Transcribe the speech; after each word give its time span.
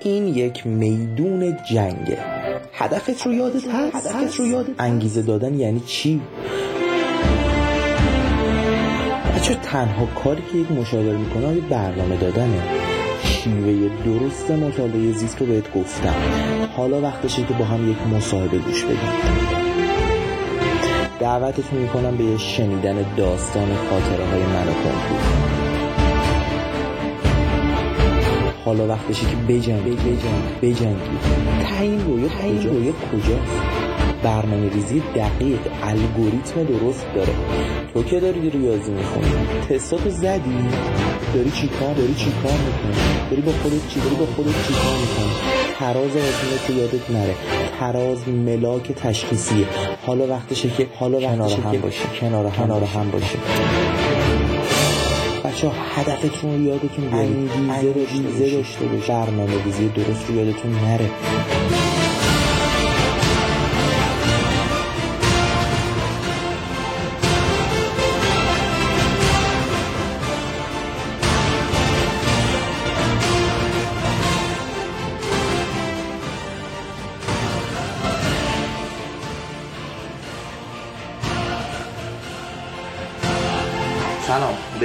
این 0.00 0.26
یک 0.26 0.66
میدون 0.66 1.56
جنگه. 1.70 2.18
هدفت 2.72 3.26
رو 3.26 3.32
یادت 3.32 3.68
هست؟ 3.68 4.06
هدفت 4.16 4.36
رو 4.36 4.46
یادت 4.46 4.70
انگیزه 4.78 5.22
دادن 5.22 5.54
یعنی 5.54 5.80
چی؟ 5.80 6.20
بچه 9.36 9.54
تنها 9.54 10.06
کاری 10.06 10.42
که 10.52 10.58
یک 10.58 10.70
مشاور 10.70 11.16
می‌کنه 11.16 11.54
یه 11.54 11.60
برنامه 11.60 12.16
دادنه 12.16 12.62
شیوه 13.24 13.90
درست 14.04 14.50
مطالعه 14.50 15.12
زیست 15.12 15.40
رو 15.40 15.46
بهت 15.46 15.72
گفتم. 15.74 16.14
حالا 16.76 17.00
وقتشه 17.00 17.42
که 17.42 17.54
با 17.54 17.64
هم 17.64 17.90
یک 17.90 17.98
مصاحبه 18.14 18.58
گوش 18.58 18.84
بدیم. 18.84 18.98
دعوتتون 21.20 21.78
می‌کنم 21.78 22.16
به 22.16 22.38
شنیدن 22.38 23.04
داستان 23.16 23.68
خاطره 23.74 24.24
های 24.24 24.42
من 24.42 24.68
و 24.68 25.65
حالا 28.66 28.86
وقتشه 28.86 29.26
که 29.26 29.36
بجنگ 29.48 29.84
بجنگ 29.84 30.42
بجنگ 30.62 30.96
تعیین 31.68 32.06
روی 32.06 32.28
تعیین 32.28 32.62
روی 32.62 32.92
کجاست 32.92 33.62
برنامه 34.22 34.68
ریزی 34.68 35.02
دقیق 35.14 35.58
الگوریتم 35.82 36.64
درست 36.64 37.06
داره. 37.14 37.32
تو 37.94 38.02
که 38.02 38.20
داری 38.20 38.50
ریاضی 38.50 38.92
می‌خونی؟ 38.92 39.26
تستاتو 39.68 40.10
زدی؟ 40.10 40.68
داری 41.34 41.50
چیکار 41.50 41.94
داری 41.94 42.14
چیکار 42.14 42.52
می‌کنی؟ 42.52 43.04
داری 43.30 43.42
با 43.42 43.52
خودت 43.52 43.88
چی 43.88 44.00
داری 44.00 44.14
با 44.16 44.26
خودت 44.26 44.66
چیکار 44.66 44.96
می‌کنی؟ 45.00 45.32
تراز 45.78 46.12
تو 46.66 46.72
یادت 46.72 47.10
نره. 47.10 47.34
تراز 47.80 48.28
ملاک 48.28 48.92
تشخیصیه. 48.92 49.66
حالا 50.06 50.26
وقتشه 50.26 50.70
که 50.70 50.86
حالا 50.94 51.20
کنار 51.20 51.50
هم 51.50 51.80
باشه. 51.80 52.02
کنار 52.20 52.84
هم 52.84 53.10
باشه. 53.10 53.38
بچه 55.56 55.70
هدفتون 55.70 56.54
رو 56.54 56.62
یادتون 56.62 57.10
بیارید 57.10 57.50
انگیزه 58.10 58.56
داشته 58.56 58.84
باشه 58.84 59.12
برنامه 59.12 59.64
ریزی 59.64 59.88
درست 59.88 60.28
رو 60.28 60.34
یادتون 60.36 60.72
نره. 60.72 61.10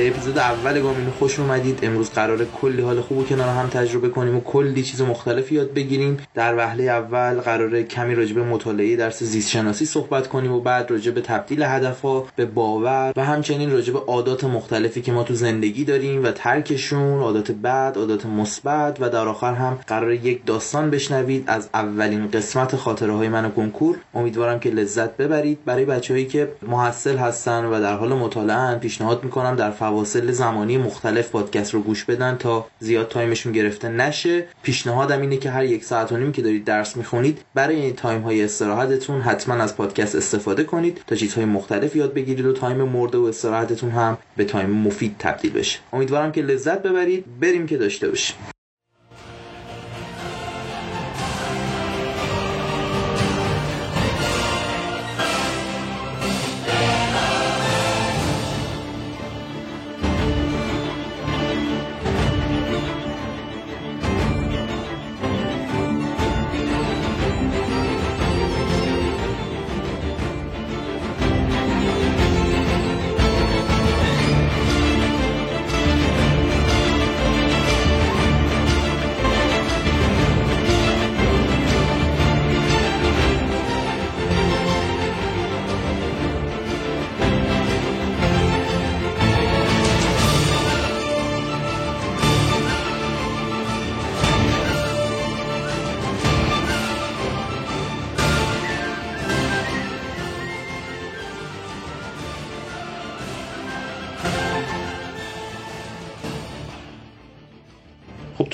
به 0.01 0.07
اپیزود 0.07 0.37
اول 0.37 0.81
گامینو 0.81 1.11
خوش 1.11 1.39
اومدید. 1.39 1.79
امروز 1.83 2.09
قراره 2.09 2.45
کلی 2.45 2.81
حال 2.81 3.01
خوب 3.01 3.17
و 3.17 3.23
کنار 3.23 3.49
هم 3.49 3.69
تجربه 3.69 4.09
کنیم 4.09 4.37
و 4.37 4.41
کلی 4.41 4.83
چیز 4.83 5.01
مختلف 5.01 5.51
یاد 5.51 5.73
بگیریم. 5.73 6.17
در 6.33 6.57
وهله 6.57 6.83
اول 6.83 7.33
قراره 7.33 7.83
کمی 7.83 8.15
راجع 8.15 8.35
به 8.35 8.43
مطالعه 8.43 8.95
درس 8.95 9.23
زیست 9.23 9.49
شناسی 9.49 9.85
صحبت 9.85 10.27
کنیم 10.27 10.51
و 10.51 10.59
بعد 10.59 10.91
راجع 10.91 11.11
به 11.11 11.21
تبدیل 11.21 11.63
هدفها 11.63 12.27
به 12.35 12.45
باور 12.45 13.13
و 13.15 13.25
همچنین 13.25 13.71
راجع 13.71 13.93
به 13.93 13.99
عادات 13.99 14.43
مختلفی 14.43 15.01
که 15.01 15.11
ما 15.11 15.23
تو 15.23 15.33
زندگی 15.33 15.85
داریم 15.85 16.23
و 16.23 16.31
ترکشون 16.31 17.19
عادات 17.19 17.51
بد 17.51 17.93
عادات 17.97 18.25
مثبت 18.25 18.97
و 19.01 19.09
در 19.09 19.27
آخر 19.27 19.53
هم 19.53 19.79
قراره 19.87 20.25
یک 20.25 20.45
داستان 20.45 20.89
بشنوید 20.89 21.43
از 21.47 21.69
اولین 21.73 22.27
قسمت 22.27 22.75
خاطره 22.75 23.13
های 23.13 23.29
من 23.29 23.51
کنکور. 23.51 23.97
امیدوارم 24.13 24.59
که 24.59 24.69
لذت 24.69 25.17
ببرید. 25.17 25.65
برای 25.65 25.85
بچههایی 25.85 26.25
که 26.25 26.51
محصل 26.67 27.17
هستن 27.17 27.65
و 27.65 27.81
در 27.81 27.97
حال 27.97 28.13
مطالعه 28.13 28.75
پیشنهاد 28.75 29.23
می‌کنم 29.23 29.55
در 29.55 29.71
فواصل 29.91 30.31
زمانی 30.31 30.77
مختلف 30.77 31.29
پادکست 31.29 31.73
رو 31.73 31.81
گوش 31.81 32.05
بدن 32.05 32.35
تا 32.35 32.67
زیاد 32.79 33.07
time 33.07 33.29
شون 33.29 33.51
گرفته 33.51 33.89
نشه. 33.89 34.47
پیشنهادم 34.63 35.21
اینه 35.21 35.37
که 35.37 35.49
هر 35.49 35.65
یک 35.65 35.83
ساعت 35.83 36.11
و 36.11 36.17
نیم 36.17 36.31
که 36.31 36.41
دارید 36.41 36.65
درس 36.65 36.97
می‌خونید 36.97 37.41
برای 37.53 37.75
این 37.75 37.95
time 37.95 38.21
های 38.21 38.43
استراحتتون 38.43 39.21
حتما 39.21 39.55
از 39.55 39.77
پادکست 39.77 40.15
استفاده 40.15 40.63
کنید 40.63 41.01
تا 41.07 41.15
چیزهای 41.15 41.45
مختلف 41.45 41.95
یاد 41.95 42.13
بگیرید 42.13 42.45
و 42.45 42.53
time 42.53 42.77
مرده 42.77 43.17
و 43.17 43.21
استراحتتون 43.21 43.89
هم 43.89 44.17
به 44.37 44.45
time 44.45 44.69
مفید 44.69 45.15
تبدیل 45.19 45.51
بشه. 45.51 45.79
امیدوارم 45.93 46.31
که 46.31 46.41
لذت 46.41 46.83
ببرید. 46.83 47.25
بریم 47.39 47.67
که 47.67 47.77
داشته 47.77 48.09
باشیم. 48.09 48.35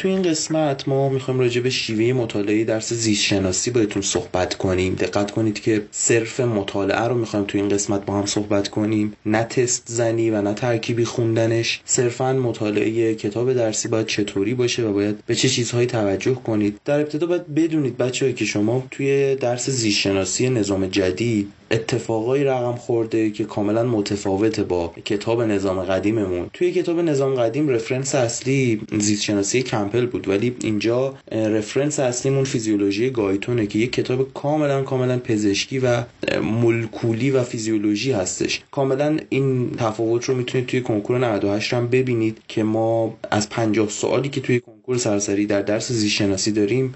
تو 0.07 0.13
این 0.13 0.21
قسمت 0.21 0.87
ما 0.87 1.09
می‌خوایم 1.09 1.39
راجع 1.39 1.61
به 1.61 1.69
شیوه 1.69 2.13
مطالعه 2.21 2.63
درس 2.63 2.93
زیست 2.93 3.23
شناسی 3.23 3.71
بهتون 3.71 4.01
صحبت 4.01 4.53
کنیم. 4.53 4.95
دقت 4.95 5.31
کنید 5.31 5.61
که 5.61 5.85
صرف 5.91 6.39
مطالعه 6.39 7.01
رو 7.01 7.15
می‌خوایم 7.15 7.45
تو 7.45 7.57
این 7.57 7.69
قسمت 7.69 8.05
با 8.05 8.13
هم 8.13 8.25
صحبت 8.25 8.67
کنیم. 8.67 9.13
نه 9.25 9.43
تست 9.43 9.83
زنی 9.85 10.29
و 10.29 10.41
نه 10.41 10.53
ترکیبی 10.53 11.05
خوندنش. 11.05 11.81
صرفا 11.85 12.33
مطالعه 12.33 13.15
کتاب 13.15 13.53
درسی 13.53 13.87
باید 13.87 14.05
چطوری 14.05 14.53
باشه 14.53 14.83
و 14.83 14.93
باید 14.93 15.19
به 15.25 15.35
چه 15.35 15.49
چیزهایی 15.49 15.87
توجه 15.87 16.33
کنید. 16.33 16.79
در 16.85 16.99
ابتدا 16.99 17.27
باید 17.27 17.55
بدونید 17.55 17.97
بچه‌ای 17.97 18.33
که 18.33 18.45
شما 18.45 18.83
توی 18.91 19.35
درس 19.35 19.69
زیست 19.69 19.99
شناسی 19.99 20.49
نظام 20.49 20.87
جدید 20.87 21.51
اتفاقایی 21.71 22.43
رقم 22.43 22.75
خورده 22.75 23.29
که 23.29 23.43
کاملا 23.43 23.83
متفاوته 23.83 24.63
با 24.63 24.93
کتاب 25.05 25.41
نظام 25.41 25.83
قدیممون. 25.83 26.49
توی 26.53 26.71
کتاب 26.71 26.99
نظام 26.99 27.35
قدیم 27.35 27.69
رفرنس 27.69 28.15
اصلی 28.15 28.81
زیست 28.99 29.23
شناسی 29.23 29.61
کمپل 29.61 30.05
بود 30.05 30.27
ولی 30.27 30.55
اینجا 30.63 31.13
رفرنس 31.31 31.99
اصلیمون 31.99 32.43
فیزیولوژی 32.43 33.09
گایتونه 33.09 33.67
که 33.67 33.79
یک 33.79 33.91
کتاب 33.91 34.33
کاملا 34.33 34.83
کاملا 34.83 35.17
پزشکی 35.17 35.79
و 35.79 36.03
مولکولی 36.41 37.31
و 37.31 37.43
فیزیولوژی 37.43 38.11
هستش. 38.11 38.61
کاملا 38.71 39.17
این 39.29 39.71
تفاوت 39.77 40.25
رو 40.25 40.35
می‌تونید 40.35 40.67
توی 40.67 40.81
کنکور 40.81 41.17
98 41.17 41.73
هم 41.73 41.87
ببینید 41.87 42.37
که 42.47 42.63
ما 42.63 43.17
از 43.31 43.49
50 43.49 43.89
سوالی 43.89 44.29
که 44.29 44.41
توی 44.41 44.59
کنکور 44.59 44.76
سرسری 44.95 45.45
در 45.45 45.61
درس 45.61 45.91
زیست 45.91 46.49
داریم. 46.49 46.95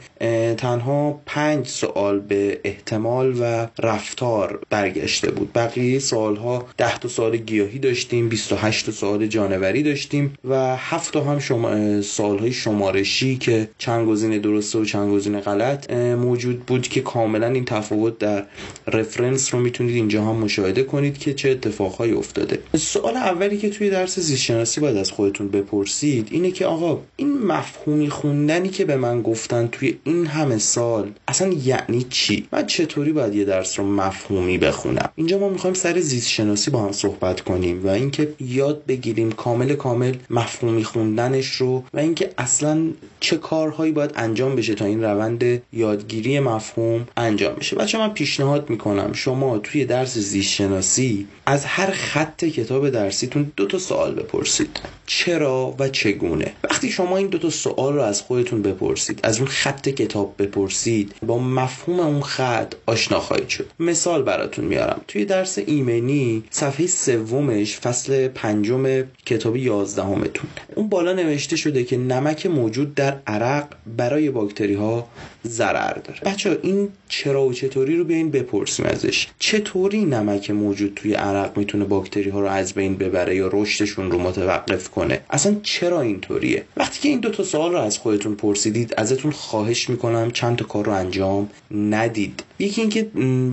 تنها 0.58 1.22
پنج 1.26 1.68
سوال 1.68 2.20
به 2.20 2.60
احتمال 2.64 3.36
و 3.40 3.68
رفتار 3.84 4.60
برگشته 4.70 5.32
بود. 5.32 5.50
بقیه 5.56 6.00
سوالها 6.00 6.68
10 6.78 6.98
تا 6.98 7.08
سوال 7.08 7.38
گیاهی 7.38 7.80
داشتیم 7.80 8.30
28 8.30 8.86
تا 8.86 8.92
سوال 8.92 9.28
جانوری 9.28 9.84
داشتیم 9.84 10.34
و 10.50 10.76
7 10.76 11.14
تا 11.14 11.24
هم 11.24 11.40
شما 11.40 12.02
سوالهای 12.02 12.52
شمارشی 12.52 13.38
که 13.38 13.70
چند 13.78 14.08
گزینه 14.08 14.40
درسته 14.40 14.80
و 14.80 14.86
چند 14.86 15.12
گزینه 15.12 15.40
غلط 15.40 15.92
موجود 15.94 16.60
بود 16.60 16.88
که 16.88 17.02
کاملا 17.02 17.48
این 17.48 17.66
تفاوت 17.66 18.18
در 18.18 18.46
رفرنس 18.88 19.54
رو 19.54 19.60
می‌تونید 19.60 19.96
اینجا 19.96 20.24
هم 20.24 20.36
مشاهده 20.36 20.84
کنید 20.84 21.18
که 21.18 21.34
چه 21.34 21.50
اتفاقهایی 21.50 22.14
افتاده. 22.14 22.60
سوال 22.78 23.18
اولی 23.18 23.58
که 23.58 23.70
توی 23.70 23.90
درس 23.90 24.20
زیست 24.20 24.42
شناسی 24.42 24.82
باید 24.82 24.98
از 24.98 25.12
خودتون 25.12 25.48
بپرسید 25.48 26.28
اینه 26.32 26.52
که 26.52 26.66
آقا 26.66 27.00
این 27.16 27.38
مفهومی 27.82 28.10
خوندنی 28.10 28.70
که 28.70 28.86
به 28.86 28.96
من 28.96 29.22
گفتن 29.22 29.68
توی 29.68 29.98
این 30.04 30.26
همه 30.26 30.58
سال 30.58 31.12
اصلا 31.28 31.54
یعنی 31.54 32.06
چی؟ 32.10 32.48
من 32.52 32.66
چطوری 32.66 33.12
باید 33.12 33.36
یه 33.36 33.46
درس 33.46 33.80
رو 33.80 33.86
مفهومی 33.86 34.58
بخونم؟ 34.58 35.10
اینجا 35.16 35.40
ما 35.40 35.50
می‌خوایم 35.50 35.74
سر 35.74 36.00
زیست 36.00 36.30
شناسی 36.30 36.72
با 36.72 36.82
هم 36.82 36.92
صحبت 36.92 37.42
کنیم 37.42 37.86
و 37.86 37.90
اینکه 37.90 38.34
یاد 38.40 38.86
بگیریم 38.86 39.32
کامل 39.32 39.74
کامل 39.74 40.14
مفهومی 40.30 40.84
خوندنش 40.84 41.48
رو 41.48 41.84
و 41.94 42.00
اینکه 42.00 42.30
اصلا 42.38 42.88
چه 43.20 43.38
کارهایی 43.38 43.92
باید 43.92 44.12
انجام 44.16 44.56
بشه 44.56 44.76
تا 44.76 44.86
این 44.86 45.04
روند 45.04 45.62
یادگیری 45.74 46.40
مفهوم 46.40 47.08
انجام 47.18 47.56
بشه. 47.56 47.76
بچه 47.76 47.98
من 47.98 48.10
پیشنهاد 48.10 48.70
می‌کنم 48.70 49.14
شما 49.14 49.58
توی 49.58 49.86
درس 49.86 50.18
زیست 50.18 50.50
شناسی 50.50 51.28
از 51.46 51.66
هر 51.66 51.92
خط 51.92 52.46
کتاب 52.46 52.90
درسیتون 52.90 53.52
دو 53.56 53.66
تا 53.66 53.80
سوال 53.80 54.16
بپرسید. 54.16 54.80
چرا 55.06 55.76
و 55.80 55.90
چگونه؟ 55.90 56.54
وقتی 56.64 56.90
شما 56.90 57.18
این 57.18 57.28
دو 57.28 57.38
تا 57.38 57.50
سوال 57.76 57.94
رو 57.94 58.02
از 58.02 58.22
خودتون 58.22 58.62
بپرسید 58.62 59.20
از 59.24 59.38
اون 59.38 59.48
خط 59.48 59.90
کتاب 59.90 60.36
بپرسید 60.40 61.16
با 61.28 61.38
مفهوم 61.40 62.00
اون 62.00 62.22
خط 62.22 62.74
آشنا 62.86 63.20
خواهید 63.20 63.50
شد. 63.50 63.68
مثال 63.80 64.24
براتون 64.24 64.66
میارم. 64.66 65.02
توی 65.08 65.26
درس 65.26 65.58
ایمنی 65.58 66.44
صفحه 66.50 66.88
سومش 66.88 67.80
فصل 67.80 68.28
پنجم 68.28 69.04
کتاب 69.26 69.58
یازدهمتون. 69.58 70.50
اون 70.76 70.90
بالا 70.90 71.14
نوشته 71.14 71.56
شده 71.56 71.84
که 71.84 71.98
نمک 71.98 72.46
موجود 72.46 72.96
در 72.96 73.18
عرق 73.28 73.68
برای 73.98 74.30
باکتری 74.30 74.74
ها 74.74 75.08
ضرر 75.48 75.94
داره. 75.94 76.20
بچه 76.26 76.60
این 76.62 76.90
چرا 77.10 77.46
و 77.46 77.54
چطوری 77.54 77.98
رو 77.98 78.04
بیاین 78.04 78.32
بپرسیم 78.32 78.86
ازش. 78.86 79.28
چطوری 79.40 80.06
نمک 80.06 80.52
موجود 80.52 80.94
توی 80.96 81.14
عرق 81.14 81.58
می‌تونه 81.58 81.86
باکتری 81.86 82.30
ها 82.30 82.40
رو 82.40 82.48
از 82.48 82.74
بین 82.74 82.98
ببره 82.98 83.36
یا 83.36 83.50
رشدشون 83.54 84.12
رو 84.12 84.20
متوقف 84.20 84.90
کنه؟ 84.90 85.22
اصلا 85.30 85.56
چرا 85.64 86.02
اینطوریه؟ 86.02 86.66
وقتی 86.78 87.00
که 87.00 87.10
این 87.10 87.20
دو 87.20 87.30
تا 87.30 87.44
سوال 87.44 87.72
رو 87.72 87.78
از 87.78 87.98
خودتون 87.98 88.36
پرسیدید 88.36 88.94
ازتون 88.98 89.32
خواهش 89.32 89.90
می‌کنم 89.90 90.32
چند 90.32 90.58
تا 90.58 90.66
کار 90.66 90.86
رو 90.86 90.92
انجام 90.92 91.50
ندید. 91.72 92.44
یکی 92.62 92.82
اینکه 92.82 93.08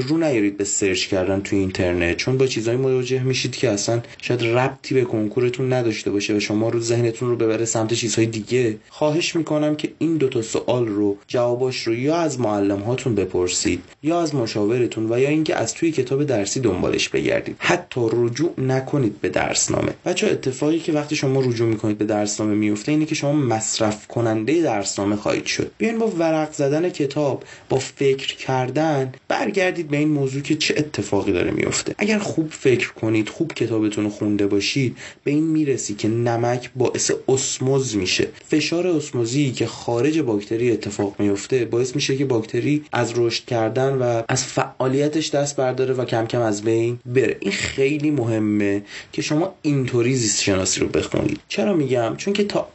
رو 0.08 0.18
نیارید 0.18 0.56
به 0.56 0.64
سرچ 0.64 1.06
کردن 1.06 1.40
توی 1.40 1.58
اینترنت 1.58 2.16
چون 2.16 2.38
با 2.38 2.46
چیزایی 2.46 2.78
مواجه 2.78 3.22
میشید 3.22 3.56
که 3.56 3.70
اصلا 3.70 4.02
شاید 4.22 4.42
ربطی 4.42 4.94
به 4.94 5.04
کنکورتون 5.04 5.72
نداشته 5.72 6.10
باشه 6.10 6.36
و 6.36 6.40
شما 6.40 6.68
رو 6.68 6.80
ذهنتون 6.80 7.30
رو 7.30 7.36
ببره 7.36 7.64
سمت 7.64 7.94
چیزهای 7.94 8.26
دیگه. 8.26 8.76
خواهش 8.88 9.36
می‌کنم 9.36 9.76
که 9.76 9.92
این 9.98 10.16
دو 10.16 10.28
تا 10.28 10.42
سوال 10.42 10.86
رو 10.86 11.16
جواباش 11.26 11.82
رو 11.82 11.94
یا 11.94 12.16
از 12.16 12.40
معلم 12.40 12.78
هاتون 12.80 13.14
بپرسید 13.14 13.82
یا 14.02 14.20
از 14.20 14.34
مشاورتون 14.34 15.12
و 15.12 15.18
یا 15.20 15.28
اینکه 15.28 15.56
از 15.56 15.74
توی 15.74 15.90
کتاب 15.90 16.24
درسی 16.24 16.60
دنبالش 16.60 17.08
بگردید. 17.08 17.56
حتی 17.58 18.00
رجوع 18.12 18.60
نکنید 18.60 19.20
به 19.20 19.28
درسنامه. 19.28 19.92
بچه 20.04 20.26
اتفاقی 20.26 20.78
که 20.78 20.92
وقتی 20.92 21.16
شما 21.16 21.40
رجوع 21.40 21.68
می‌کنید 21.68 21.98
به 21.98 22.04
درسنامه 22.04 22.54
میفته 22.54 22.92
اینه 22.92 23.06
که 23.06 23.14
شما 23.14 23.32
مصرف 23.32 24.06
کننده 24.06 24.62
درسنامه 24.62 25.16
خواهید 25.16 25.46
شد. 25.46 25.70
بیاین 25.78 25.98
با 25.98 26.06
ورق 26.06 26.52
زدن 26.52 26.88
کتاب 26.88 27.44
با 27.68 27.78
فکر 27.78 28.36
کردن 28.36 28.97
برگردید 29.28 29.88
به 29.88 29.96
این 29.96 30.08
موضوع 30.08 30.42
که 30.42 30.56
چه 30.56 30.74
اتفاقی 30.76 31.32
داره 31.32 31.50
میفته. 31.50 31.94
اگر 31.98 32.18
خوب 32.18 32.48
فکر 32.50 32.92
کنید 32.92 33.28
خوب 33.28 33.52
کتابتون 33.52 34.04
رو 34.04 34.10
خونده 34.10 34.46
باشید 34.46 34.96
به 35.24 35.30
این 35.30 35.46
می‌رسی 35.46 35.94
که 35.94 36.08
نمک 36.08 36.70
باعث 36.76 37.10
اسموز 37.28 37.96
میشه. 37.96 38.28
فشار 38.48 38.86
اسموزی 38.86 39.52
که 39.52 39.66
خارج 39.66 40.18
باکتری 40.18 40.72
اتفاق 40.72 41.14
میفته 41.18 41.64
باعث 41.64 41.94
میشه 41.94 42.16
که 42.16 42.24
باکتری 42.24 42.84
از 42.92 43.12
رشد 43.16 43.44
کردن 43.44 43.92
و 43.92 44.22
از 44.28 44.44
فعالیتش 44.44 45.30
دست 45.30 45.56
برداره 45.56 45.94
و 45.94 46.04
کم 46.04 46.26
کم 46.26 46.40
از 46.40 46.62
بین 46.62 46.98
بره. 47.06 47.36
این 47.40 47.52
خیلی 47.52 48.10
مهمه 48.10 48.82
که 49.12 49.22
شما 49.22 49.54
اینطوری 49.62 50.14
زیست 50.14 50.42
شناسی 50.42 50.80
رو 50.80 50.86
بخونید. 50.88 51.40
چرا 51.48 51.74
میگم؟ 51.74 52.14
چون 52.16 52.32
که 52.32 52.44
تا 52.44 52.68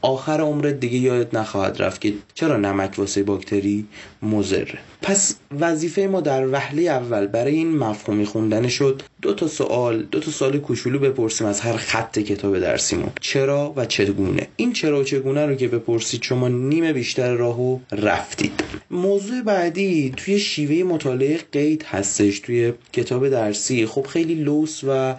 آخر 0.00 0.40
عمرت 0.40 0.80
دیگه 0.80 0.98
یادت 0.98 1.34
نخواهد 1.34 1.82
رفت 1.82 2.00
که 2.00 2.12
چرا 2.34 2.56
نمک 2.56 2.98
واسه 2.98 3.22
باکتری 3.22 3.86
مضره. 4.22 4.78
پس 5.02 5.34
وظیفه 5.72 6.02
ما 6.02 6.20
در 6.20 6.48
وهله 6.52 6.82
اول 6.82 7.26
برای 7.26 7.54
این 7.54 7.76
مفهومی 7.78 8.24
خوندن 8.24 8.68
شد. 8.68 9.02
دو 9.22 9.34
تا 9.34 9.46
سوال 9.46 10.02
دو 10.02 10.20
تا 10.20 10.30
سوال 10.30 10.58
کوچولو 10.58 10.98
بپرسیم 10.98 11.46
از 11.46 11.60
هر 11.60 11.76
خط 11.76 12.18
کتاب 12.18 12.58
درسیمون. 12.58 13.10
چرا 13.20 13.72
و 13.76 13.84
چگونه؟ 13.86 14.46
این 14.56 14.72
چرا 14.72 15.00
و 15.00 15.04
چگونه 15.04 15.46
رو 15.46 15.54
که 15.54 15.68
بپرسید 15.68 16.22
شما 16.22 16.48
نیمه 16.48 16.92
بیشتر 16.92 17.34
راهو 17.34 17.78
رفتید. 17.92 18.52
موضوع 18.90 19.42
بعدی 19.42 20.12
توی 20.16 20.38
شیوه 20.38 20.92
مطالعه 20.92 21.38
قید 21.52 21.82
هستش 21.82 22.38
توی 22.40 22.72
کتاب 22.92 23.28
درسی. 23.28 23.86
خب 23.86 24.06
خیلی 24.06 24.34
لوس 24.34 24.80
و 24.84 25.14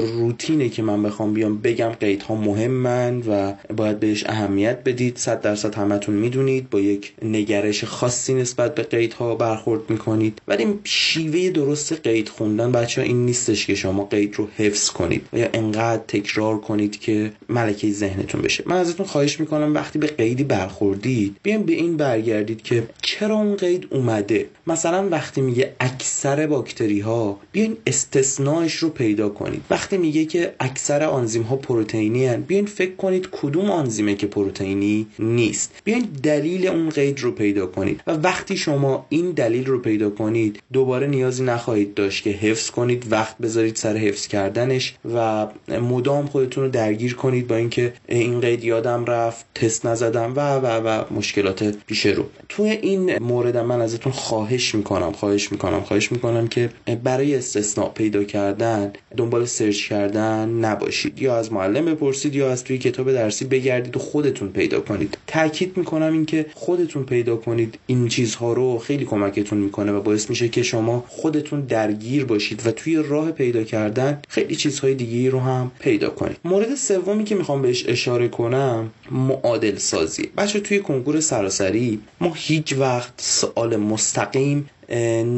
روتینه 0.00 0.68
که 0.68 0.82
من 0.82 1.02
بخوام 1.02 1.34
بیام 1.34 1.58
بگم 1.58 1.88
قیدها 1.88 2.34
مهمن 2.34 3.22
و 3.28 3.52
باید 3.76 4.00
بهش 4.00 4.24
اهمیت 4.26 4.78
بدید. 4.84 5.16
صد 5.16 5.40
درصد 5.40 5.74
همتون 5.74 6.14
می‌دونید. 6.14 6.70
با 6.70 6.80
یک 6.80 7.12
نگرش 7.22 7.84
خاصی 7.84 8.34
نسبت 8.34 8.74
به 8.74 8.82
قیدها 8.82 9.34
برخورد 9.34 9.79
می‌کنید. 9.88 10.42
ولی 10.48 10.66
شیوه 10.84 11.50
درست 11.50 11.92
قید 11.92 12.28
خوندن 12.28 12.72
بچه 12.72 13.00
ها 13.00 13.06
این 13.06 13.26
نیستش 13.26 13.66
که 13.66 13.74
شما 13.74 14.04
قید 14.04 14.34
رو 14.34 14.48
حفظ 14.56 14.90
کنید 14.90 15.22
و 15.32 15.38
یا 15.38 15.48
انقدر 15.54 16.02
تکرار 16.08 16.60
کنید 16.60 17.00
که 17.00 17.32
ملکه 17.48 17.92
ذهنتون 17.92 18.42
بشه. 18.42 18.64
من 18.66 18.76
ازتون 18.76 19.06
خواهش 19.06 19.40
می‌کنم 19.40 19.74
وقتی 19.74 19.98
به 19.98 20.06
قیدی 20.06 20.44
برخوردید 20.44 21.36
بیاین 21.42 21.62
به 21.62 21.72
این 21.72 21.96
برگردید 21.96 22.62
که 22.62 22.82
چرا 23.02 23.34
اون 23.34 23.56
قید 23.56 23.86
اومده؟ 23.90 24.46
مثلا 24.66 25.08
وقتی 25.08 25.40
میگه 25.40 25.72
اکثر 25.80 26.46
باکتری 26.46 27.00
ها 27.00 27.40
بیاین 27.52 27.76
استثناش 27.86 28.74
رو 28.74 28.88
پیدا 28.88 29.28
کنید. 29.28 29.62
وقتی 29.70 29.98
میگه 29.98 30.24
که 30.24 30.54
اکثر 30.60 31.02
آنزیم 31.02 31.42
ها 31.42 31.56
پروتئینی 31.56 32.26
هن 32.26 32.40
بیاین 32.40 32.66
فکر 32.66 32.94
کنید 32.94 33.28
کدوم 33.32 33.70
آنزیمه 33.70 34.14
که 34.14 34.26
پروتئینی 34.26 35.06
نیست. 35.18 35.80
بیاین 35.84 36.08
دلیل 36.22 36.66
اون 36.66 36.90
قید 36.90 37.20
رو 37.20 37.32
پیدا 37.32 37.66
کنید. 37.66 38.00
و 38.06 38.12
وقتی 38.12 38.56
شما 38.56 39.06
این 39.08 39.30
دلیل 39.30 39.59
رو 39.66 39.78
پیدا 39.78 40.10
کنید 40.10 40.62
دوباره 40.72 41.06
نیازی 41.06 41.44
نخواهید 41.44 41.94
داشت 41.94 42.24
که 42.24 42.30
حفظ 42.30 42.70
کنید 42.70 43.06
وقت 43.10 43.38
بذارید 43.38 43.76
سر 43.76 43.96
حفظ 43.96 44.26
کردنش 44.26 44.94
و 45.14 45.46
مدام 45.68 46.26
خودتون 46.26 46.64
رو 46.64 46.70
درگیر 46.70 47.14
کنید 47.14 47.46
با 47.46 47.56
اینکه 47.56 47.92
این 48.08 48.40
قید 48.40 48.64
یادم 48.64 49.04
رفت 49.04 49.46
تست 49.54 49.86
نزدم 49.86 50.32
و 50.36 50.40
و 50.54 50.66
و 50.66 51.04
مشکلات 51.10 51.74
پیش 51.86 52.06
رو. 52.06 52.24
توی 52.48 52.70
این 52.70 53.18
مورد 53.18 53.56
من 53.56 53.80
ازتون 53.80 54.12
خواهش 54.12 54.74
می‌کنم 54.74 55.12
خواهش 55.12 55.52
می‌کنم 55.52 55.80
خواهش 55.80 56.12
می‌کنم 56.12 56.48
که 56.48 56.70
برای 57.04 57.36
استثناء 57.36 57.88
پیدا 57.88 58.24
کردن 58.24 58.92
دنبال 59.16 59.44
سرچ 59.44 59.88
کردن 59.88 60.48
نباشید. 60.48 61.22
یا 61.22 61.36
از 61.36 61.52
معلم 61.52 61.84
بپرسید 61.84 62.34
یا 62.34 62.50
از 62.50 62.64
توی 62.64 62.78
کتاب 62.78 63.12
درسی 63.12 63.44
بگردید 63.44 63.96
و 63.96 63.98
خودتون 63.98 64.48
پیدا 64.48 64.80
کنید. 64.80 65.18
تاکید 65.26 65.76
می‌کنم 65.76 66.12
اینکه 66.12 66.46
خودتون 66.54 67.04
پیدا 67.04 67.36
کنید. 67.36 67.78
این 67.86 68.08
چیزها 68.08 68.52
رو 68.52 68.78
خیلی 68.78 69.04
کمکتون 69.04 69.49
می‌کنه 69.58 69.92
و 69.92 70.00
باعث 70.00 70.30
میشه 70.30 70.48
که 70.48 70.62
شما 70.62 71.04
خودتون 71.08 71.60
درگیر 71.60 72.24
باشید 72.24 72.66
و 72.66 72.70
توی 72.70 72.96
راه 72.96 73.30
پیدا 73.30 73.64
کردن 73.64 74.22
خیلی 74.28 74.56
چیزهای 74.56 74.94
دیگه 74.94 75.30
رو 75.30 75.40
هم 75.40 75.70
پیدا 75.78 76.10
کنید. 76.10 76.36
مورد 76.44 76.74
سومی 76.74 77.24
که 77.24 77.34
می‌خوام 77.34 77.62
بهش 77.62 77.84
اشاره 77.88 78.28
کنم 78.28 78.90
معادل 79.10 79.76
سازی 79.76 80.28
بچه 80.36 80.60
توی 80.60 80.80
کنکور 80.80 81.20
سراسری 81.20 82.00
ما 82.20 82.32
هیچ 82.36 82.74
وقت 82.78 83.12
سوال 83.16 83.76
مستقیم 83.76 84.70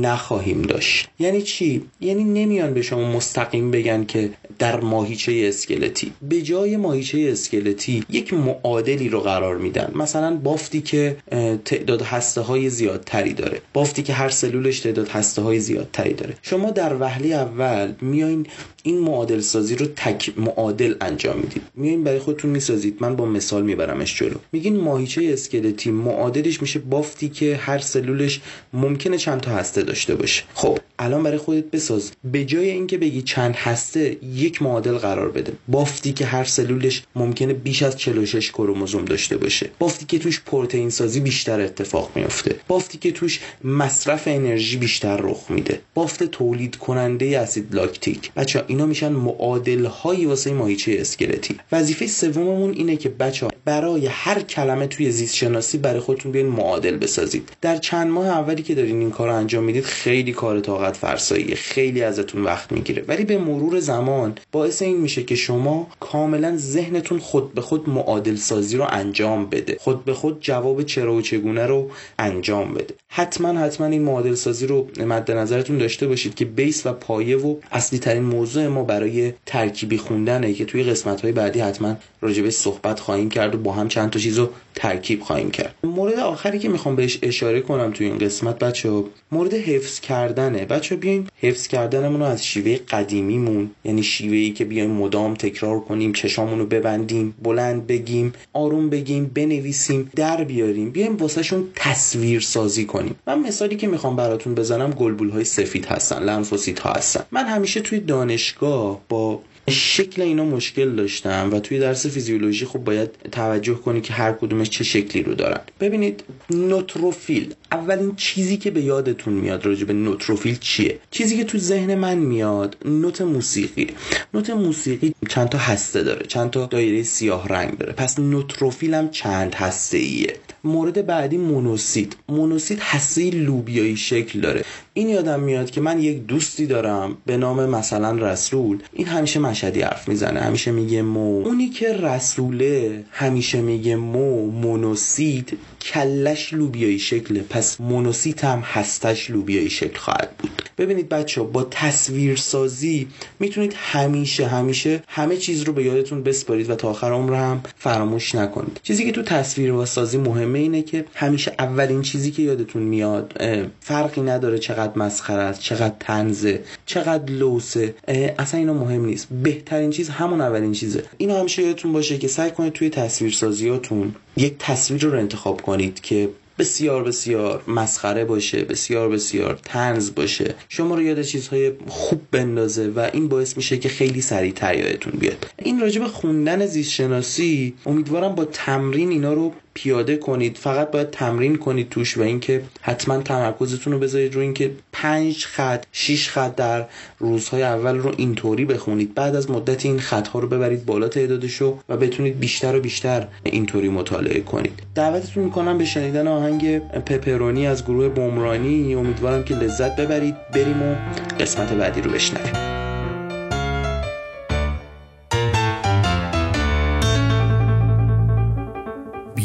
نخواهیم 0.03 0.63
داشت. 0.63 1.09
یعنی 1.19 1.43
چی؟ 1.43 1.83
یعنی 2.01 2.25
نمیان 2.25 2.75
به 2.75 2.83
شما 2.83 3.13
مستقیم 3.13 3.71
بگن 3.71 4.05
که 4.05 4.31
در 4.59 4.81
ماهیچه 4.81 5.45
اسکلتی. 5.49 6.13
به 6.23 6.43
جای 6.43 6.77
ماهیچه 6.77 7.29
اسکلتی 7.33 8.05
یک 8.11 8.35
معادلی 8.35 9.09
رو 9.09 9.21
قرار 9.21 9.57
میدن. 9.59 9.93
مثلا 9.95 10.37
بافتی 10.37 10.81
که 10.81 11.17
تعداد 11.65 12.03
هسته 12.03 12.41
های 12.41 12.71
زیادتری 12.71 13.33
داره. 13.33 13.61
بافتی 13.73 14.03
که 14.03 14.13
هر 14.13 14.29
سلولش 14.29 14.81
تعداد 14.81 15.09
هسته 15.09 15.43
های 15.43 15.61
زیادتری 15.61 16.15
داره. 16.15 16.37
شما 16.43 16.71
در 16.71 16.97
وهله 17.01 17.29
اول 17.29 17.93
میایین 18.01 18.47
این 18.83 18.99
معادل 18.99 19.41
سازی 19.41 19.77
رو 19.77 19.87
تک 19.87 20.33
معادل 20.37 20.95
انجام 21.01 21.37
می‌دید. 21.37 21.63
میایین 21.75 22.05
برای 22.05 22.19
خودتون 22.19 22.51
می‌سازید. 22.51 22.97
من 23.01 23.17
با 23.17 23.27
مثال 23.27 23.63
میبرمش 23.63 24.19
جلو. 24.19 24.37
میگین 24.53 24.77
ماهیچه 24.77 25.31
اسکلتی 25.33 25.91
معادلش 25.91 26.63
میشه 26.63 26.79
بافتی 26.79 27.29
که 27.29 27.57
هر 27.57 27.79
سلولش 27.79 28.41
ممکنه 28.73 29.17
چند 29.19 29.41
تا 29.43 29.51
هسته 29.51 29.83
داشته 29.83 30.15
باشه 30.15 30.43
خب 30.55 30.79
الان 30.99 31.23
برای 31.23 31.39
خودت 31.39 31.65
بساز. 31.65 32.13
به 32.25 32.45
جای 32.45 32.71
اینکه 32.71 32.99
بگی 32.99 33.23
چند 33.23 33.55
هسته 33.57 34.17
یک 34.35 34.63
معادل 34.63 34.99
قرار 34.99 35.29
بده. 35.29 35.53
بافتی 35.69 36.13
که 36.13 36.25
هر 36.27 36.45
سلولش 36.45 37.03
ممکنه 37.17 37.53
بیش 37.53 37.83
از 37.83 37.97
46 37.97 38.51
کروموزوم 38.51 39.05
داشته 39.05 39.37
باشه. 39.37 39.71
بافتی 39.79 40.07
که 40.07 40.19
توش 40.19 40.41
پروتئین 40.41 40.91
سازی 40.91 41.21
بیشتر 41.21 41.61
اتفاق 41.61 42.11
میفته 42.15 42.57
بافتی 42.69 42.99
که 42.99 43.13
توش 43.13 43.41
مصرف 43.65 44.29
انرژی 44.29 44.77
بیشتر 44.77 45.17
رخ 45.17 45.51
میده. 45.51 45.81
بافت 45.95 46.23
تولید 46.23 46.77
کننده 46.77 47.39
اسید 47.39 47.75
لاکتیک. 47.75 48.33
بچه 48.33 48.65
اینا 48.67 48.87
میشن 48.87 49.13
معادل 49.13 49.85
هایی 49.85 50.27
واسه 50.27 50.53
ماهیچه 50.53 50.97
اسکلتی. 51.01 51.57
وظیفه 51.73 52.07
سوممون 52.07 52.73
اینه 52.75 52.97
که 52.97 53.09
بچه 53.09 53.49
برای 53.65 54.07
هر 54.07 54.41
کلمه 54.41 54.87
توی 54.87 55.11
زیست 55.11 55.35
شناسی 55.35 55.79
برای 55.79 56.01
خودتون 56.01 56.33
بیاین 56.33 56.49
معادل 56.49 56.97
بسازید. 56.97 57.49
در 57.61 57.77
چند 57.77 58.11
ماه 58.11 58.27
اولی 58.27 58.63
که 58.63 58.75
دارین 58.75 59.01
این 59.01 59.11
کار 59.11 59.29
رو 59.33 59.39
انجام 59.39 59.65
می‌دید 59.65 59.85
خیلی 59.85 60.33
کار 60.33 60.61
طاقت 60.61 60.97
فرساییه. 60.97 61.55
خیلی 61.55 62.03
ازتون 62.03 62.45
وقت 62.45 62.73
می‌گیره. 62.73 63.05
ولی 63.09 63.25
به 63.25 63.39
مرور 63.39 63.81
زمان 63.81 64.35
باعث 64.53 64.83
این 64.83 65.01
میشه 65.01 65.23
که 65.23 65.35
شما 65.35 65.87
کاملا 66.01 66.57
ذهنتون 66.57 67.19
خود 67.19 67.55
به 67.55 67.61
خود 67.61 67.89
معادل 67.89 68.37
سازی 68.37 68.77
رو 68.77 68.87
انجام 68.91 69.47
بده. 69.47 69.77
خود 69.81 70.05
به 70.05 70.15
خود 70.15 70.41
جواب 70.41 70.83
چرا 70.83 71.15
و 71.15 71.23
چگونه 71.23 71.67
رو 71.67 71.91
انجام 72.19 72.75
بده. 72.75 72.95
حتما 73.09 73.61
حتما 73.61 73.87
این 73.87 74.03
معادل 74.03 74.35
سازی 74.35 74.67
رو 74.67 74.89
مد 75.07 75.31
نظرتون 75.31 75.79
داشته 75.79 76.07
باشید 76.07 76.35
که 76.35 76.45
بیس 76.45 76.87
و 76.87 76.93
پایه 76.93 77.37
و 77.37 77.57
اصلی 77.73 77.99
ترین 77.99 78.23
موضوع 78.23 78.67
ما 78.67 78.85
برای 78.85 79.33
ترکیبی 79.47 79.99
خوندنه 79.99 80.53
که 80.53 80.65
توی 80.65 80.83
قسمت 80.83 81.21
های 81.21 81.33
بعدی 81.33 81.61
حتما 81.61 81.97
راجبش 82.23 82.53
صحبت 82.53 83.01
خواهیم 83.01 83.29
کرد 83.29 83.55
و 83.55 83.59
با 83.59 83.73
هم 83.73 83.89
چند 83.89 84.11
تا 84.11 84.19
چیز 84.19 84.39
رو 84.39 84.51
ترکیب 84.75 85.23
خواهیم 85.23 85.51
کرد. 85.51 85.75
مورد 85.85 86.19
آخری 86.19 86.59
که 86.59 86.69
می‌خوام 86.69 86.97
بهش 86.97 87.19
اشاره 87.23 87.61
کنم 87.61 87.91
توی 87.91 88.07
این 88.07 88.19
قسمت 88.19 88.59
بچه 88.59 89.03
مورد 89.33 89.55
حفظ 89.55 90.01
کردنه. 90.01 90.65
بچه 90.65 90.97
بیایم 90.97 91.29
حفظ 91.41 91.67
کردنمون 91.67 92.21
رو 92.21 92.27
از 92.27 92.47
شیوه 92.47 92.77
قدیمیمون 92.91 93.71
یعنی 93.85 94.03
شیوهی 94.03 94.51
که 94.53 94.65
بیایم 94.65 94.91
مدام 94.91 95.35
تکرار 95.35 95.81
کنیم 95.81 96.13
چشامون 96.13 96.59
رو 96.59 96.67
ببندیم 96.67 97.35
بلند 97.43 97.87
بگیم 97.87 98.33
آروم 98.53 98.91
بگیم 98.91 99.31
بنویسیم 99.35 100.11
در 100.17 100.45
بیاریم. 100.45 100.91
بیایم 100.91 101.17
واسهشون 101.17 101.69
تصویر 101.75 102.41
سازی 102.41 102.85
کنیم. 102.85 103.15
من 103.27 103.39
مثالی 103.39 103.77
که 103.77 103.87
می‌خوام 103.87 104.17
براتون 104.17 104.55
بزنم 104.55 104.91
گلبول 104.91 105.31
های 105.31 105.45
سفید 105.45 105.85
هستن 105.87 106.23
لنفوسیت 106.23 106.81
ها 106.81 106.93
هستن. 106.93 107.25
من 107.31 107.45
همیشه 107.45 107.81
توی 107.81 108.01
دانشگاه 108.01 109.01
با 109.09 109.41
شکل 109.71 110.23
اینا 110.23 110.45
مشکل 110.45 110.97
داشتم 110.97 111.51
و 111.53 111.61
توی 111.61 111.79
درس 111.79 112.07
فیزیولوژی 112.07 112.67
خب 112.67 112.79
باید 112.79 113.11
توجه 113.33 113.75
کنی 113.75 114.01
که 114.01 114.13
هر 114.13 114.33
کدومش 114.33 114.71
چه 114.71 114.85
شکلی 114.85 115.23
رو 115.23 115.35
دارن. 115.35 115.61
ببینید 115.81 116.25
نوتروفیل. 116.51 117.55
اولین 117.73 118.17
چیزی 118.17 118.57
که 118.57 118.71
به 118.71 118.81
یادتون 118.81 119.33
میاد 119.33 119.67
راجع 119.67 119.85
به 119.85 119.93
نوتروفیل 119.93 120.59
چیه؟ 120.59 120.99
چیزی 121.11 121.37
که 121.37 121.45
تو 121.45 121.59
ذهن 121.59 121.95
من 121.95 122.19
میاد 122.19 122.77
نوت 122.85 123.21
موسیقی. 123.21 123.87
نوت 124.35 124.51
موسیقی 124.51 125.15
چند 125.29 125.49
تا 125.49 125.59
هسته 125.59 126.03
داره 126.03 126.27
چند 126.27 126.51
تا 126.51 126.67
دایره 126.67 127.03
سیاه 127.03 127.49
رنگ 127.49 127.79
داره. 127.79 127.93
پس 127.93 128.19
نوتروفیل 128.19 128.95
هم 128.95 129.11
چند 129.11 129.55
هسته 129.55 129.99
ایه 129.99 130.37
مورد 130.65 131.07
بعدی 131.07 131.37
مونوسیت. 131.37 132.09
مونوسیت 132.29 132.79
هسته 132.81 133.31
لوبیایی 133.31 133.97
شکل 133.97 134.41
داره. 134.41 134.65
این 134.95 135.09
یادم 135.09 135.41
میاد 135.41 135.71
که 135.71 135.81
من 135.81 136.01
یک 136.01 136.27
دوستی 136.27 136.67
دارم 136.67 137.17
به 137.27 137.37
نام 137.37 137.67
مثلا 137.67 138.33
رسول. 138.33 138.79
این 138.93 139.07
همیشه 139.07 139.41
مشهدی 139.41 139.83
حرف 139.83 140.09
می‌زنه 140.09 140.41
همیشه 140.41 140.71
میگه 140.71 141.03
مو. 141.03 141.43
اونی 141.45 141.69
که 141.69 141.93
رسوله 141.93 143.05
همیشه 143.11 143.61
میگه 143.61 143.97
مو 143.97 144.51
مونوسیت. 144.51 145.47
کلش 145.83 146.53
لوبیایی 146.53 146.99
شکله. 146.99 147.41
پس 147.41 147.81
مونوسیت 147.81 148.45
هم 148.45 148.59
هستش 148.59 149.31
لوبیایی 149.31 149.71
شکل 149.71 149.99
خواهد 149.99 150.31
بود. 150.39 150.63
ببینید 150.79 151.09
بچه 151.09 151.43
با 151.43 151.65
تصویر 151.71 152.37
سازی 152.37 153.09
می‌تونید 153.41 153.75
همیشه 153.77 154.47
همیشه 154.47 155.03
همه 155.09 155.37
چیز 155.37 155.63
رو 155.63 155.73
به 155.73 155.85
یادتون 155.85 156.23
بسپارید 156.23 156.71
و 156.71 156.75
تا 156.75 156.91
آخر 156.91 157.13
عمر 157.13 157.35
هم 157.35 157.63
فراموش 157.77 158.35
نکنید. 158.35 158.81
چیزی 158.83 159.05
که 159.05 159.13
تو 159.13 159.23
تصویر 159.23 159.73
و 159.73 159.87
سازی 159.87 160.19
مهمه 160.19 160.59
اینه 160.59 160.83
که 160.83 161.05
همیشه 161.15 161.55
اولین 161.59 162.03
چیزی 162.03 162.31
که 162.31 162.43
یادتون 162.43 162.83
میاد 162.83 163.43
فرقی 163.81 164.21
نداره 164.21 164.59
چقدر 164.59 164.99
مسخره 164.99 165.43
است 165.43 165.61
چقدر 165.61 165.95
تنزه 166.01 166.65
چقدر 166.87 167.33
لوسه. 167.33 167.95
اصلا 168.39 168.61
اینا 168.61 168.75
مهم 168.75 169.05
نیست. 169.05 169.27
بهترین 169.43 169.91
چیز 169.91 170.09
همون 170.09 170.41
اولین 170.41 170.73
چیزه. 170.73 171.05
اینو 171.19 171.39
همیشه 171.39 171.63
یادتون 171.63 171.93
باشه 171.93 172.19
که 172.19 172.29
سعی 172.29 172.51
کنید 172.51 172.73
توی 172.73 172.91
تصویر 172.91 173.33
سازیاتون 173.33 174.15
یک 174.37 174.55
تصویر 174.59 175.05
رو 175.05 175.19
انتخاب 175.19 175.63
کنید 175.63 176.01
که 176.01 176.29
بسیار 176.59 177.03
بسیار 177.03 177.63
مسخره 177.69 178.25
باشه 178.25 178.65
بسیار 178.65 179.09
بسیار 179.09 179.59
تنز 179.65 180.15
باشه. 180.15 180.55
شما 180.69 180.95
رو 180.95 181.03
یاد 181.03 181.23
چیزهای 181.23 181.73
خوب 181.89 182.21
بندازه 182.31 182.89
و 182.89 183.11
این 183.13 183.29
باعث 183.29 183.57
میشه 183.57 183.79
که 183.79 183.89
خیلی 183.89 184.21
سریعتر 184.21 184.75
یادتون 184.75 185.13
بیاد. 185.13 185.47
این 185.59 185.81
راجب 185.81 186.07
خوندن 186.07 186.67
زیست 186.67 186.91
شناسی 186.91 187.75
امیدوارم 187.87 188.35
با 188.35 188.45
تمرین 188.45 189.11
اینا 189.11 189.33
رو 189.33 189.53
پیاده 189.75 190.17
کنید 190.17 190.57
فقط 190.57 190.91
باید 190.91 191.11
تمرین 191.11 191.57
کنید 191.57 191.89
توش 191.89 192.19
و 192.19 192.23
اینکه 192.23 192.63
حتما 192.81 193.19
تمرکزتون 193.19 193.93
رو 193.93 193.99
بذارید 193.99 194.35
رو 194.35 194.41
اینکه 194.41 194.71
پنج 194.93 195.45
خط 195.45 195.85
شیش 195.93 196.29
خط 196.29 196.57
در 196.57 196.85
روزهای 197.19 197.63
اول 197.63 197.99
رو 197.99 198.13
اینطوری 198.17 198.65
بخونید. 198.65 199.15
بعد 199.15 199.37
از 199.37 199.51
مدت 199.51 199.87
این 199.87 200.01
خطها 200.01 200.39
رو 200.39 200.49
ببرید 200.49 200.87
بالا 200.87 201.09
تعدادشو 201.09 201.79
و 201.89 201.97
بتونید 201.97 202.39
بیشتر 202.39 202.77
و 202.77 202.81
بیشتر 202.81 203.27
اینطوری 203.45 203.89
مطالعه 203.89 204.41
کنید. 204.41 204.83
دعوتتون 204.95 205.45
می‌کنم 205.45 205.79
به 205.79 205.85
شنیدن 205.85 206.29
آهنگ 206.29 206.79
پپرونی 206.79 207.67
از 207.67 207.85
گروه 207.85 208.09
بومرانی 208.09 208.95
امیدوارم 208.95 209.45
که 209.45 209.55
لذت 209.55 209.97
ببرید. 209.97 210.35
بریم 210.55 210.83
و 210.83 210.95
قسمت 211.41 211.73
بعدی 211.73 212.01
رو 212.01 212.11
بشنویم. 212.11 212.92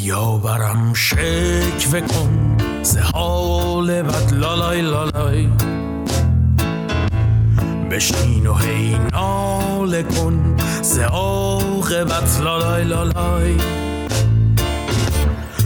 یا 0.07 0.37
برم 0.37 0.93
شکوه 0.93 2.01
کن 2.01 2.57
ز 2.83 2.97
حال 2.97 4.03
بد 4.03 4.33
لالای 4.33 4.81
لالای. 4.81 5.49
بشین 7.91 8.47
و 8.47 8.53
هی 8.53 8.97
ناله 9.13 10.03
کن 10.03 10.55
ز 10.81 10.99
عاقبت 10.99 12.39
لالای 12.43 12.83
لالای. 12.83 13.57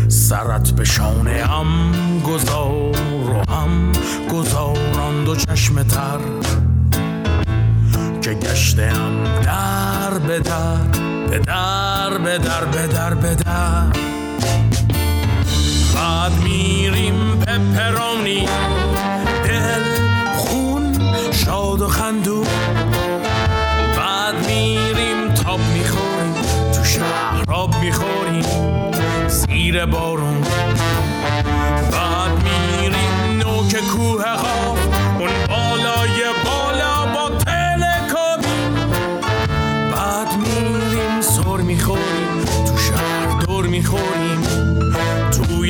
سرت 0.07 0.71
به 0.71 0.85
شانه 0.85 1.53
ام 1.53 1.93
گذار 2.19 3.29
و 3.29 3.51
هم 3.51 3.91
گذاران 4.33 5.23
دو 5.25 5.35
چشم 5.35 5.83
تر. 5.83 6.19
که 8.21 8.33
گشتم 8.33 9.23
در 9.43 10.19
به 10.27 10.39
در 10.39 10.77
به 11.29 11.39
در 11.39 12.17
به 12.17 12.37
در 12.37 12.65
به 12.65 12.87
در 12.87 13.13
به 13.13 13.35
در. 13.35 14.10
بعد 16.11 16.43
میریم 16.43 17.39
پپرانی 17.39 18.45
دل 19.45 19.83
خون 20.37 20.99
شاد 21.31 21.81
و 21.81 21.87
خندو. 21.87 22.43
بعد 23.97 24.47
میریم 24.47 25.33
تاب 25.33 25.59
می‌خوریم 25.73 26.33
تو 26.73 26.83
شهر 26.83 27.51
آب 27.51 27.75
می‌خوریم. 27.75 28.45
زیر 29.27 29.85
بارون. 29.85 30.43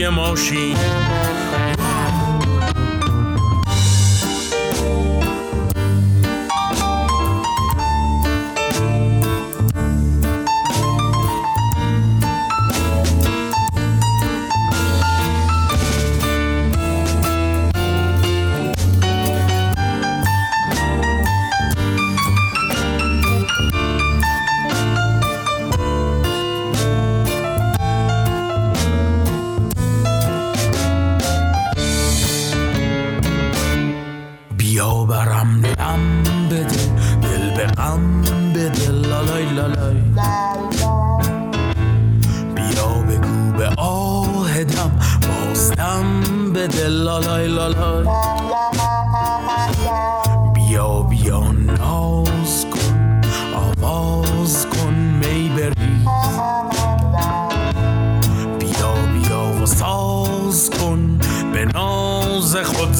توی 0.01 0.09
ماشین. 0.09 1.00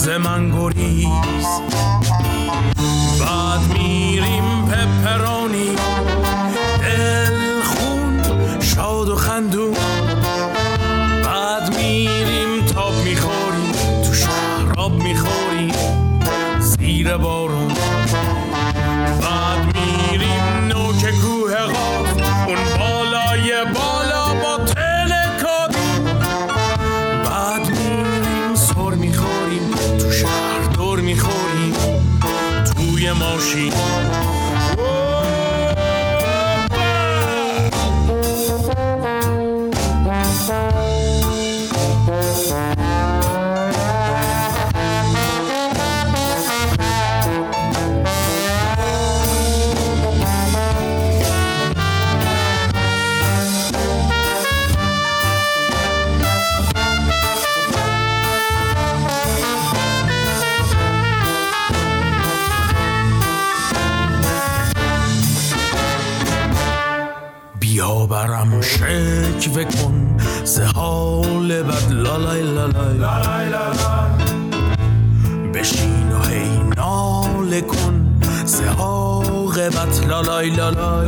ز 0.02 0.10
من 0.10 0.50
گریز 0.50 1.71
لالای. 72.62 72.98
لالای 72.98 73.50
بشین 75.54 76.12
و 76.12 76.24
هی 76.24 76.60
ناله 76.78 77.62
کن. 77.62 78.22
زهاق 78.46 79.60
بد 79.60 80.06
لالای 80.10 80.50
لالای. 80.50 81.08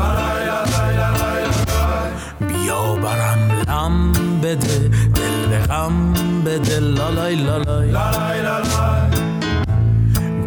بیا 2.47 2.95
برم 2.95 3.51
لم 3.69 4.11
بده 4.41 4.89
دل 5.15 5.47
به 5.49 5.59
غم 5.59 6.13
بده 6.45 6.79
لالای 6.79 7.35
لالای. 7.35 7.91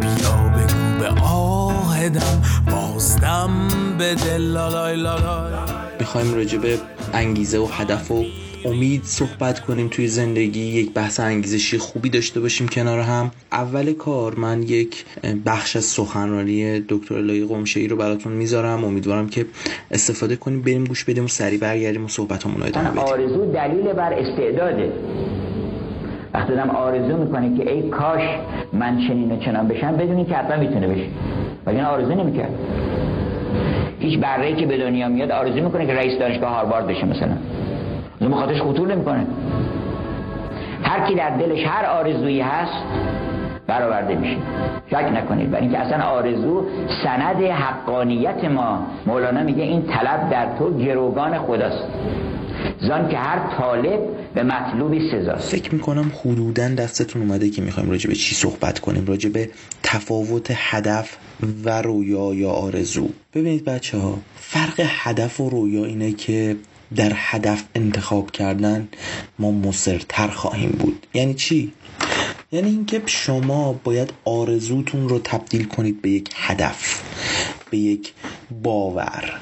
بیا 0.01 0.35
بگو 0.55 0.99
به 0.99 1.21
آهدم 1.21 2.41
بازدم 2.71 3.67
بده 3.99 4.37
لالای 4.37 4.95
لالای. 4.95 5.53
می‌خوایم 5.99 6.35
راجع 6.35 6.57
به 6.57 6.79
انگیزه 7.13 7.57
و 7.57 7.65
هدف 7.65 8.11
و 8.11 8.23
امید 8.67 9.03
صحبت 9.03 9.59
کنیم 9.59 9.87
توی 9.87 10.07
زندگی 10.07 10.59
یک 10.59 10.93
بحث 10.93 11.19
انگیزشی 11.19 11.77
خوبی 11.77 12.09
داشته 12.09 12.39
باشیم 12.39 12.67
کنار 12.67 12.99
هم. 12.99 13.31
اول 13.51 13.93
کار 13.93 14.35
من 14.35 14.63
یک 14.63 15.05
بخش 15.45 15.75
از 15.75 15.83
سخنرانی 15.83 16.79
دکتر 16.79 17.15
الهی 17.15 17.45
قمشه 17.45 17.79
ای 17.79 17.87
رو 17.87 17.95
براتون 17.95 18.33
می‌ذارم. 18.33 18.85
امیدوارم 18.85 19.29
که 19.29 19.45
استفاده 19.91 20.35
کنیم 20.35 20.61
بریم 20.61 20.83
گوش 20.83 21.03
بدیم 21.03 21.25
و 21.25 21.27
سریع 21.27 21.59
برگردیم 21.59 22.05
و 22.05 22.07
صحبتمون 22.07 22.57
رو 22.57 22.65
ادامه 22.65 22.89
بدیم. 22.89 22.99
آرزو 22.99 23.51
دلیل 23.51 23.93
بر 23.93 24.13
استعداده. 24.13 24.91
وقتی 26.33 26.53
دارم 26.53 26.69
آرزو 26.69 27.17
می‌کنه 27.17 27.57
که 27.57 27.71
ای 27.71 27.89
کاش 27.89 28.21
من 28.73 28.97
چنین 29.07 29.31
و 29.31 29.39
چنان 29.45 29.67
بشم 29.67 29.95
بدونی 29.97 30.25
که 30.25 30.33
حتما 30.33 30.57
می‌تونه 30.57 30.87
بشه. 30.87 31.07
ولی 31.65 31.79
آرزو 31.79 32.15
نمی‌کرد 32.15 32.53
هیچ 33.99 34.19
برهی 34.19 34.55
که 34.55 34.65
به 34.65 34.77
دنیا 34.77 35.07
میاد 35.07 35.31
آرزو 35.31 35.63
می‌کنه 35.63 35.87
که 35.87 35.93
رئیس 35.93 36.19
دانشگاه 36.19 36.49
هاروارد 36.49 36.87
بشه 36.87 37.05
مثلا. 37.05 37.37
اون 38.21 38.33
خاطرش 38.33 38.61
خطور 38.61 38.95
نمی‌کنه. 38.95 39.27
هر 40.83 41.07
کی 41.07 41.15
در 41.15 41.37
دلش 41.37 41.65
هر 41.67 41.85
آرزویی 41.85 42.41
هست 42.41 42.83
برآورده 43.67 44.15
میشه. 44.15 44.37
شک 44.91 45.11
نکنید. 45.15 45.51
برای 45.51 45.63
اینکه 45.63 45.79
اصلا 45.79 46.03
آرزو 46.03 46.65
سند 47.03 47.43
حقانیت 47.43 48.45
ما. 48.45 48.87
مولانا 49.05 49.43
میگه 49.43 49.63
این 49.63 49.81
طلب 49.81 50.29
در 50.29 50.57
تو 50.57 50.77
گروگان 50.77 51.37
خداست. 51.39 51.83
زان 52.81 53.09
که 53.09 53.17
هر 53.17 53.57
طالب 53.57 53.99
به 54.33 54.43
مطلوبی 54.43 55.11
سزاست. 55.11 55.49
فکر 55.49 55.73
می‌کنم 55.73 56.11
حدودا 56.21 56.69
دستتون 56.69 57.21
اومده 57.21 57.49
که 57.49 57.61
می‌خوایم 57.61 57.89
راجع 57.89 58.09
به 58.09 58.15
چی 58.15 58.35
صحبت 58.35 58.79
کنیم. 58.79 59.05
راجع 59.05 59.29
به 59.29 59.49
تفاوت 59.83 60.47
هدف 60.55 61.17
و 61.65 61.81
رویا 61.81 62.33
یا 62.33 62.49
آرزو. 62.49 63.09
ببینید 63.33 63.65
بچه 63.65 63.97
ها 63.97 64.17
فرق 64.35 64.81
هدف 64.87 65.39
و 65.41 65.49
رویا 65.49 65.85
اینه 65.85 66.11
که 66.11 66.55
در 66.95 67.11
هدف 67.15 67.63
انتخاب 67.75 68.31
کردن 68.31 68.87
ما 69.39 69.51
مصرتر 69.51 70.27
خواهیم 70.27 70.69
بود. 70.69 71.07
یعنی 71.13 71.33
چی؟ 71.33 71.73
یعنی 72.51 72.69
اینکه 72.69 73.01
شما 73.05 73.73
باید 73.73 74.13
آرزوتون 74.25 75.09
رو 75.09 75.19
تبدیل 75.19 75.63
کنید 75.67 76.01
به 76.01 76.09
یک 76.09 76.29
هدف 76.35 77.01
به 77.69 77.77
یک 77.77 78.13
باور. 78.63 79.39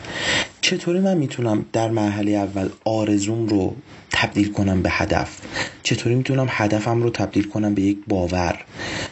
چطوری 0.62 1.00
من 1.00 1.18
می‌تونم 1.18 1.66
در 1.74 1.92
مرحله 1.92 2.32
اول 2.32 2.70
آرزوم 2.86 3.48
رو 3.48 3.76
تبدیل 4.12 4.52
کنم 4.52 4.82
به 4.82 4.90
هدف؟ 4.92 5.42
چطوری 5.84 6.16
می‌تونم 6.16 6.48
هدفم 6.50 7.04
رو 7.04 7.10
تبدیل 7.10 7.50
کنم 7.50 7.74
به 7.74 7.82
یک 7.82 7.98
باور؟ 8.08 8.66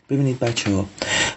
ببینید 0.09 0.39
بچه 0.39 0.71
ها 0.71 0.85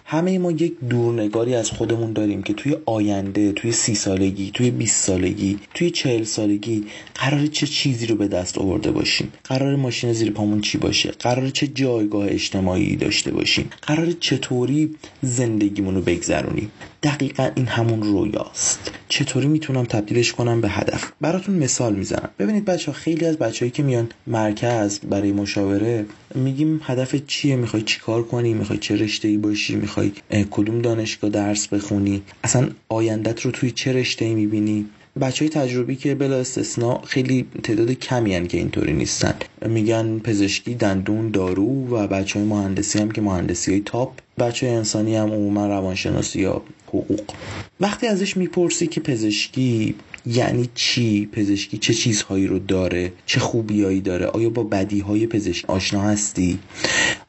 همه 0.08 0.38
ما 0.38 0.50
یک 0.50 0.80
دورنگاری 0.90 1.54
از 1.54 1.70
خودمون 1.70 2.12
داریم 2.12 2.42
که 2.42 2.52
توی 2.52 2.76
آینده 2.86 3.52
توی 3.52 3.72
سی 3.72 3.94
سالگی 3.94 4.50
توی 4.54 4.70
20 4.70 5.04
سالگی 5.04 5.58
توی 5.74 5.90
چهل 5.90 6.24
سالگی 6.24 6.84
قرار 7.14 7.46
چه 7.46 7.66
چیزی 7.66 8.06
رو 8.06 8.16
به 8.16 8.28
دست 8.28 8.58
آورده 8.58 8.90
باشیم؟ 8.90 9.32
قرار 9.44 9.76
ماشین 9.76 10.12
زیر 10.12 10.30
پامون 10.30 10.60
چی 10.60 10.78
باشه؟ 10.78 11.10
قرار 11.10 11.50
چه 11.50 11.66
جایگاه 11.66 12.26
اجتماعی 12.28 12.96
داشته 12.96 13.30
باشیم؟ 13.30 13.70
قرار 13.82 14.12
چطوری 14.12 14.94
زندگیمون 15.22 15.94
رو 15.94 16.00
بگذرونیم؟ 16.00 16.70
دقیقا 17.06 17.50
این 17.54 17.66
همون 17.66 18.02
رویاست. 18.02 18.90
چطوری 19.08 19.46
می‌تونم 19.46 19.84
تبدیلش 19.84 20.32
کنم 20.32 20.60
به 20.60 20.68
هدف؟ 20.68 21.12
براتون 21.20 21.54
مثال 21.54 21.94
می‌زنم. 21.94 22.28
ببینید 22.38 22.64
بچه 22.64 22.92
ها 22.92 22.98
خیلی 22.98 23.26
از 23.26 23.36
بچههایی 23.36 23.70
که 23.70 23.82
میان 23.82 24.08
مرکز 24.26 24.98
برای 24.98 25.32
مشاوره 25.32 26.06
میگیم 26.34 26.80
هدف 26.82 27.14
چیه؟ 27.26 27.56
می‌خوای 27.56 27.82
چیکار 27.82 28.22
کنی؟ 28.22 28.54
می‌خوای 28.54 28.78
چه 28.78 28.96
رشته 28.96 29.28
ای 29.28 29.36
باشی؟ 29.36 29.76
می‌خوای 29.76 30.12
کدوم 30.50 30.82
دانشگاه 30.82 31.30
درس 31.30 31.68
بخونی؟ 31.68 32.22
اصلا 32.44 32.68
آیندت 32.88 33.40
رو 33.40 33.50
توی 33.50 33.70
چه 33.70 33.92
رشته 33.92 34.24
ای 34.24 34.34
می‌بینی؟ 34.34 34.86
بچه 35.20 35.44
های 35.44 35.48
تجربی 35.48 35.96
که 35.96 36.14
بلا 36.14 36.36
استثناء 36.36 37.00
خیلی 37.04 37.46
تعداد 37.62 37.90
کمی 37.90 38.34
هن 38.34 38.46
که 38.46 38.58
اینطوری 38.58 38.92
نیستن. 38.92 39.34
میگن 39.66 40.18
پزشکی 40.18 40.74
دندون 40.74 41.30
دارو 41.30 41.88
و 41.88 42.06
بچه 42.06 42.38
های 42.38 42.48
مهندسی 42.48 42.98
هم 42.98 43.10
که 43.10 43.20
مهندسی 43.20 43.70
های 43.70 43.80
تاپ. 43.80 44.12
بچه 44.38 44.66
های 44.66 44.76
انسانی 44.76 45.16
هم 45.16 45.32
عموما 45.32 45.66
روانشناسی 45.66 46.40
یا 46.40 46.62
حقوق. 46.88 47.32
وقتی 47.80 48.06
ازش 48.06 48.36
می‌پرسی 48.36 48.86
که 48.86 49.00
پزشکی 49.00 49.94
یعنی 50.26 50.68
چی 50.74 51.26
پزشکی 51.26 51.78
چه 51.78 51.94
چیزهایی 51.94 52.46
رو 52.46 52.58
داره 52.58 53.12
چه 53.26 53.40
خوبیایی 53.40 54.00
داره 54.00 54.26
آیا 54.26 54.50
با 54.50 54.62
بدیهای 54.62 55.26
پزشکی 55.26 55.66
آشنا 55.66 56.02
هستی؟ 56.02 56.58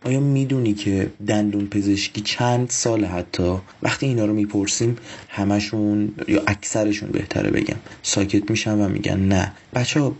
آیا 0.08 0.20
می‌دونی 0.20 0.74
که 0.74 1.10
دندون 1.28 1.67
پزشکی 1.67 2.22
چند 2.22 2.70
سال 2.70 3.06
حتی 3.06 3.56
وقتی 3.82 4.06
اینا 4.06 4.26
رو 4.26 4.34
می‌پرسیم 4.34 4.96
همشون 5.30 6.12
یا 6.28 6.43
اکثرشون 6.48 7.10
بهتره 7.10 7.52
بگم 7.52 7.76
ساکت 8.04 8.50
میشن 8.52 8.86
و 8.86 8.89
میگن 8.89 9.20
نه. 9.20 9.52
بچه 9.74 10.12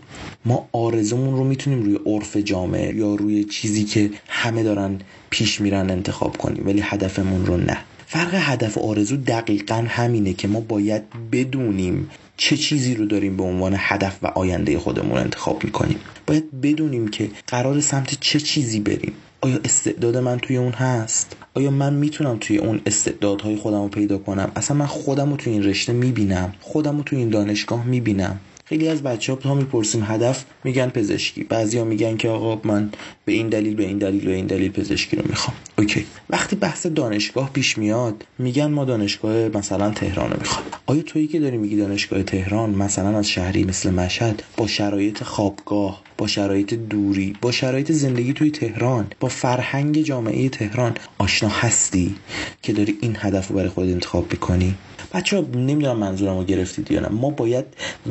ما 0.44 0.68
آرزومون 0.72 1.36
رو 1.36 1.44
می‌تونیم 1.44 1.82
روی 1.82 1.98
عرف 2.06 2.36
جامعه 2.36 2.94
یا 2.94 3.14
روی 3.14 3.44
چیزی 3.44 3.84
که 3.84 4.10
همه 4.28 4.62
دارن 4.62 4.98
پیش 5.30 5.60
میرن 5.60 5.90
انتخاب 5.90 6.36
کنیم 6.36 6.66
ولی 6.66 6.80
هدفمون 6.84 7.46
رو 7.46 7.56
نه. 7.56 7.78
فرق 8.06 8.34
هدف 8.34 8.78
آرزو 8.78 9.16
دقیقا 9.16 9.84
همینه 9.88 10.32
که 10.32 10.48
ما 10.48 10.60
باید 10.60 11.02
بدونیم 11.32 12.10
چه 12.36 12.56
چیزی 12.56 12.94
رو 12.94 13.06
داریم 13.06 13.36
به 13.36 13.42
عنوان 13.42 13.74
هدف 13.76 14.18
و 14.22 14.26
آینده 14.26 14.78
خودمون 14.78 15.18
انتخاب 15.18 15.64
می‌کنیم. 15.64 15.98
باید 16.26 16.60
بدونیم 16.60 17.08
که 17.08 17.30
قرار 17.46 17.80
سمت 17.80 18.20
چه 18.20 18.40
چیزی 18.40 18.80
بریم. 18.80 19.12
آیا 19.40 19.58
استعداد 19.64 20.16
من 20.16 20.38
توی 20.38 20.56
اون 20.56 20.72
هست؟ 20.72 21.36
آیا 21.54 21.70
من 21.70 21.94
می‌تونم 21.94 22.36
توی 22.40 22.58
اون 22.58 22.80
استعدادهای 22.86 23.56
خودم 23.56 23.82
رو 23.82 23.88
پیدا 23.88 24.18
کنم؟ 24.18 24.52
اصلا 24.56 24.76
من 24.76 24.86
خودم 24.86 25.30
رو 25.30 25.36
توی 25.36 25.52
این 25.52 25.62
رشته 25.62 25.92
می‌بینم. 25.92 26.52
خودم 26.60 26.96
رو 26.96 27.02
توی 27.02 27.18
این 27.18 27.28
دانشگاه 27.28 27.86
می‌بینم. 27.86 28.40
خیلی 28.68 28.88
از 28.88 29.02
بچه 29.02 29.32
ها 29.32 29.38
تا 29.38 29.54
می‌پرسیم 29.54 30.04
هدف 30.04 30.44
میگن 30.64 30.88
پزشکی. 30.88 31.44
بعضیا 31.44 31.84
میگن 31.84 32.16
که 32.16 32.28
آقا 32.28 32.60
من 32.68 32.90
به 33.24 33.32
این 33.32 33.48
دلیل 33.48 33.74
به 33.74 33.84
این 33.84 33.98
دلیل 33.98 34.28
و 34.28 34.30
این 34.30 34.46
دلیل 34.46 34.72
پزشکی 34.72 35.16
رو 35.16 35.22
می‌خوام. 35.28 35.56
اوکی. 35.78 36.06
وقتی 36.30 36.56
بحث 36.56 36.86
دانشگاه 36.86 37.50
پیش 37.52 37.78
میاد 37.78 38.24
میگن 38.38 38.66
ما 38.66 38.84
دانشگاه 38.84 39.48
مثلا 39.48 39.90
تهران 39.90 40.30
رو 40.30 40.36
می‌خوام. 40.38 40.64
آیا 40.86 41.02
تویی 41.02 41.26
که 41.26 41.40
داری 41.40 41.56
میگی 41.56 41.76
دانشگاه 41.76 42.22
تهران 42.22 42.70
مثلا 42.70 43.18
از 43.18 43.28
شهری 43.28 43.64
مثل 43.64 43.90
مشهد 43.90 44.42
با 44.56 44.66
شرایط 44.66 45.22
خوابگاه 45.22 46.02
با 46.18 46.26
شرایط 46.26 46.74
دوری 46.74 47.36
با 47.40 47.52
شرایط 47.52 47.92
زندگی 47.92 48.32
توی 48.32 48.50
تهران 48.50 49.06
با 49.20 49.28
فرهنگ 49.28 50.02
جامعه 50.02 50.48
تهران 50.48 50.94
آشنا 51.18 51.48
هستی 51.48 52.14
که 52.62 52.72
داری 52.72 52.98
این 53.00 53.16
هدف 53.20 53.48
رو 53.48 53.56
برای 53.56 53.68
خود 53.68 53.88
انتخاب 53.88 54.28
بکنی 54.28 54.74
بچه 55.14 55.40
نمی‌دونم 55.40 55.96
منظورم 55.96 56.38
رو 56.38 56.44
گرفتید 56.44 56.90
یا 56.90 57.00
نه. 57.00 57.08
ما 57.08 57.30
باید 57.30 57.64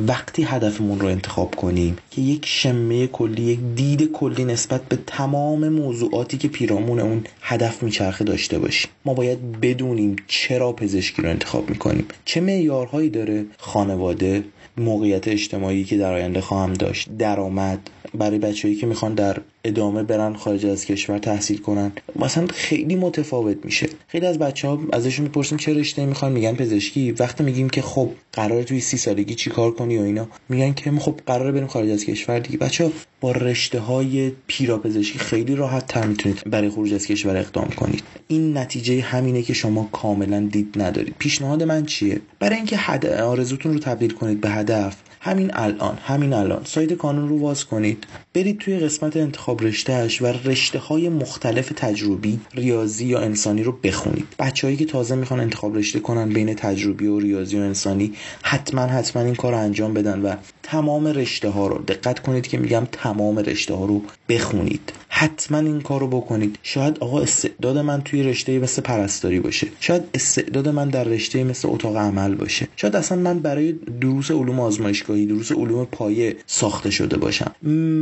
وقتی 0.06 0.42
هدفمون 0.42 1.00
رو 1.00 1.06
انتخاب 1.06 1.54
کنیم 1.54 1.96
که 2.10 2.22
یک 2.22 2.46
شمه 2.46 3.06
کلی 3.06 3.42
یک 3.42 3.58
دید 3.74 4.12
کلی 4.12 4.44
نسبت 4.44 4.82
به 4.82 4.98
تمام 5.06 5.68
موضوعاتی 5.68 6.38
که 6.38 6.48
پیرامون 6.48 7.00
اون 7.00 7.24
هدف 7.40 7.82
میچرخه 7.82 8.24
داشته 8.24 8.58
باشیم. 8.58 8.90
ما 9.04 9.14
باید 9.14 9.60
بدونیم 9.60 10.16
چرا 10.26 10.72
پزشکی 10.72 11.22
رو 11.22 11.28
انتخاب 11.28 11.70
می‌کنیم. 11.70 12.06
چه 12.24 12.40
معیارهایی 12.40 13.10
داره 13.10 13.44
خانواده 13.58 14.44
موقعیت 14.76 15.28
اجتماعی 15.28 15.84
که 15.84 15.96
در 15.96 16.12
آینده 16.12 16.40
خواهم 16.40 16.72
داشت 16.72 17.08
درآمد 17.18 17.90
برای 18.14 18.38
بچههایی 18.38 18.80
که 18.80 18.86
می‌خوان 18.86 19.14
در 19.14 19.36
ادامه 19.68 20.02
برن 20.02 20.34
خارج 20.34 20.66
از 20.66 20.84
کشور 20.84 21.18
تحصیل 21.18 21.58
کنن. 21.58 21.92
مثلا 22.16 22.46
خیلی 22.46 22.96
متفاوت 22.96 23.64
میشه. 23.64 23.88
خیلی 24.08 24.26
از 24.26 24.38
بچه 24.38 24.68
ها 24.68 24.80
ازشون 24.92 25.22
می‌پرسیم 25.22 25.58
چه 25.58 25.74
رشته 25.74 26.06
می‌خوان 26.06 26.32
میگن 26.32 26.54
پزشکی. 26.54 27.12
وقتی 27.12 27.44
میگیم 27.44 27.68
که 27.68 27.82
خب 27.82 28.10
قرار 28.32 28.62
توی 28.62 28.80
سی 28.80 28.96
سالگی 28.96 29.34
چی 29.34 29.50
کار 29.50 29.70
کنی 29.70 29.98
و 29.98 30.02
اینا 30.02 30.28
میگن 30.48 30.72
که 30.72 30.90
خب 30.90 31.20
قراره 31.26 31.52
بریم 31.52 31.66
خارج 31.66 31.90
از 31.90 32.04
کشور 32.04 32.38
دیگه. 32.38 32.58
بچه 32.58 32.84
ها 32.84 32.90
با 33.20 33.32
رشته 33.32 33.78
های 33.78 34.32
پیرا 34.46 34.78
پزشکی 34.78 35.18
خیلی 35.18 35.54
راحت 35.54 35.86
تر 35.86 36.06
می‌تونید 36.06 36.42
برای 36.50 36.70
خروج 36.70 36.94
از 36.94 37.06
کشور 37.06 37.36
اقدام 37.36 37.68
کنید. 37.68 38.02
این 38.28 38.58
نتیجه 38.58 39.00
همینه 39.00 39.42
که 39.42 39.54
شما 39.54 39.88
کاملا 39.92 40.48
دید 40.52 40.82
ندارید. 40.82 41.14
پیشنهاد 41.18 41.62
من 41.62 41.86
چیه؟ 41.86 42.20
برای 42.38 42.56
اینکه 42.56 42.78
آرزوتون 43.22 43.72
رو 43.72 43.78
تبدیل 43.78 44.10
کنید 44.10 44.40
به 44.40 44.50
هدف 44.50 44.96
همین 45.20 45.50
الان 45.52 45.98
همین 46.02 46.32
الان. 46.32 46.62
سایت 46.64 46.92
کانون 46.92 47.28
رو 47.28 47.38
باز 47.38 47.64
کنید. 47.64 48.06
برید 48.34 48.58
توی 48.58 48.78
قسمت 48.78 49.16
انتخاب 49.16 49.57
رشتهش 49.62 50.22
و 50.22 50.26
رشته 50.26 50.78
های 50.78 51.08
مختلف 51.08 51.72
تجربی 51.76 52.40
ریاضی 52.54 53.06
یا 53.06 53.20
انسانی 53.20 53.62
رو 53.62 53.72
بخونید. 53.72 54.26
بچههایی 54.38 54.76
که 54.76 54.84
تازه 54.84 55.14
می‌خوان 55.14 55.40
انتخاب 55.40 55.76
رشته 55.76 56.00
کنن 56.00 56.28
بین 56.28 56.54
تجربی 56.54 57.06
و 57.06 57.18
ریاضی 57.18 57.58
و 57.58 57.60
انسانی 57.60 58.12
حتما 58.42 58.82
حتما 58.82 59.22
این 59.22 59.34
کار 59.34 59.52
رو 59.52 59.58
انجام 59.58 59.94
بدن 59.94 60.22
و 60.22 60.34
تمام 60.62 61.06
رشته 61.06 61.48
ها 61.48 61.66
رو 61.66 61.78
دقت 61.78 62.18
کنید 62.18 62.46
که 62.46 62.58
میگم 62.58 62.86
تمام 62.92 63.38
رشته 63.38 63.74
ها 63.74 63.84
رو 63.84 64.02
بخونید. 64.28 64.92
حتما 65.08 65.58
این 65.58 65.80
کار 65.80 66.00
رو 66.00 66.08
بکنید. 66.08 66.58
شاید 66.62 66.98
آقا 67.00 67.20
استعداد 67.20 67.78
من 67.78 68.02
توی 68.02 68.22
رشته 68.22 68.58
مثل 68.58 68.82
پرستاری 68.82 69.40
باشه. 69.40 69.66
شاید 69.80 70.02
استعداد 70.14 70.68
من 70.68 70.88
در 70.88 71.04
رشته 71.04 71.44
مثل 71.44 71.68
اتاق 71.68 71.96
عمل 71.96 72.34
باشه. 72.34 72.68
شاید 72.76 72.96
اصلا 72.96 73.18
من 73.18 73.38
برای 73.38 73.72
دروس 74.00 74.30
علوم 74.30 74.60
آزمایشگاهی 74.60 75.26
دروس 75.26 75.52
علوم 75.52 75.84
پایه 75.84 76.36
ساخته 76.46 76.90
شده 76.90 77.16
باشم. 77.16 77.54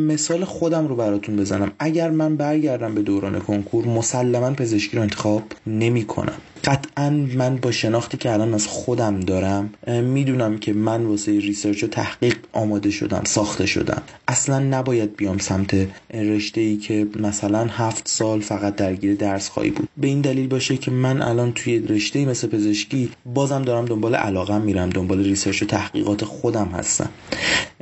مثال 0.06 0.44
خودم 0.44 0.88
رو 0.88 0.96
براتون 0.96 1.35
بزنم. 1.36 1.72
اگر 1.78 2.10
من 2.10 2.36
برگردم 2.36 2.94
به 2.94 3.02
دوران 3.02 3.40
کنکور 3.40 3.86
مسلما 3.86 4.50
پزشکی 4.50 4.96
رو 4.96 5.02
انتخاب 5.02 5.42
نمی 5.66 6.04
کنم 6.04 6.38
قطعا 6.64 7.10
من 7.10 7.56
با 7.56 7.70
شناختی 7.70 8.16
که 8.16 8.32
الان 8.32 8.54
از 8.54 8.66
خودم 8.66 9.20
دارم 9.20 9.70
می‌دونم 9.86 10.58
که 10.58 10.72
من 10.72 11.04
واسه 11.04 11.32
research 11.32 11.84
و 11.84 11.86
تحقیق 11.86 12.36
آماده 12.52 12.90
شدم 12.90 13.22
ساخته 13.24 13.66
شدم. 13.66 14.02
اصلا 14.28 14.58
نباید 14.58 15.16
بیام 15.16 15.38
سمت 15.38 15.88
رشته 16.14 16.60
ای 16.60 16.76
که 16.76 17.06
مثلا 17.20 17.64
هفت 17.64 18.08
سال 18.08 18.40
فقط 18.40 18.76
درگیر 18.76 19.14
درس 19.14 19.48
خواهی 19.48 19.70
بود. 19.70 19.88
به 19.96 20.08
این 20.08 20.20
دلیل 20.20 20.46
باشه 20.46 20.76
که 20.76 20.90
من 20.90 21.22
الان 21.22 21.52
توی 21.52 21.78
رشته 21.78 22.24
مثل 22.24 22.46
پزشکی 22.46 23.10
بازم 23.34 23.62
دارم 23.62 23.84
دنبال 23.84 24.14
علاقم 24.14 24.60
میرم 24.60 24.90
دنبال 24.90 25.24
research 25.24 25.62
و 25.62 25.66
تحقیقات 25.66 26.24
خودم 26.24 26.66
هستم. 26.66 27.08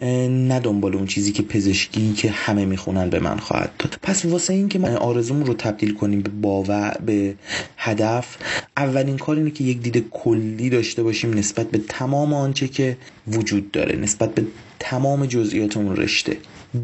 نه 0.03 0.61
دنبال 0.61 0.95
اون 0.95 1.07
چیزی 1.07 1.33
که 1.33 1.43
پزشکی 1.43 2.13
که 2.13 2.31
همه 2.31 2.65
می‌خونن 2.65 3.11
به 3.11 3.21
من 3.21 3.39
خواهد 3.39 3.71
داد. 3.79 3.99
پس 4.03 4.25
واسه 4.25 4.55
این 4.55 4.69
که 4.69 4.79
ما 4.79 4.89
آرزوم 4.89 5.43
رو 5.43 5.55
تبدیل 5.55 5.95
کنیم 5.95 6.21
به 6.21 6.31
باور 6.31 6.97
به 7.07 7.35
هدف 7.77 8.37
اولین 8.77 9.19
کار 9.19 9.37
اینه 9.37 9.51
که 9.51 9.65
یک 9.65 9.81
دید 9.81 10.05
کلی 10.11 10.71
داشته 10.71 11.03
باشیم 11.03 11.35
نسبت 11.35 11.71
به 11.71 11.81
تمام 11.89 12.35
آنچه 12.35 12.69
که 12.69 12.97
وجود 13.29 13.71
داره 13.71 13.97
نسبت 13.97 14.35
به 14.35 14.45
تمام 14.79 15.27
جزئیات 15.27 15.77
اون 15.77 15.97
رشته. 15.97 16.37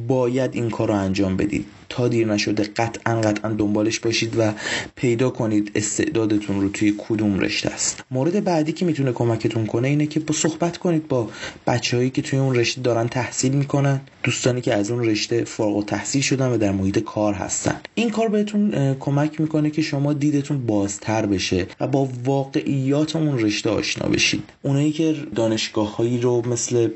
باید 0.09 0.50
این 0.55 0.70
کار 0.70 0.88
رو 0.88 0.94
انجام 0.94 1.37
بدید. 1.37 1.64
تا 1.88 2.09
دیر 2.09 2.26
نشده 2.26 2.62
قطعا 2.62 3.20
قطعا 3.20 3.50
دنبالش 3.50 4.00
باشید 4.00 4.35
و 4.38 4.53
پیدا 4.96 5.31
کنید 5.31 5.72
استعدادتون 5.74 6.61
رو 6.61 6.68
توی 6.68 6.94
کدوم 6.98 7.38
رشته 7.38 7.70
است. 7.70 8.05
مورد 8.11 8.44
بعدی 8.44 8.72
که 8.72 8.85
می‌تونه 8.85 9.12
کمکتون 9.12 9.66
کنه 9.66 9.88
اینه 9.88 10.07
که 10.07 10.20
با 10.20 10.35
صحبت 10.35 10.79
کنید 10.79 11.09
با 11.09 11.31
بچههایی 11.66 12.11
که 12.11 12.22
توی 12.22 12.38
اون 12.38 12.55
رشته 12.55 12.81
دارن 12.81 13.09
تحصیل 13.09 13.53
می‌کنن. 13.53 14.00
دوستانی 14.22 14.61
که 14.61 14.74
از 14.74 14.90
اون 14.90 15.04
رشته 15.04 15.44
فارغ 15.44 15.76
و 15.76 15.83
تحصیل 15.83 16.22
شدن 16.22 16.48
و 16.48 16.59
در 16.59 16.72
محیط 16.72 16.98
کار 16.98 17.35
هستن. 17.35 17.80
این 17.94 18.11
کار 18.11 18.28
بهتون 18.28 18.94
کمک 18.94 19.40
می‌کنه 19.40 19.70
که 19.70 19.83
شما 19.83 20.12
دیدتون 20.12 20.66
بازتر 20.66 21.26
بشه 21.26 21.66
و 21.80 21.87
با 21.87 22.09
واقعیات 22.24 23.16
اون 23.16 23.38
رشته 23.38 23.70
آشنا 23.70 24.09
بشید. 24.09 24.42
اونایی 24.62 24.92
که 24.92 25.14
دانشگاه 25.35 25.96
هایی 25.96 26.20
رو 26.20 26.48
مثل 26.48 26.88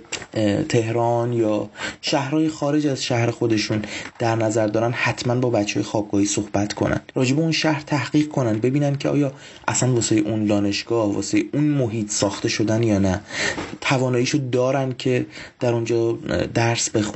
تهران 0.68 1.32
یا 1.32 1.70
شهرهای 2.00 2.48
خارج 2.48 2.86
از 2.86 3.04
شهر 3.04 3.30
خودشون 3.30 3.82
در 4.18 4.36
نظر 4.36 4.66
دارن 4.66 4.92
حتما 4.92 5.34
با 5.34 5.50
بچه 5.50 5.74
های 5.74 5.82
خوابگاهی 5.82 6.26
صحبت 6.26 6.72
کنن. 6.72 7.00
راجب 7.14 7.40
اون 7.40 7.52
شهر 7.52 7.82
تحقیق 7.86 8.28
کنن 8.28 8.58
ببینن 8.58 8.96
که 8.96 9.08
آیا 9.08 9.32
اصلا 9.68 9.94
واسه 9.94 10.16
اون 10.16 10.46
دانشگاه 10.46 11.14
واسه 11.14 11.44
اون 11.54 11.64
محیط 11.64 12.10
ساخته 12.10 12.48
شدن 12.48 12.82
یا 12.82 12.98
نه. 12.98 13.20
تواناییشو 13.80 14.38
دارن 14.52 14.94
که 14.98 15.26
در 15.60 15.72
اونجا 15.72 16.12
درس 16.54 16.90
بخونن. 16.90 17.13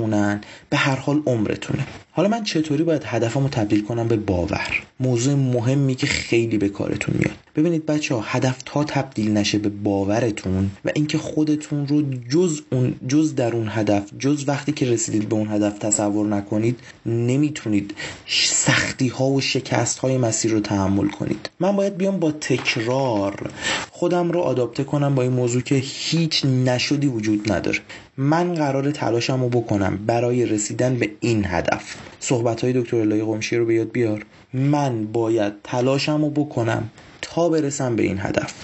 به 0.70 0.76
هر 0.76 0.96
حال 0.96 1.22
عمرتونه. 1.26 1.86
حالا 2.18 2.30
من 2.30 2.44
چطوری 2.44 2.84
باید 2.84 3.02
هدفمو 3.04 3.48
تبدیل 3.48 3.82
کنم 3.82 4.08
به 4.08 4.16
باور؟ 4.16 4.82
موضوع 5.00 5.34
مهمی 5.34 5.94
که 5.94 6.06
خیلی 6.06 6.58
به 6.58 6.68
کارتون 6.68 7.14
میاد. 7.18 7.36
ببینید 7.56 7.86
بچه 7.86 8.14
ها 8.14 8.20
هدف 8.24 8.62
تا 8.64 8.84
تبدیل 8.84 9.32
نشه 9.32 9.58
به 9.58 9.68
باورتون 9.68 10.70
و 10.84 10.90
اینکه 10.94 11.18
خودتون 11.18 11.86
رو 11.86 12.02
جز 12.30 12.60
اون 12.72 12.94
جز 13.08 13.34
در 13.34 13.52
اون 13.52 13.68
هدف 13.70 14.10
جز 14.18 14.44
وقتی 14.48 14.72
که 14.72 14.86
رسیدید 14.86 15.28
به 15.28 15.34
اون 15.34 15.48
هدف 15.48 15.78
تصور 15.78 16.26
نکنید 16.26 16.80
نمی‌تونید 17.06 17.94
سختی 18.26 19.08
ها 19.08 19.26
و 19.26 19.40
شکست 19.40 19.98
های 19.98 20.18
مسیر 20.18 20.52
رو 20.52 20.60
تحمل 20.60 21.08
کنید. 21.08 21.50
من 21.60 21.76
باید 21.76 21.96
بیام 21.96 22.18
با 22.18 22.32
تکرار 22.32 23.50
خودم 23.90 24.30
رو 24.30 24.40
آداپته 24.40 24.84
کنم 24.84 25.14
با 25.14 25.22
این 25.22 25.32
موضوع 25.32 25.62
که 25.62 25.74
هیچ 25.74 26.44
نشدی 26.44 27.06
وجود 27.06 27.52
نداره. 27.52 27.78
من 28.16 28.54
قرار 28.54 28.90
تلاشم 28.90 29.42
رو 29.42 29.48
بکنم 29.48 29.98
برای 30.06 30.46
رسیدن 30.46 30.96
به 30.96 31.10
این 31.20 31.44
هدف. 31.44 31.96
صحبت 32.20 32.64
های 32.64 32.72
دکتر 32.72 32.96
الهی 32.96 33.22
قمشی 33.22 33.56
رو 33.56 33.66
به 33.66 33.74
یاد 33.74 33.90
بیار. 33.90 34.26
من 34.52 35.04
باید 35.04 35.52
تلاشم 35.64 36.22
رو 36.22 36.30
بکنم 36.30 36.90
تا 37.22 37.48
برسم 37.48 37.96
به 37.96 38.02
این 38.02 38.18
هدف. 38.20 38.54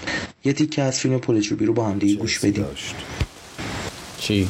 یه 0.43 0.53
تیکه 0.53 0.81
از 0.81 0.99
فیلم 0.99 1.19
پولچوبی 1.19 1.65
رو 1.65 1.73
با 1.73 1.85
هم 1.85 1.99
دیگه 1.99 2.15
گوش 2.15 2.39
بدیم. 2.39 2.65
چی؟ 4.17 4.47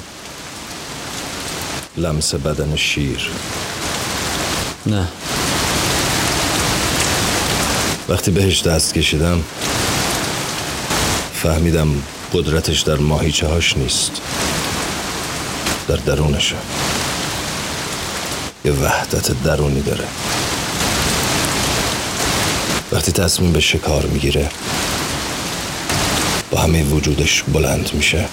لمس 1.98 2.36
بدن 2.36 2.76
شیر. 2.76 3.30
نه. 4.86 5.08
وقتی 8.10 8.32
بهش 8.32 8.64
دست 8.64 8.94
کشیدم 8.94 9.44
فهمیدم 11.34 11.88
قدرتش 12.34 12.82
در 12.82 12.98
ماهیچه 12.98 13.48
هاش 13.48 13.78
نیست. 13.78 14.22
در 15.88 15.96
درونشه. 15.96 16.56
یه 18.66 18.72
وحدت 18.72 19.44
درونی 19.44 19.82
داره. 19.82 20.06
وقتی 22.92 23.12
تصمیم 23.12 23.52
به 23.52 23.60
شکار 23.60 24.06
می‌گیره 24.06 24.50
با 26.52 26.60
همه 26.60 26.84
وجودش 26.84 27.44
بلند 27.44 27.90
میشه. 27.94 28.26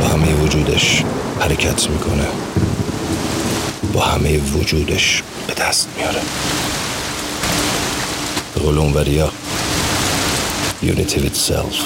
با 0.00 0.06
همه 0.06 0.34
وجودش 0.34 1.04
حرکت 1.40 1.90
می‌کنه. 1.90 2.26
با 3.92 4.00
همه 4.00 4.38
وجودش 4.38 5.22
به 5.46 5.54
دست 5.54 5.88
میاره. 5.96 6.20
به 8.54 8.60
قول 8.60 8.78
اونوریا 8.78 9.32
Unity 10.82 11.18
with 11.18 11.36
self 11.48 11.76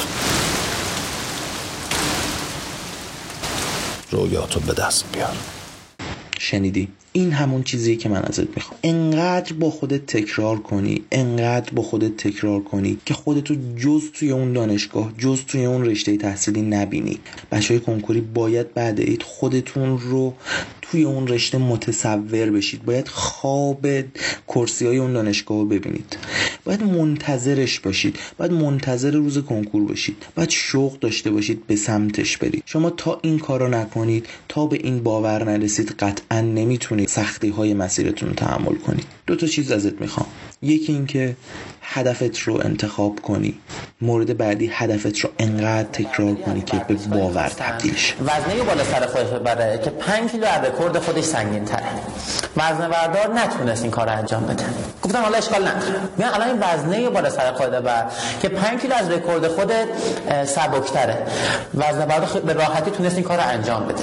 رویاتو 4.11 4.61
به 4.61 4.73
دست 4.73 5.05
بیار. 5.13 5.37
شنیدی 6.40 6.98
این 7.13 7.33
همون 7.33 7.63
چیزیه 7.63 7.97
که 7.97 8.09
من 8.09 8.23
ازت 8.23 8.57
می‌خوام. 8.57 8.81
انقدر 8.83 9.53
با 9.53 9.71
خودت 9.71 10.07
تکرار 10.07 10.59
کنی 10.59 11.03
انقدر 11.13 11.73
با 11.75 11.83
خودت 11.83 12.17
تکرار 12.17 12.61
کنی 12.61 12.99
که 13.07 13.15
خودتو 13.15 13.55
جز 13.77 14.03
توی 14.13 14.31
اون 14.31 14.53
دانشگاه 14.53 15.13
جز 15.19 15.41
توی 15.45 15.65
اون 15.65 15.85
رشته 15.85 16.17
تحصیلی 16.17 16.63
نبینی. 16.63 17.19
بچه 17.53 17.75
های 17.75 17.81
کنکوری 17.81 18.21
باید 18.21 18.75
بعد 18.75 19.01
عید 19.01 19.23
خودتون 19.23 19.99
رو 19.99 20.35
توی 20.83 21.05
اون 21.05 21.29
رشته 21.29 21.59
متصور 21.59 22.51
بشید. 22.51 22.85
باید 22.85 23.09
خواب 23.09 23.87
کرسی 24.49 24.87
های 24.87 24.99
اون 24.99 25.13
دانشگاه 25.13 25.59
رو 25.59 25.65
ببینید. 25.65 26.19
باید 26.65 26.83
منتظرش 26.83 27.81
باشید. 27.81 28.17
باید 28.39 28.53
منتظر 28.53 29.11
روز 29.11 29.39
کنکور 29.39 29.85
باشید. 29.85 30.17
باید 30.35 30.51
شوق 30.51 30.99
داشته 30.99 31.31
باشید 31.31 31.67
به 31.67 31.77
سمتش 31.77 32.37
برید. 32.37 32.63
شما 32.67 32.91
تا 32.91 33.19
این 33.23 33.39
کارو 33.39 33.69
نکنید 33.69 34.27
تا 34.49 34.67
به 34.67 34.77
این 34.77 35.03
باور 35.03 35.45
نرسید 35.45 35.91
قطعا 35.91 36.41
نمی‌تونید 36.41 37.00
سختی 37.07 37.49
های 37.49 37.75
مسیرتون 37.75 38.29
رو 38.29 38.35
تحمل 38.35 38.75
کنید 38.75 39.07
دو 39.27 39.37
تا 39.37 39.47
چیز 39.47 39.73
ازت 39.73 40.01
می‌خوام. 40.01 40.27
یکی 40.63 40.93
اینکه 40.93 41.37
هدفت 41.93 42.39
رو 42.39 42.61
انتخاب 42.65 43.21
کنی. 43.21 43.55
مورد 44.01 44.37
بعدی 44.37 44.71
هدفت 44.75 45.19
رو 45.19 45.31
انقدر 45.39 45.89
تکرار 45.93 46.35
کنی 46.35 46.61
که 46.61 46.77
به 46.89 46.95
باور 46.95 47.49
تبدیل 47.49 47.97
شه. 47.97 48.15
وزنه 48.21 48.63
بالا 48.67 48.85
سر 48.85 49.07
خودش 49.07 49.27
ببره 49.27 49.81
که 49.85 49.91
5 49.91 50.31
کیلو 50.31 50.47
از 50.47 50.65
رکورد 50.65 50.99
خودش 50.99 51.25
سنگین 51.25 51.65
تره 51.65 51.83
وزنه 52.57 52.89
بردار 52.89 53.35
نتونست 53.35 53.83
این 53.83 53.91
کار 53.91 54.07
رو 54.07 54.19
انجام 54.19 54.47
بده. 54.47 54.65
گفتم 55.03 55.19
حالا 55.19 55.39
اشکال 55.39 55.69
نداره. 55.69 56.01
میگن 56.17 56.31
الان 56.35 56.49
این 56.49 56.59
وزنه 56.61 57.11
بالا 57.11 57.31
سر 57.31 57.53
خودت 57.53 57.83
بر 57.83 58.05
که 58.43 58.49
5 58.49 58.81
کیلو 58.81 58.95
از 58.95 59.11
رکورد 59.11 59.49
خودت 59.49 59.87
سبکتره. 60.45 61.19
وزنه 61.75 62.07
بردار 62.07 62.43
به 62.43 62.53
راحتی 62.53 62.91
تونست 62.91 63.15
این 63.15 63.25
کار 63.25 63.41
انجام 63.41 63.85
بده. 63.85 64.03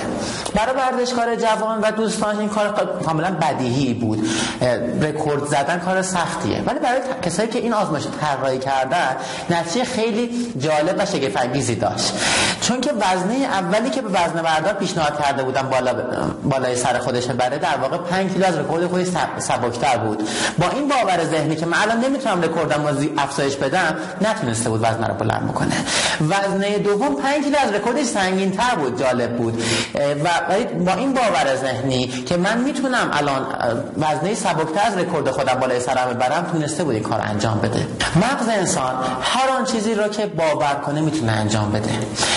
برای 0.56 0.76
ورزشکار 0.76 1.36
جوان 1.36 1.82
و 1.82 1.92
دوستان 1.92 2.40
این 2.40 2.50
کار 2.50 2.70
کاملا 3.06 3.32
بدیهی 3.32 3.94
بود. 3.94 4.28
رکورد 5.02 5.46
زدن 5.46 5.80
کار 5.80 6.02
سختیه. 6.02 6.62
ولی 6.66 6.80
برای 6.80 7.02
کسایی 7.22 7.50
که 7.50 7.60
این 7.60 7.74
آزمایش 7.78 8.04
طراحی 8.22 8.60
کردن 8.60 9.16
نتیجه 9.50 9.86
خیلی 9.86 10.54
جالب 10.60 10.96
و 11.00 11.06
شگفت 11.06 11.38
انگیزی 11.38 11.76
داشت. 11.76 12.14
چون 12.62 12.82
که 12.82 12.92
وزنه 12.92 13.36
اولی 13.36 13.90
که 13.90 14.02
به 14.02 14.10
وزنه 14.10 14.42
بردار 14.42 14.74
پیشنهاد 14.74 15.24
کرده 15.24 15.44
بودن 15.44 15.62
بالا 15.62 15.94
بالای 16.44 16.76
سر 16.76 16.98
خودش 17.00 17.26
بره 17.26 17.58
در 17.58 17.78
واقع 17.82 17.98
5 17.98 18.32
کیلو 18.34 18.46
از 18.46 18.58
رکورد 18.58 18.88
خودش 18.88 19.08
سبکتر 19.38 19.98
بود. 19.98 20.30
با 20.58 20.66
این 20.70 20.88
باور 20.88 21.26
ذهنی 21.26 21.56
که 21.56 21.66
من 21.66 21.78
الان 21.82 22.00
نمی‌تونم 22.00 22.42
رکوردم 22.42 22.88
رو 22.88 22.96
افزایش 23.18 23.56
بدم 23.56 23.96
نتونسته 24.22 24.70
بود 24.70 24.80
وزنه 24.84 25.08
رو 25.08 25.14
بلند 25.14 25.48
بکنه. 25.48 25.74
وزنه 26.22 26.78
دوم 26.78 27.16
5 27.16 27.44
کیلو 27.44 27.58
از 27.58 27.72
رکوردش 27.72 28.06
سنگین 28.06 28.52
تر 28.52 28.76
بود 28.76 29.00
جالب 29.00 29.38
بود. 29.38 29.64
و 30.24 30.30
با 30.86 30.94
این 30.94 31.14
باور 31.14 31.56
ذهنی 31.56 32.08
که 32.08 32.38
من 32.38 32.58
می‌تونم 32.58 33.10
الان 33.14 33.46
وزنه 33.98 34.36
سبکتر 34.36 34.82
از 34.88 34.98
رکورد 34.98 35.32
خودم 35.32 35.54
بالای 35.54 35.80
سرم 35.80 36.14
باورم 36.14 36.48
تونسته 36.52 36.84
بود 36.84 36.94
این 36.94 37.04
کار 37.04 37.22
انجام 37.24 37.60
بده. 37.60 37.67
مغز 38.16 38.48
انسان 38.50 38.96
هر 39.22 39.50
آن 39.50 39.66
چیزی 39.66 39.96
را 39.96 40.08
که 40.08 40.26
باور 40.26 40.82
کنه 40.86 41.02
می‌تونه 41.02 41.32
انجام 41.32 41.72
بده. 41.72 41.90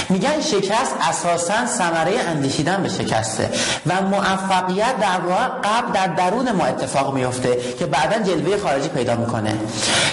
میگن 0.09 0.41
شکست 0.41 0.95
اساسا 1.11 1.67
ثمره 1.67 2.13
اندیشیدن 2.29 2.83
به 2.83 2.89
شکسته 2.89 3.51
و 3.87 4.03
موفقیت 4.03 4.99
در 5.01 5.21
واقع 5.29 5.45
قبل 5.45 5.93
در 5.93 6.07
درون 6.07 6.53
ما 6.53 6.65
اتفاق 6.65 7.15
میفته 7.15 7.59
که 7.79 7.87
بعدا 7.87 8.23
جلوه 8.23 8.59
خارجی 8.59 8.89
پیدا 8.89 9.17
می‌کنه. 9.17 9.55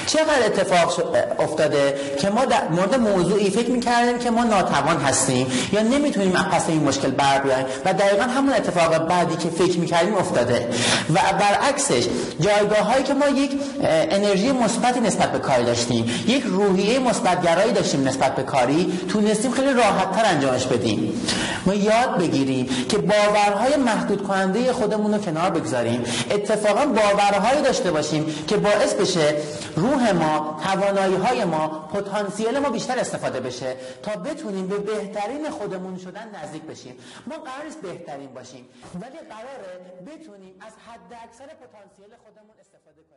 چقدر 0.08 0.45
اتفاق 0.45 1.03
افتاده 1.39 1.99
که 2.21 2.30
ما 2.30 2.45
در 2.45 2.67
مورد 2.67 2.95
موضوعی 2.95 3.49
فکر 3.49 3.69
می‌کردیم 3.69 4.17
که 4.19 4.30
ما 4.32 4.43
ناتوان 4.43 5.01
هستیم 5.01 5.47
یا 5.71 5.82
نمی‌تونیم 5.82 6.32
پس 6.32 6.63
این 6.67 6.84
مشکل 6.84 7.12
بر 7.12 7.39
بیایم 7.39 7.65
و 7.86 7.93
دقیقا 7.93 8.23
همون 8.23 8.53
اتفاق 8.53 8.97
بعدی 8.97 9.36
که 9.36 9.49
فکر 9.49 9.80
می‌کردیم 9.80 10.15
افتاده. 10.15 10.69
و 11.13 11.19
برعکسش 11.39 12.08
جایگاه 12.39 12.80
هایی 12.80 13.03
که 13.03 13.13
ما 13.13 13.27
یک 13.27 13.51
انرژی 13.82 14.51
مثبتی 14.98 15.18
نسبت 15.18 15.32
به 15.32 15.40
کاری 15.40 15.64
داشتیم. 15.64 16.06
یک 16.28 16.44
روحیه 16.44 17.00
مثبتگرایی 17.00 17.74
داشتیم 17.74 18.08
نسبت 18.08 18.36
به 18.36 18.44
کاری. 18.44 19.00
تونستیم 19.10 19.52
خیلی 19.52 19.74
راحت 19.74 20.12
تر 20.12 20.26
انجامش 20.26 20.66
بدیم. 20.66 21.22
ما 21.66 21.74
یاد 21.74 22.18
بگیریم 22.18 22.66
که 22.90 22.98
باورهای 22.98 23.76
محدود 23.76 24.24
کننده 24.24 24.74
خودمون 24.74 25.14
رو 25.14 25.20
کنار 25.20 25.50
بگذاریم. 25.50 26.04
اتفاقا 26.32 26.86
باورهایی 26.86 27.62
داشته 27.62 27.92
باشیم 27.92 28.26
که 28.48 28.58
باعث 28.58 28.94
بشه 28.94 29.36
روح 29.76 30.12
ما 30.12 30.60
توانایی 30.64 31.16
های 31.16 31.46
ما 31.46 31.68
پتانسیل 31.68 32.60
ما 32.60 32.70
بیشتر 32.70 33.00
استفاده 33.00 33.40
بشه 33.40 33.76
تا 34.04 34.12
بتونیم 34.16 34.68
به 34.68 34.78
بهترین 34.78 35.50
خودمون 35.50 35.98
شدن 35.98 36.28
نزدیک 36.44 36.62
بشیم. 36.62 36.96
ما 37.28 37.36
قرار 37.36 37.66
نیست 37.66 37.82
بهترین 37.82 38.34
باشیم 38.34 38.66
ولی 39.02 39.20
قراره 39.30 39.74
بتونیم 40.08 40.54
از 40.68 40.74
حد 40.88 41.14
اکثر 41.26 41.46
پتانسیل 41.46 42.12
خودمون 42.24 42.56
استفاده 42.60 43.02
کنیم. 43.10 43.16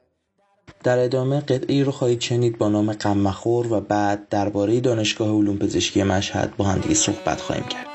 در 0.85 0.99
ادامه 0.99 1.41
قطعی 1.41 1.85
رو 1.85 1.93
خواهید 1.93 2.21
شنید 2.21 2.59
با 2.59 2.69
نام 2.69 2.93
قمخور 2.93 3.73
و 3.73 3.81
بعد 3.81 4.29
درباره 4.29 4.81
دانشگاه 4.81 5.29
علوم 5.29 5.59
پزشکی 5.59 6.03
مشهد 6.03 6.57
با 6.57 6.65
هم 6.65 6.79
دیگه 6.79 6.95
صحبت 6.95 7.41
خواهیم 7.41 7.65
کرد. 7.65 7.90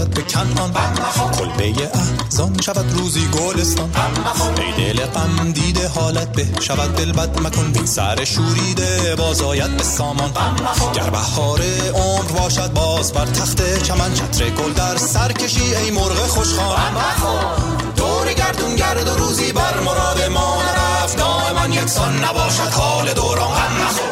بازاید 0.00 0.14
به 0.14 0.22
کنان 0.22 0.72
کلبه 1.38 1.90
احزان 2.24 2.60
شود 2.60 2.92
روزی 2.98 3.28
گلستان. 3.28 3.90
ای 4.56 4.92
دل 4.92 5.06
غم 5.06 5.52
دیده 5.52 5.88
حالت 5.88 6.32
به 6.32 6.46
شود 6.60 6.94
دل 6.94 7.12
بد 7.12 7.40
مکن. 7.40 7.72
بی 7.72 7.86
سر 7.86 8.24
شوریده 8.24 9.14
بازاید 9.16 9.76
به 9.76 9.82
سامان. 9.82 10.30
گر 10.94 11.10
بهار 11.10 11.60
عمر 11.94 12.40
باشد 12.40 12.72
باز 12.72 13.12
بر 13.12 13.26
تخت 13.26 13.82
چمن. 13.82 14.14
چتر 14.14 14.50
گل 14.50 14.72
در 14.72 14.96
سر 14.96 15.32
کشی 15.32 15.74
ای 15.74 15.90
مرغ 15.90 16.26
خوشخوان. 16.26 16.78
دور 17.96 18.32
گردون 18.32 18.76
گرد 18.76 19.08
و 19.08 19.14
روزی 19.14 19.52
بر 19.52 19.80
مراد 19.80 20.22
ما 20.30 20.62
نرفت. 20.62 21.16
دائما 21.16 21.74
یکسان 21.74 22.24
نباشد 22.24 22.72
حال 22.72 23.12
دوران. 23.12 23.48
غم 23.48 24.09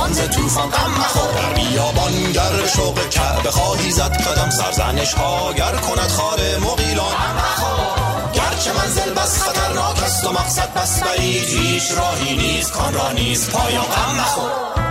بانز 0.00 0.20
توفان 0.20 0.70
غم 0.70 0.90
مخور. 0.90 1.32
در 1.32 1.54
بیابان 1.54 2.32
گر 2.32 2.66
شوق 2.76 3.08
کعبه 3.08 3.50
خواهی 3.50 3.90
زد 3.90 4.16
قدم 4.16 4.50
سرزنش 4.50 5.14
ها 5.14 5.52
گر 5.52 5.72
کند 5.72 6.08
خار 6.08 6.38
مقیلان 6.60 7.14
گرچه 8.32 8.72
منزل 8.72 9.14
بس 9.14 9.42
خطرناک 9.42 10.02
است 10.02 10.26
و 10.26 10.32
مقصد 10.32 10.74
بس 10.74 11.02
بعید 11.02 11.48
هیچ 11.48 11.92
راهی 11.92 12.36
نیست 12.36 12.72
کان 12.72 12.94
را 12.94 13.12
نیست 13.12 13.50
پایان 13.50 13.84
غم 13.84 14.20
مخور. 14.20 14.89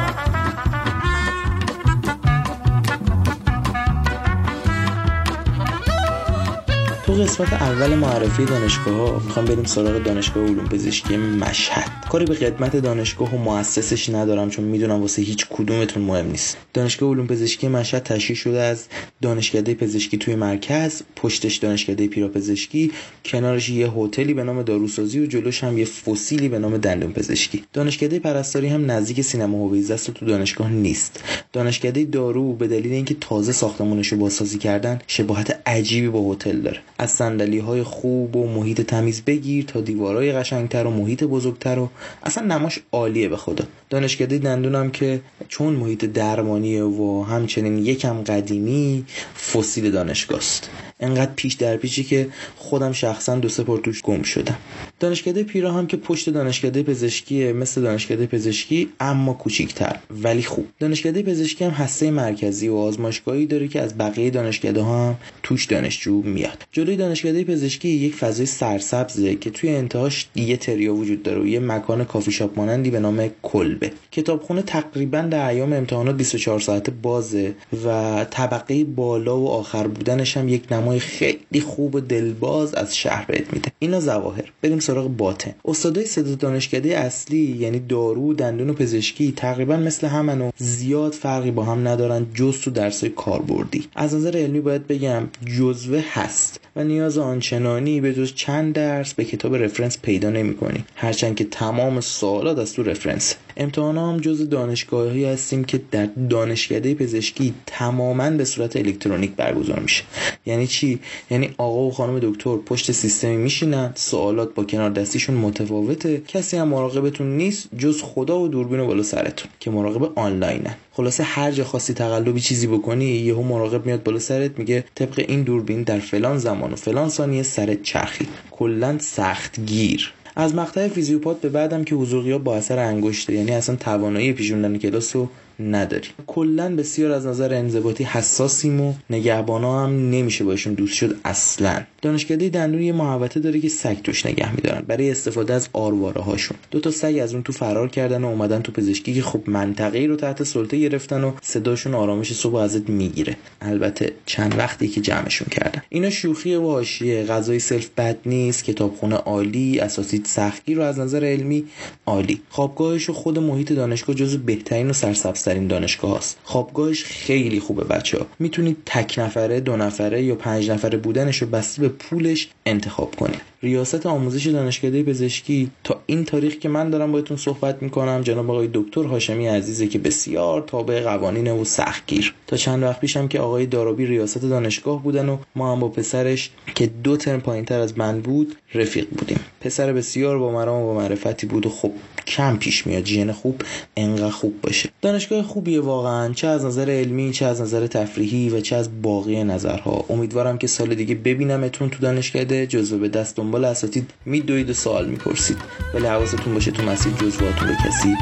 تو 7.10 7.16
قسمت 7.16 7.54
اول 7.54 7.96
معرفی 7.96 8.46
دانشگاه 8.46 8.96
ها 8.96 9.20
می‌خوام 9.26 9.46
بریم 9.46 9.64
سراغ 9.64 10.04
دانشگاه 10.04 10.44
علوم 10.44 10.66
پزشکی 10.66 11.18
مشهد. 11.18 12.06
کاری 12.10 12.26
به 12.26 12.36
خدمت 12.36 12.76
دانشگاه 12.76 13.36
و 13.36 13.38
مؤسسش 13.38 14.10
ندارم 14.10 14.50
چون 14.50 14.66
می‌دونم 14.66 15.02
واسه 15.02 15.22
هیچ 15.22 15.46
کدومتون 15.50 16.04
مهم 16.04 16.32
نیست. 16.32 16.58
دانشگاه 16.74 17.10
علوم 17.10 17.28
پزشکی 17.28 17.68
مشهد 17.68 18.04
تشکیل 18.04 18.36
شده 18.36 18.62
از 18.62 18.86
دانشکده 19.22 19.74
پزشکی 19.74 20.18
توی 20.18 20.36
مرکز 20.36 21.02
پشتش 21.16 21.56
دانشکده 21.56 22.08
پیراپزشکی 22.08 22.92
کنارش 23.26 23.70
یه 23.70 23.90
هتلی 23.90 24.34
به 24.34 24.44
نام 24.44 24.64
داروسازی 24.64 25.20
و 25.20 25.26
جلوش 25.26 25.64
هم 25.64 25.78
یه 25.78 25.86
فسیلی 25.86 26.50
به 26.50 26.60
نام 26.60 26.78
دندون 26.78 27.14
پزشکی. 27.14 27.64
دانشکده 27.74 28.20
پرستاری 28.20 28.68
هم 28.68 28.92
نزدیک 28.92 29.22
سینما 29.22 29.58
هویزه 29.58 29.94
است 29.94 30.12
تو 30.12 30.26
دانشگاه 30.26 30.70
نیست. 30.70 31.24
دانشکده 31.54 32.04
دارو 32.04 32.54
به 32.54 32.68
دلیل 32.68 32.94
اینکه 32.94 33.16
تازه 33.22 33.52
ساختمونش 33.52 34.08
رو 34.08 34.18
بازسازی 34.18 34.58
کردن 34.58 35.00
شباهت 35.08 35.60
عجیبی 35.66 36.08
با 36.08 36.34
هتل 36.34 36.62
داره. 36.62 36.80
از 37.00 37.12
صندلی 37.12 37.60
های 37.60 37.84
خوب 37.84 38.36
و 38.36 38.48
محیط 38.48 38.82
تمیز 38.82 39.22
بگیر 39.22 39.66
تا 39.66 39.82
دیوارای 39.82 40.32
قشنگتر 40.32 40.88
و 40.88 40.90
محیط 40.90 41.24
بزرگتر 41.24 41.80
و 41.80 41.90
اصلا 42.24 42.44
نماش 42.46 42.80
عالیه 42.92 43.30
به 43.30 43.38
خدا. 43.38 43.66
دانشکده 43.90 44.38
دندونم 44.38 44.92
که 44.92 45.22
چون 45.48 45.74
محیط 45.74 46.06
درمانیه 46.06 46.84
و 46.84 47.24
همچنین 47.24 47.78
یکم 47.78 48.24
قدیمی 48.24 49.06
فسیل 49.54 49.92
دانشگاه 49.92 50.38
است 50.40 50.70
انقدر 51.00 51.32
پیش 51.36 51.54
در 51.54 51.78
پیچی 51.78 52.04
که 52.04 52.30
خودم 52.56 52.92
شخصا 52.92 53.36
دو 53.36 53.50
سه 53.50 53.64
توش 53.64 54.02
گم 54.02 54.22
شدم. 54.22 54.58
دانشکده 55.00 55.44
پیرا 55.44 55.72
هم 55.72 55.88
که 55.88 55.98
پشت 55.98 56.30
دانشکده 56.30 56.84
پزشکی 56.84 57.52
مثل 57.52 57.82
دانشکده 57.82 58.26
پزشکی 58.26 58.90
اما 59.00 59.34
کوچیکتر 59.34 59.96
ولی 60.12 60.44
خوب. 60.44 60.68
دانشکده 60.80 61.24
پزشکی 61.24 61.66
هم 61.66 61.72
هسته 61.72 62.12
مرکزی 62.12 62.68
و 62.68 62.76
آزمایشگاهی 62.76 63.46
داره 63.46 63.68
که 63.68 63.82
از 63.82 63.98
بقیه 63.98 64.30
دانشکده 64.30 64.84
هم 64.84 65.16
توش 65.44 65.66
دانشجو 65.66 66.22
میاد. 66.22 66.66
جلوی 66.72 66.96
دانشکده 66.96 67.44
پزشکی 67.44 67.90
یک 67.90 68.16
فضای 68.16 68.46
سرسبزه 68.46 69.36
که 69.36 69.50
توی 69.50 69.70
انتهاش 69.70 70.28
یه 70.36 70.58
تریا 70.58 70.96
وجود 70.96 71.24
داره 71.24 71.42
و 71.42 71.48
یه 71.48 71.60
مکان 71.60 72.04
کافی 72.04 72.32
شاپ 72.32 72.58
مانندی 72.60 72.90
به 72.90 73.00
نام 73.00 73.30
کلبه. 73.44 73.92
کتابخونه 74.12 74.62
تقریبا 74.62 75.22
در 75.22 75.50
ایام 75.50 75.74
امتحانات 75.74 76.16
24 76.16 76.60
ساعته 76.60 76.92
بازه 76.92 77.56
و 77.86 78.26
طبقه 78.32 78.84
بالا 78.84 79.40
و 79.40 79.50
آخر 79.50 79.88
بودنش 79.88 80.38
هم 80.38 80.50
یک 80.50 80.68
نمای 80.90 81.00
خیلی 81.00 81.62
خوب 81.62 81.96
و 81.96 82.00
دلباز 82.00 82.74
از 82.74 82.98
شهر 82.98 83.26
بهت 83.26 83.54
میده. 83.54 83.72
اینا 83.80 84.00
ظواهر. 84.00 84.52
بریم 84.62 84.80
سراغ 84.80 85.08
باطن. 85.08 85.56
استادای 85.66 86.06
سه 86.06 86.22
دانشکده 86.22 86.98
اصلی 86.98 87.58
یعنی 87.60 87.80
دارو 87.80 88.34
دندون 88.34 88.70
و 88.70 88.74
پزشکی 88.74 89.34
تقریبا 89.36 89.78
مثل 89.78 90.08
همن 90.08 90.42
و 90.42 90.52
زیاد 90.58 91.14
فرقی 91.14 91.52
با 91.52 91.64
هم 91.64 91.88
ندارن 91.88 92.26
جز 92.34 92.62
تو 92.62 92.72
درسای 92.72 93.10
کاربردی. 93.10 93.88
از 93.96 94.16
نظر 94.16 94.38
علمی 94.38 94.60
باید 94.60 94.88
بگم 94.88 95.24
جزوه 95.58 96.04
هست 96.12 96.60
و 96.76 96.84
نیاز 96.84 97.18
آنچنانی 97.18 98.02
به 98.02 98.14
جز 98.14 98.34
چند 98.36 98.74
درس 98.74 99.14
به 99.14 99.26
کتاب 99.26 99.56
رفرنس 99.56 99.98
پیدا 100.02 100.30
نمی 100.30 100.56
کنی 100.56 100.84
هرچند 100.96 101.36
که 101.36 101.44
تمام 101.44 102.02
سوالات 102.02 102.60
از 102.60 102.74
تو 102.74 102.84
رفرنس 102.84 103.36
امتحان 103.60 103.98
هم 103.98 104.18
جز 104.18 104.50
دانشگاهی 104.50 105.26
هستیم 105.26 105.64
که 105.64 105.82
در 105.92 106.06
دانشکده 106.30 106.94
پزشکی 106.94 107.54
تماما 107.66 108.30
به 108.30 108.46
صورت 108.46 108.76
الکترونیک 108.76 109.32
برگزار 109.32 109.80
میشه. 109.80 110.04
یعنی 110.46 110.68
چی؟ 110.68 111.00
یعنی 111.32 111.50
آقا 111.58 111.80
و 111.80 111.92
خانم 111.92 112.20
دکتر 112.20 112.58
پشت 112.58 112.92
سیستمی 112.92 113.38
میشینن 113.38 113.92
سوالات 113.96 114.54
با 114.54 114.64
کنار 114.64 114.90
دستیشون 114.90 115.36
متفاوته. 115.36 116.22
کسی 116.28 116.58
هم 116.58 116.68
مراقبتون 116.68 117.38
نیست 117.38 117.70
جز 117.78 118.02
خدا 118.02 118.40
و 118.40 118.48
دوربین 118.48 118.88
بالا 118.88 119.04
سرتون 119.04 119.52
که 119.60 119.72
مراقب 119.72 120.20
آنلاینن. 120.20 120.76
خلاصه 120.92 121.24
هر 121.24 121.52
جا 121.52 121.64
خواستی 121.64 121.94
تقلبی 121.94 122.42
چیزی 122.42 122.68
بکنی 122.68 123.06
یهو 123.06 123.44
مراقب 123.44 123.86
میاد 123.86 124.04
بالا 124.04 124.20
سرت 124.20 124.60
میگه 124.60 124.86
طبق 124.96 125.26
این 125.28 125.44
دوربین 125.44 125.84
در 125.84 126.00
فلان 126.00 126.38
زمان 126.38 126.74
و 126.74 126.76
فلان 126.76 127.10
ثانیه 127.10 127.44
سرت 127.44 127.84
چرخید. 127.84 128.30
کلا 128.52 128.98
سخت 129.00 129.60
گیر 129.66 130.14
از 130.40 130.56
مقطع 130.56 130.88
فیزیوپات 130.88 131.42
به 131.42 131.50
بعدم 131.50 131.84
که 131.84 131.96
حضور 131.96 132.38
با 132.38 132.56
اثر 132.56 132.80
انگشته 132.80 133.34
یعنی 133.34 133.52
اصلا 133.52 133.76
توانایی 133.76 134.34
پیشوندن 134.34 134.78
کلاس 134.78 135.16
رو 135.16 135.30
نداریم 135.60 136.12
کلا 136.28 136.76
بسیار 136.76 137.12
از 137.12 137.26
نظر 137.28 137.54
انضباطی 137.54 138.04
حساسیم 138.04 138.82
و 138.82 138.94
نگهبانا 139.10 139.84
هم 139.84 140.10
نمیشه 140.10 140.44
باشون 140.44 140.74
دوست 140.74 140.94
شد 140.94 141.16
اصلا. 141.26 141.84
دانشکده 142.02 142.50
دندون 142.50 142.82
یه 142.82 142.94
محوطه 142.94 143.40
داره 143.40 143.60
که 143.60 143.70
سگ 143.70 144.02
توش 144.02 144.26
نگه 144.26 144.56
میدارن. 144.56 144.82
برای 144.88 145.12
استفاده 145.12 145.54
از 145.54 145.70
آرواره 145.74 146.22
هاشون. 146.22 146.58
دو 146.72 146.80
تا 146.80 146.92
سگ 146.92 147.20
از 147.24 147.34
اون 147.34 147.44
تو 147.44 147.54
فرار 147.54 147.88
کردن 147.90 148.24
و 148.24 148.28
اومدن 148.28 148.62
تو 148.62 148.72
پزشکی 148.72 149.14
که 149.14 149.22
خب 149.22 149.42
منطقه 149.48 150.06
رو 150.06 150.16
تحت 150.16 150.44
سلطه 150.44 150.80
گرفتن 150.80 151.24
و 151.24 151.32
صداشون 151.42 151.94
آرامش 151.94 152.34
صبح 152.34 152.56
ازت 152.56 152.90
می‌گیره. 152.90 153.38
البته 153.62 154.14
چند 154.26 154.58
وقتی 154.58 154.88
که 154.88 155.02
جمعشون 155.02 155.48
کردن. 155.52 155.82
اینا 155.90 156.10
شوخی 156.10 156.56
و 156.56 156.62
حاشیه. 156.62 157.24
غذای 157.24 157.60
سلف 157.60 157.90
بد 157.98 158.18
نیست. 158.26 158.64
کتابخونه 158.64 159.16
عالی. 159.16 159.80
اساسید 159.80 160.26
سختگیر 160.26 160.78
رو 160.78 160.84
از 160.84 161.00
نظر 161.00 161.24
علمی 161.24 161.64
عالی. 162.06 162.42
خوابگاهش 162.50 163.10
و 163.10 163.14
خود 163.14 163.40
محیط 163.40 163.72
دانشگاه 163.72 164.16
جزو 164.16 164.38
بهترین 164.38 164.90
و 164.90 164.94
سرسبزترین 164.94 165.68
دانشگاه 165.68 166.18
هست 166.18 166.38
خوابگاهش 166.44 167.04
خیلی 167.04 167.60
خوبه 167.60 167.84
بچه 167.84 168.18
ها 168.18 168.26
می‌تونید 168.40 168.78
تک 168.86 169.20
نفره 169.20 169.60
دو 169.60 169.78
نفره 169.78 170.24
یا 170.24 170.36
پنج 170.36 170.72
نفره 170.72 170.98
بودنش 170.98 171.42
رو 171.42 171.48
بسته 171.48 171.89
پولش 171.90 172.50
انتخاب 172.66 173.16
کنید 173.16 173.42
ریاست 173.64 174.06
آموزش 174.06 174.48
دانشکده 174.48 175.04
پزشکی 175.04 175.72
تا 175.84 176.02
این 176.06 176.26
تاریخ 176.26 176.56
که 176.56 176.70
من 176.70 176.90
دارم 176.90 177.12
باتون 177.12 177.38
صحبت 177.38 177.84
می‌کنم 177.84 178.22
جناب 178.22 178.52
آقای 178.52 178.70
دکتر 178.74 179.04
هاشمی 179.04 179.48
عزیزه 179.48 179.88
که 179.88 180.00
بسیار 180.00 180.62
تابع 180.62 181.02
قوانین 181.02 181.52
و 181.52 181.64
سختگیر. 181.64 182.34
تا 182.48 182.58
چند 182.58 182.84
وقت 182.84 183.00
پیشم 183.00 183.28
که 183.28 183.40
آقای 183.40 183.66
دارابی 183.66 184.06
ریاست 184.06 184.42
دانشگاه 184.42 185.04
بودن 185.04 185.30
و 185.30 185.38
ما 185.56 185.72
هم 185.72 185.80
با 185.80 185.88
پسرش 185.88 186.52
که 186.76 186.88
دو 187.04 187.18
ترم 187.18 187.42
پایینتر 187.42 187.80
از 187.80 187.98
من 187.98 188.22
بود 188.22 188.56
رفیق 188.74 189.08
بودیم. 189.10 189.40
پسر 189.62 189.94
بسیار 189.94 190.40
با 190.40 190.52
مرام 190.52 190.84
و 190.84 190.86
با 190.86 191.00
معرفتی 191.00 191.48
بود 191.48 191.66
و 191.66 191.70
خب 191.70 191.92
کم 192.30 192.58
پیش 192.58 192.88
میاد. 192.88 193.04
جین 193.04 193.32
خوب 193.32 193.62
انقدر 193.98 194.30
خوب 194.30 194.62
باشه. 194.62 194.90
دانشگاه 195.02 195.44
خوبیه 195.44 195.82
واقعا. 195.82 196.34
چه 196.34 196.48
از 196.48 196.66
نظر 196.66 196.90
علمی 196.90 197.32
چه 197.32 197.46
از 197.46 197.62
نظر 197.62 197.88
تفریحی 197.88 198.50
و 198.50 198.62
چه 198.62 198.76
از 198.76 199.02
باقی 199.02 199.44
نظرها. 199.44 200.06
امیدوارم 200.10 200.58
که 200.58 200.68
سال 200.68 200.96
دیگه 200.96 201.16
ببینمتون 201.16 201.90
تو 201.90 202.00
دانشکده. 202.00 202.68
جزو 202.68 202.98
به 203.00 203.10
دست 203.10 203.36
دنبال 203.36 203.66
اساتید 203.66 204.12
میدوید 204.26 204.70
و 204.70 204.74
سوال 204.74 205.10
می‌پرسید. 205.10 205.58
ولی 205.94 206.06
حواستون 206.06 206.54
باشه 206.54 206.72
تو 206.72 206.84
مسیر 206.84 207.14
جزواتون 207.14 207.68
به 207.68 207.76
کسی 207.86 208.16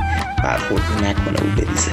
برخورد 0.44 0.84
نکنه 1.04 1.38
و 1.38 1.56
بریزه. 1.56 1.92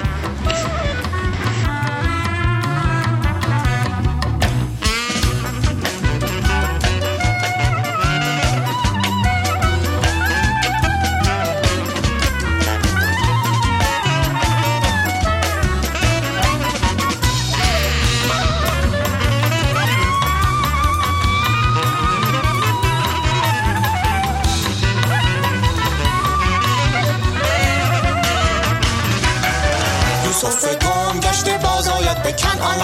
باز 32.24 32.32
آید 32.32 32.37
به 32.37 32.42
کنعان 32.42 32.78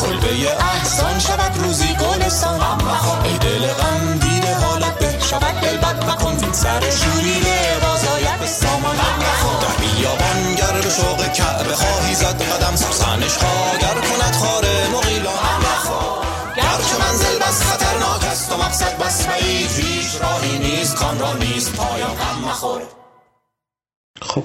کلبه 0.00 0.50
احسان 0.60 1.18
شود 1.18 1.58
روزی 1.64 1.94
گلستان 1.94 2.60
ای 3.24 3.38
دل 3.38 3.66
غم 3.66 4.18
دیده 4.18 4.54
حالت 4.54 4.98
به 4.98 5.18
شود 5.30 5.60
دل 5.60 5.76
بد 5.76 6.10
مکن 6.10 6.52
سر 6.52 6.90
شوریده 6.90 7.78
باز 7.82 8.04
به 8.40 8.46
سامان 8.46 8.96
در 8.96 9.76
بیابان 9.80 10.54
گر 10.54 10.80
به 10.80 10.90
شوق 10.90 11.32
کعبه 11.32 11.74
خواهی 11.74 12.14
زد 12.14 12.42
قدم 12.42 12.76
سرسنش 12.76 13.38
گر 13.80 13.94
کند 13.94 14.34
خار 14.34 14.64
مغیلان 14.92 15.34
گر 16.56 16.62
که 16.62 17.04
منزل 17.04 17.38
بس 17.38 17.62
خطرناک 17.62 18.24
است 18.24 18.52
و 18.52 18.56
مقصد 18.56 18.98
بس 18.98 19.26
بعید 19.26 19.70
هیچ 19.70 20.22
راهی 20.22 20.58
نیست 20.58 20.94
کان 20.94 21.18
را 21.18 21.32
نیست 21.32 21.72
پایان 21.72 22.14
غم 22.14 22.48
مخور 22.48 22.82
خب 24.22 24.44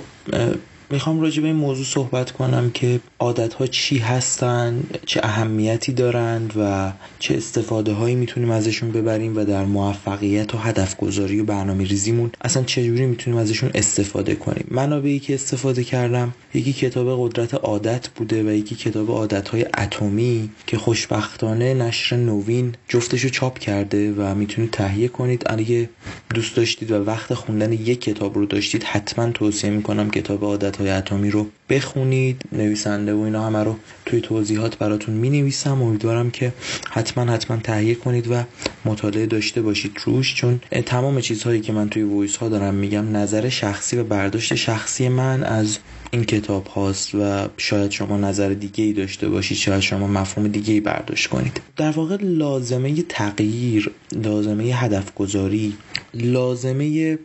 می‌خوام 0.90 1.22
راجع 1.22 1.42
به 1.42 1.48
این 1.48 1.56
موضوع 1.56 1.86
صحبت 1.86 2.32
کنم 2.32 2.72
که 2.74 3.00
عادت 3.20 3.54
ها 3.54 3.68
چی 3.68 3.98
هستن 3.98 4.84
چه 5.06 5.20
اهمیتی 5.24 5.92
دارند 5.92 6.54
و 6.60 6.92
چه 7.20 7.38
استفاده 7.38 7.94
هایی 7.94 8.16
می‌تونیم 8.16 8.52
ازشون 8.52 8.92
ببریم 8.92 9.38
و 9.38 9.46
در 9.46 9.66
موفقیت 9.66 10.56
و 10.56 10.58
هدف 10.58 10.98
گذاری 10.98 11.40
و 11.40 11.44
برنامه 11.44 11.84
ریزیمون 11.84 12.32
اصلا 12.42 12.64
چجوری 12.64 13.06
می‌تونیم 13.06 13.40
ازشون 13.40 13.72
استفاده 13.76 14.36
کنیم. 14.36 14.68
منابعی 14.72 15.20
که 15.20 15.34
استفاده 15.34 15.84
کردم 15.84 16.34
یکی 16.54 16.74
کتاب 16.74 17.30
قدرت 17.30 17.54
عادت 17.54 18.10
بوده 18.10 18.44
و 18.44 18.52
یکی 18.52 18.76
کتاب 18.76 19.12
عادت 19.12 19.50
های 19.50 19.66
اتمی 19.78 20.50
که 20.68 20.78
خوشبختانه 20.78 21.74
نشر 21.74 22.16
نوین 22.16 22.76
جفتشو 22.88 23.30
چاپ 23.30 23.60
کرده 23.60 24.12
و 24.12 24.36
می‌تونید 24.36 24.72
تهیه 24.72 25.08
کنید. 25.08 25.44
اگه 25.46 25.90
دوست 26.34 26.56
داشتید 26.56 26.92
و 26.92 26.96
وقت 27.04 27.34
خوندن 27.34 27.74
یک 27.74 28.02
کتاب 28.02 28.36
رو 28.36 28.46
داشتید 28.46 28.84
حتما 28.84 29.32
توصیه 29.32 29.70
می‌کنم 29.70 30.10
کتاب 30.10 30.44
عادت 30.44 30.77
های 30.80 30.90
اتمی 30.90 31.32
رو 31.32 31.48
بخونید 31.70 32.42
نویسنده 32.52 33.14
و 33.14 33.20
اینا 33.20 33.46
همه 33.46 33.64
رو 33.64 33.76
توی 34.06 34.22
توضیحات 34.22 34.78
براتون 34.78 35.16
می 35.16 35.30
نویسم 35.30 35.82
امیدوارم 35.82 36.32
که 36.32 36.54
حتما 36.92 37.34
حتما 37.34 37.58
تهیه 37.58 37.96
کنید 37.96 38.32
و 38.32 38.44
مطالعه 38.86 39.26
داشته 39.26 39.62
باشید 39.62 40.00
روش 40.06 40.36
چون 40.36 40.60
تمام 40.86 41.22
چیزهایی 41.22 41.62
که 41.62 41.74
من 41.74 41.90
توی 41.90 42.04
وایس 42.04 42.36
ها 42.36 42.50
دارم 42.50 42.74
میگم 42.74 43.18
نظر 43.18 43.50
شخصی 43.50 43.98
و 43.98 44.04
برداشت 44.04 44.56
شخصی 44.56 45.10
من 45.10 45.44
از 45.44 45.78
این 46.12 46.24
کتاب 46.24 46.68
هاست 46.68 47.16
و 47.16 47.48
شاید 47.58 47.92
شما 47.92 48.18
نظر 48.18 48.50
دیگه 48.50 48.84
ای 48.84 48.94
داشته 48.94 49.30
باشید 49.30 49.58
شاید 49.58 49.80
شما 49.80 50.08
مفهوم 50.08 50.48
دیگه 50.48 50.74
ای 50.74 50.80
برداشت 50.80 51.28
کنید. 51.28 51.62
در 51.78 51.92
واقع 51.92 52.18
لازمه 52.22 53.02
تغییر 53.02 53.92
لازمه 54.12 54.64
هدف 54.64 55.14
گذاری 55.16 55.74
لازمه 56.14 57.18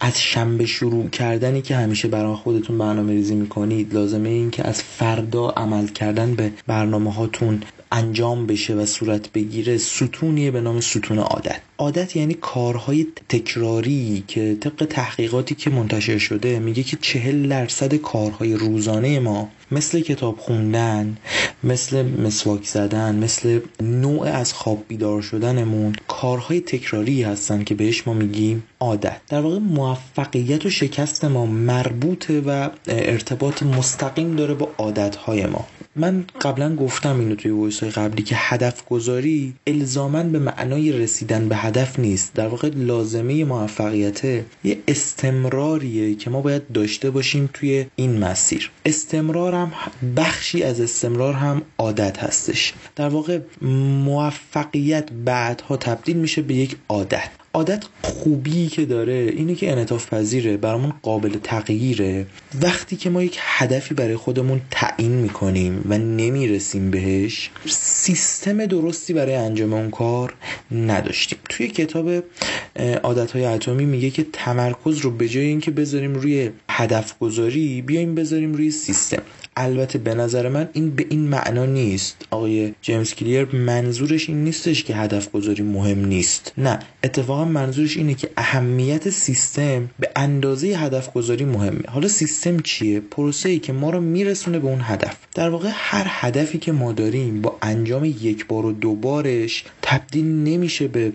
از 0.00 0.20
شنبه 0.20 0.66
شروع 0.66 1.08
کردنی 1.08 1.62
که 1.62 1.76
همیشه 1.76 2.08
برای 2.08 2.34
خودتون 2.34 2.78
برنامه 2.78 3.12
ریزی 3.12 3.34
می‌کنید 3.34 3.94
لازمه 3.94 4.28
این 4.28 4.50
که 4.50 4.68
از 4.68 4.82
فردا 4.82 5.48
عمل 5.48 5.86
کردن 5.86 6.34
به 6.34 6.52
برنامه 6.66 7.12
هاتون 7.12 7.62
انجام 7.92 8.46
بشه 8.46 8.74
و 8.74 8.86
صورت 8.86 9.32
بگیره 9.32 9.78
ستونیه 9.78 10.50
به 10.50 10.60
نام 10.60 10.80
ستون 10.80 11.18
عادت. 11.18 11.60
عادت 11.78 12.16
یعنی 12.16 12.34
کارهای 12.34 13.06
تکراری 13.28 14.24
که 14.28 14.56
طبق 14.60 14.86
تحقیقاتی 14.90 15.54
که 15.54 15.70
منتشر 15.70 16.18
شده 16.18 16.58
میگه 16.58 16.82
که 16.82 16.96
چهل 17.00 17.48
درصد 17.48 17.94
کارهای 17.94 18.54
روزانه 18.54 19.20
ما 19.20 19.48
مثل 19.72 20.00
کتاب 20.00 20.38
خوندن 20.38 21.16
مثل 21.64 22.02
مسواک 22.02 22.64
زدن 22.64 23.14
مثل 23.16 23.60
نوع 23.80 24.28
از 24.28 24.52
خواب 24.52 24.84
بیدار 24.88 25.22
شدنمون 25.22 25.92
کارهای 26.08 26.60
تکراری 26.60 27.22
هستن 27.22 27.64
که 27.64 27.74
بهش 27.74 28.06
ما 28.06 28.14
میگیم 28.14 28.62
عادت. 28.80 29.20
در 29.28 29.40
واقع 29.40 29.58
موفقیت 29.58 30.66
و 30.66 30.70
شکست 30.70 31.24
ما 31.24 31.46
مربوطه 31.46 32.40
و 32.40 32.68
ارتباط 32.86 33.62
مستقیم 33.62 34.36
داره 34.36 34.54
با 34.54 34.68
عادتهای 34.78 35.46
ما. 35.46 35.66
من 35.96 36.24
قبلا 36.40 36.76
گفتم 36.76 37.20
اینو 37.20 37.34
توی 37.34 37.50
وایس 37.50 37.80
های 37.80 37.90
قبلی 37.92 38.22
که 38.22 38.34
هدف 38.38 38.84
گذاری 38.88 39.54
الزاما 39.66 40.22
به 40.22 40.38
معنای 40.38 40.92
رسیدن 40.92 41.48
به 41.48 41.56
هدف 41.56 41.98
نیست. 41.98 42.34
در 42.34 42.48
واقع 42.48 42.70
لازمه 42.74 43.44
موفقیت 43.44 44.24
یه 44.64 44.78
استمراریه 44.88 46.14
که 46.14 46.30
ما 46.30 46.40
باید 46.40 46.72
داشته 46.72 47.10
باشیم 47.10 47.50
توی 47.52 47.86
این 47.96 48.18
مسیر. 48.18 48.70
استمرار 48.84 49.54
هم 49.54 49.72
بخشی 50.16 50.62
از 50.62 50.80
استمرار 50.80 51.34
هم 51.34 51.62
عادت 51.78 52.18
هستش. 52.18 52.74
در 52.96 53.08
واقع 53.08 53.38
موفقیت 54.04 55.12
بعدها 55.12 55.76
تبدیل 55.76 56.16
میشه 56.16 56.42
به 56.42 56.54
یک 56.54 56.76
عادت. 56.88 57.39
عادت 57.54 57.84
خوبی 58.02 58.66
که 58.66 58.84
داره 58.84 59.32
اینه 59.36 59.54
که 59.54 59.72
انعطاف 59.72 60.14
پذیره 60.14 60.56
برامون 60.56 60.92
قابل 61.02 61.38
تغییره. 61.42 62.26
وقتی 62.62 62.96
که 62.96 63.10
ما 63.10 63.22
یک 63.22 63.38
هدفی 63.40 63.94
برای 63.94 64.16
خودمون 64.16 64.60
تعیین 64.70 65.12
می‌کنیم 65.12 65.86
و 65.88 65.98
نمی‌رسیم 65.98 66.90
بهش 66.90 67.50
سیستم 67.66 68.66
درستی 68.66 69.12
برای 69.12 69.34
انجام 69.34 69.72
اون 69.72 69.90
کار 69.90 70.34
نداشتیم. 70.72 71.38
توی 71.48 71.68
کتاب 71.68 72.10
عادت 73.02 73.30
های 73.30 73.44
اتمی 73.44 73.84
میگه 73.84 74.10
که 74.10 74.26
تمرکز 74.32 74.98
رو 74.98 75.10
به 75.10 75.28
جای 75.28 75.46
اینکه 75.46 75.70
بذاریم 75.70 76.14
روی 76.14 76.50
هدف 76.70 77.18
گذاری 77.18 77.82
بیایم 77.82 78.14
بذاریم 78.14 78.54
روی 78.54 78.70
سیستم. 78.70 79.22
البته 79.56 79.98
به 79.98 80.14
نظر 80.14 80.48
من 80.48 80.68
این 80.72 80.90
به 80.90 81.06
این 81.10 81.28
معنا 81.28 81.66
نیست. 81.66 82.26
آقای 82.30 82.74
جیمز 82.82 83.14
کلیر 83.14 83.44
منظورش 83.44 84.28
این 84.28 84.44
نیستش 84.44 84.84
که 84.84 84.94
هدف 84.94 85.30
گذاری 85.30 85.62
مهم 85.62 86.04
نیست. 86.04 86.52
نه 86.58 86.78
اتفاقا 87.04 87.44
منظورش 87.44 87.96
اینه 87.96 88.14
که 88.14 88.30
اهمیت 88.36 89.10
سیستم 89.10 89.90
به 89.98 90.10
اندازه 90.16 90.66
هدف 90.66 91.12
گذاری 91.12 91.44
مهمه. 91.44 91.80
حالا 91.88 92.08
سیستم 92.08 92.60
چیه؟ 92.60 93.00
پروسه 93.00 93.48
ای 93.48 93.58
که 93.58 93.72
ما 93.72 93.90
رو 93.90 94.00
میرسونه 94.00 94.58
به 94.58 94.68
اون 94.68 94.80
هدف. 94.82 95.16
در 95.34 95.48
واقع 95.48 95.70
هر 95.72 96.06
هدفی 96.08 96.58
که 96.58 96.72
ما 96.72 96.92
داریم 96.92 97.42
با 97.42 97.58
انجام 97.62 98.04
یک 98.04 98.46
بار 98.46 98.66
و 98.66 98.72
دو 98.72 98.94
بارش 98.94 99.64
تبدیل 99.82 100.26
نمیشه 100.26 100.88
به 100.88 101.12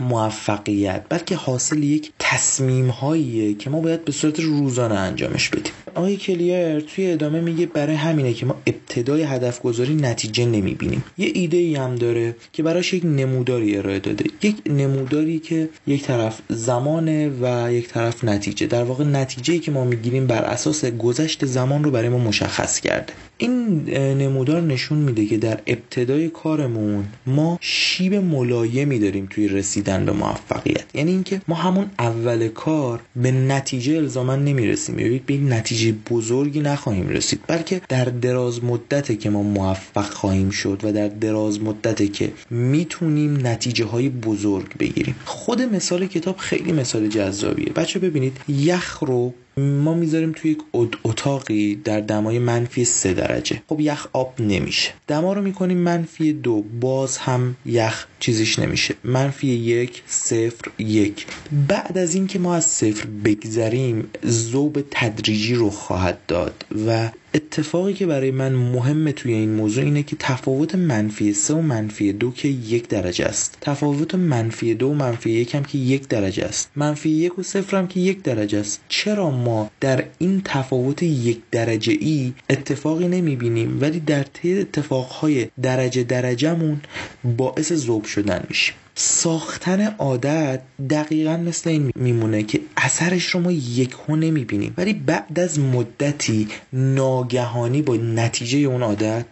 موفقیت 0.00 1.04
بلکه 1.08 1.36
حاصل 1.36 1.82
یک 1.82 2.12
تصمیم 2.18 2.88
هاییه 2.88 3.54
که 3.54 3.70
ما 3.70 3.80
باید 3.80 4.04
به 4.04 4.12
صورت 4.12 4.40
روزانه 4.40 4.94
انجامش 4.94 5.48
بدیم. 5.48 5.72
آقای 5.94 6.16
کلیر 6.16 6.80
توی 6.80 7.10
ادامه 7.10 7.40
میگه 7.40 7.66
برای 7.66 7.96
همینه 7.96 8.32
که 8.32 8.46
ما 8.46 8.54
ابتدای 8.66 9.22
هدف 9.22 9.60
گذاری 9.62 9.94
نتیجه 9.94 10.44
نمی‌بینیم. 10.44 11.04
یه 11.18 11.30
ایده 11.34 11.56
ای 11.56 11.74
هم 11.74 11.94
داره 11.94 12.36
که 12.52 12.62
براش 12.62 12.94
یک 12.94 13.04
نموداری 13.04 13.76
ارائه 13.76 13.98
داده. 13.98 14.24
یک 14.42 14.56
نموداری 14.66 15.38
که 15.38 15.68
یک 15.86 16.02
طرف 16.02 16.40
زمانه 16.48 17.30
و 17.42 17.72
یک 17.72 17.88
طرف 17.88 18.24
نتیجه. 18.24 18.66
در 18.66 18.84
واقع 18.84 19.04
نتیجه 19.04 19.58
که 19.58 19.70
ما 19.70 19.84
می‌گیریم 19.84 20.26
بر 20.26 20.42
اساس 20.42 20.84
گذشت 20.84 21.46
زمان 21.46 21.84
رو 21.84 21.90
برای 21.90 22.08
ما 22.08 22.18
مشخص 22.18 22.80
کرده. 22.80 23.12
این 23.38 23.88
نمودار 23.94 24.60
نشون 24.60 24.98
میده 24.98 25.26
که 25.26 25.38
در 25.38 25.60
ابتدای 25.66 26.28
کارمون 26.28 27.04
ما 27.26 27.58
شیب 27.60 28.14
ملایمی 28.14 28.98
داریم 28.98 29.26
توی 29.30 29.48
رسیدن 29.48 30.04
به 30.04 30.12
موفقیت. 30.12 30.84
یعنی 30.94 31.10
اینکه 31.10 31.40
ما 31.48 31.54
همون 31.54 31.90
اول 31.98 32.48
کار 32.48 33.00
به 33.16 33.30
نتیجه 33.30 33.96
الزاما 33.96 34.36
نمی‌رسیم. 34.36 34.98
یا 34.98 35.20
به 35.26 35.36
نتیجه 35.36 35.94
بزرگی 36.10 36.60
نخواهیم 36.60 37.08
رسید. 37.08 37.40
بلکه 37.46 37.80
در 37.88 38.04
دراز 38.04 38.64
مدته 38.64 39.16
که 39.16 39.30
ما 39.30 39.42
موفق 39.42 40.10
خواهیم 40.10 40.50
شد 40.50 40.80
و 40.84 40.92
در 40.92 41.08
دراز 41.08 41.62
مدته 41.62 42.08
که 42.08 42.32
می‌تونیم 42.50 43.46
نتیجه 43.46 43.84
های 43.84 44.08
بزرگ 44.08 44.78
بگیریم. 44.78 45.14
خود 45.24 45.62
مثال 45.62 46.06
کتاب 46.06 46.36
خیلی 46.36 46.72
مثال 46.72 47.08
جذابیه. 47.08 47.72
بچه 47.72 47.98
ببینید 47.98 48.36
یخ 48.48 48.98
رو 48.98 49.34
ما 49.58 49.94
می‌ذاریم 49.94 50.32
توی 50.32 50.50
یک 50.50 50.58
اتاقی 51.04 51.74
در 51.74 52.00
دمای 52.00 52.38
منفی 52.38 52.84
سه 52.84 53.14
درجه. 53.14 53.62
خب 53.68 53.80
یخ 53.80 54.06
آب 54.12 54.34
نمیشه. 54.40 54.90
دما 55.06 55.32
رو 55.32 55.42
می‌کنیم 55.42 55.78
منفی 55.78 56.32
دو. 56.32 56.62
باز 56.80 57.18
هم 57.18 57.56
یخ 57.66 58.06
چیزیش 58.20 58.58
نمیشه. 58.58 58.94
منفی 59.04 59.46
یک 59.46 60.02
صفر 60.06 60.70
یک. 60.78 61.26
بعد 61.68 61.98
از 61.98 62.14
اینکه 62.14 62.38
ما 62.38 62.54
از 62.54 62.64
صفر 62.64 63.06
بگذریم 63.24 64.08
زوب 64.22 64.84
تدریجی 64.90 65.54
رو 65.54 65.70
خواهد 65.70 66.18
داد 66.28 66.64
و 66.86 67.10
اتفاقی 67.34 67.92
که 67.92 68.06
برای 68.06 68.30
من 68.30 68.52
مهمه 68.52 69.12
توی 69.12 69.32
این 69.32 69.50
موضوع 69.50 69.84
اینه 69.84 70.02
که 70.02 70.16
تفاوت 70.18 70.74
منفی 70.74 71.32
سه 71.32 71.54
و 71.54 71.60
منفی 71.60 72.12
دو 72.12 72.30
که 72.30 72.48
یک 72.48 72.88
درجه 72.88 73.24
است. 73.24 73.58
تفاوت 73.60 74.14
منفی 74.14 74.74
دو 74.74 74.88
و 74.88 74.94
منفی 74.94 75.30
یک 75.30 75.54
هم 75.54 75.64
که 75.64 75.78
یک 75.78 76.08
درجه 76.08 76.44
است. 76.44 76.70
منفی 76.76 77.10
یک 77.10 77.38
و 77.38 77.42
صفر 77.42 77.76
هم 77.76 77.86
که 77.86 78.00
یک 78.00 78.22
درجه 78.22 78.58
است. 78.58 78.80
چرا 78.88 79.30
ما 79.30 79.70
در 79.80 80.04
این 80.18 80.42
تفاوت 80.44 81.02
یک 81.02 81.40
درجه 81.50 81.92
ای 82.00 82.32
اتفاقی 82.50 83.08
نمی‌بینیم 83.08 83.78
ولی 83.80 84.00
در 84.00 84.22
طی 84.22 84.60
اتفاقهای 84.60 85.46
درجه 85.62 86.02
درجهمون 86.02 86.80
باعث 87.24 87.72
ذوب 87.72 88.04
شدن 88.04 88.44
میشیم؟ 88.48 88.74
ساختن 89.00 89.94
عادت 89.98 90.60
دقیقا 90.90 91.36
مثل 91.36 91.70
این 91.70 91.90
میمونه 91.96 92.42
که 92.42 92.60
اثرش 92.76 93.24
رو 93.26 93.40
ما 93.40 93.52
یکو 93.52 94.16
نمی‌بینیم. 94.16 94.74
ولی 94.76 94.92
بعد 94.92 95.40
از 95.40 95.60
مدتی 95.60 96.48
ناگهانی 96.72 97.82
با 97.82 97.96
نتیجه 97.96 98.58
اون 98.58 98.82
عادت 98.82 99.26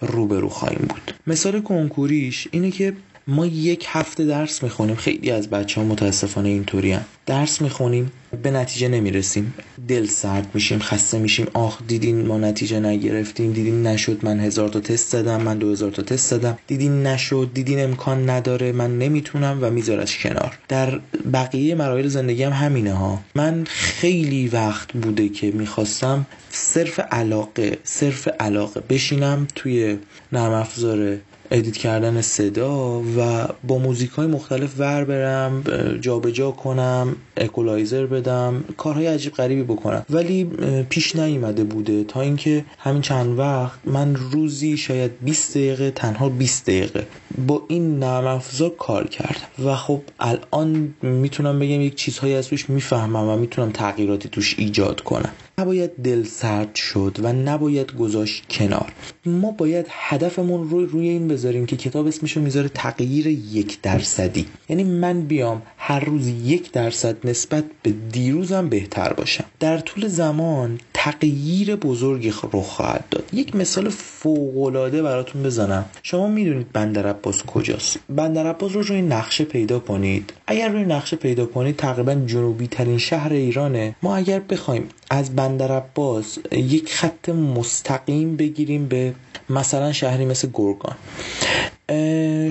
روبرو 0.00 0.48
خواهیم 0.48 0.86
بود. 0.88 1.14
مثال 1.26 1.60
کنکوریش 1.60 2.48
اینه 2.50 2.70
که 2.70 2.92
ما 3.28 3.46
یک 3.46 3.84
هفته 3.88 4.24
درس 4.24 4.62
می‌خونیم. 4.62 4.96
خیلی 4.96 5.30
از 5.30 5.50
بچه 5.50 5.80
ها 5.80 5.86
متاسفانه 5.86 6.48
اینطوری. 6.48 6.96
درس 7.26 7.62
می‌خونیم 7.62 8.12
به 8.42 8.50
نتیجه 8.50 8.88
نمی‌رسیم. 8.88 9.54
دل 9.88 10.06
سرد 10.06 10.50
میشیم 10.54 10.78
خسته 10.78 11.18
میشیم. 11.18 11.46
آخ 11.54 11.78
دیدین 11.88 12.26
ما 12.26 12.38
نتیجه 12.38 12.80
نگرفتیم. 12.80 13.52
دیدین 13.52 13.86
نشد 13.86 14.24
من 14.24 14.40
هزار 14.40 14.68
تا 14.68 14.80
تست 14.80 15.12
زدم 15.12 15.42
من 15.42 15.58
دو 15.58 15.70
هزار 15.70 15.90
تا 15.90 16.02
تست 16.02 16.30
زدم. 16.30 16.58
دیدین 16.66 17.06
نشد 17.06 17.50
دیدین 17.54 17.84
امکان 17.84 18.30
نداره 18.30 18.72
من 18.72 18.98
نمی‌تونم 18.98 19.58
و 19.60 19.70
میذارش 19.70 20.18
کنار. 20.18 20.58
در 20.68 21.00
بقیه 21.32 21.74
مراحل 21.74 22.08
زندگی 22.08 22.42
هم 22.42 22.52
همینه 22.52 22.92
ها. 22.92 23.20
من 23.34 23.64
خیلی 23.68 24.48
وقت 24.48 24.92
بوده 24.92 25.28
که 25.28 25.50
می‌خواستم 25.50 26.26
صرف 26.50 27.00
علاقه 27.00 27.78
صرف 27.84 28.28
علاقه 28.40 28.80
بشینم 28.80 29.46
توی 29.54 29.98
نرم 30.32 30.52
افزار 30.52 31.16
edit 31.50 31.76
کردن 31.76 32.20
صدا 32.20 33.00
و 33.00 33.48
با 33.66 33.78
موزیک 33.78 34.10
های 34.10 34.26
مختلف 34.26 34.74
ور 34.78 35.04
برم 35.04 35.62
جابجا 36.00 36.30
جا 36.30 36.50
کنم 36.50 37.16
اکولایزر 37.36 38.06
بدم 38.06 38.64
کارهای 38.76 39.06
عجیب 39.06 39.32
غریبی 39.32 39.62
بکنم. 39.62 40.04
ولی 40.10 40.44
پیش 40.88 41.16
نیومده 41.16 41.64
بوده 41.64 42.04
تا 42.04 42.20
اینکه 42.20 42.64
همین 42.78 43.02
چند 43.02 43.38
وقت 43.38 43.78
من 43.84 44.14
روزی 44.14 44.76
شاید 44.76 45.10
20 45.22 45.50
دقیقه 45.50 45.90
تنها 45.90 46.28
20 46.28 46.66
دقیقه 46.66 47.06
با 47.46 47.62
این 47.68 47.98
نرم 47.98 48.26
افزار 48.26 48.70
کار 48.78 49.06
کردم. 49.06 49.66
و 49.66 49.74
خب 49.74 50.00
الان 50.20 50.94
می‌تونم 51.02 51.58
بگم 51.58 51.80
یک 51.80 51.94
چیزهایی 51.94 52.34
از 52.34 52.48
توش 52.48 52.70
می‌فهمم 52.70 53.28
و 53.28 53.36
می‌تونم 53.36 53.70
تغییراتی 53.70 54.28
توش 54.28 54.54
ایجاد 54.58 55.00
کنم. 55.00 55.32
نباید 55.60 56.02
دل 56.02 56.24
سرد 56.24 56.74
شد 56.74 57.16
و 57.22 57.32
نباید 57.32 57.92
گذاشت 57.92 58.44
کنار. 58.50 58.92
ما 59.26 59.50
باید 59.50 59.86
هدفمون 59.90 60.70
رو 60.70 60.86
روی 60.86 61.08
این 61.08 61.28
بذاریم 61.28 61.66
که 61.66 61.76
کتاب 61.76 62.06
اسمشو 62.06 62.40
می‌ذاره 62.40 62.68
تغییر 62.68 63.26
یک 63.26 63.80
درصدی. 63.80 64.46
یعنی 64.68 64.84
من 64.84 65.20
بیام 65.20 65.62
هر 65.76 66.00
روز 66.04 66.26
یک 66.26 66.72
درصد 66.72 67.28
نسبت 67.28 67.64
به 67.82 67.94
دیروزم 68.12 68.68
بهتر 68.68 69.12
باشم. 69.12 69.44
در 69.60 69.78
طول 69.78 70.08
زمان 70.08 70.78
تغییر 71.06 71.76
بزرگی 71.76 72.32
رو 72.52 72.60
خواهد 72.60 73.04
داد. 73.10 73.24
یک 73.32 73.56
مثال 73.56 73.88
فوقالعاده 73.88 75.02
براتون 75.02 75.42
بزنم. 75.42 75.84
شما 76.02 76.28
می‌دونید 76.28 76.72
بندر 76.72 77.06
عباس 77.06 77.42
کجاست. 77.42 77.98
بندر 78.08 78.46
عباس 78.46 78.72
رو 78.72 78.82
روی 78.82 79.02
نقشه 79.02 79.44
پیدا 79.44 79.78
کنید. 79.78 80.32
اگر 80.46 80.68
روی 80.68 80.84
نقشه 80.84 81.16
پیدا 81.16 81.46
کنید 81.46 81.76
تقریبا 81.76 82.14
جنوبی 82.14 82.66
ترین 82.66 82.98
شهر 82.98 83.32
ایرانه. 83.32 83.94
ما 84.02 84.16
اگر 84.16 84.40
بخوایم 84.40 84.88
از 85.10 85.36
بندر 85.36 85.72
عباس 85.72 86.38
یک 86.52 86.92
خط 86.92 87.28
مستقیم 87.28 88.36
بگیریم 88.36 88.86
به 88.88 89.14
مثلا 89.50 89.92
شهری 89.92 90.24
مثل 90.24 90.48
گرگان. 90.54 90.96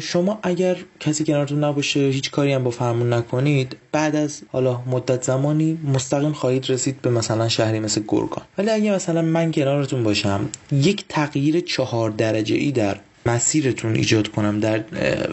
شما 0.01 0.39
اگر 0.43 0.77
کسی 0.99 1.23
کنارتون 1.23 1.63
نباشه 1.63 1.99
هیچ 1.99 2.31
کاری 2.31 2.53
هم 2.53 2.63
با 2.63 2.69
فرمون 2.71 3.13
نکنید 3.13 3.75
بعد 3.91 4.15
از 4.15 4.41
حالا 4.51 4.81
مدت 4.87 5.23
زمانی 5.23 5.77
مستقیم 5.93 6.31
خواهید 6.31 6.69
رسید 6.69 7.01
به 7.01 7.09
مثلا 7.09 7.47
شهری 7.47 7.79
مثل 7.79 8.01
گرگان. 8.07 8.45
ولی 8.57 8.69
اگه 8.69 8.91
مثلا 8.91 9.21
من 9.21 9.51
کنارتون 9.51 10.03
باشم 10.03 10.49
یک 10.71 11.05
تغییر 11.09 11.59
چهار 11.59 12.09
درجه 12.09 12.55
ای 12.55 12.71
در 12.71 12.97
مسیرتون 13.25 13.95
ایجاد 13.95 14.27
کنم 14.27 14.59
در 14.59 14.83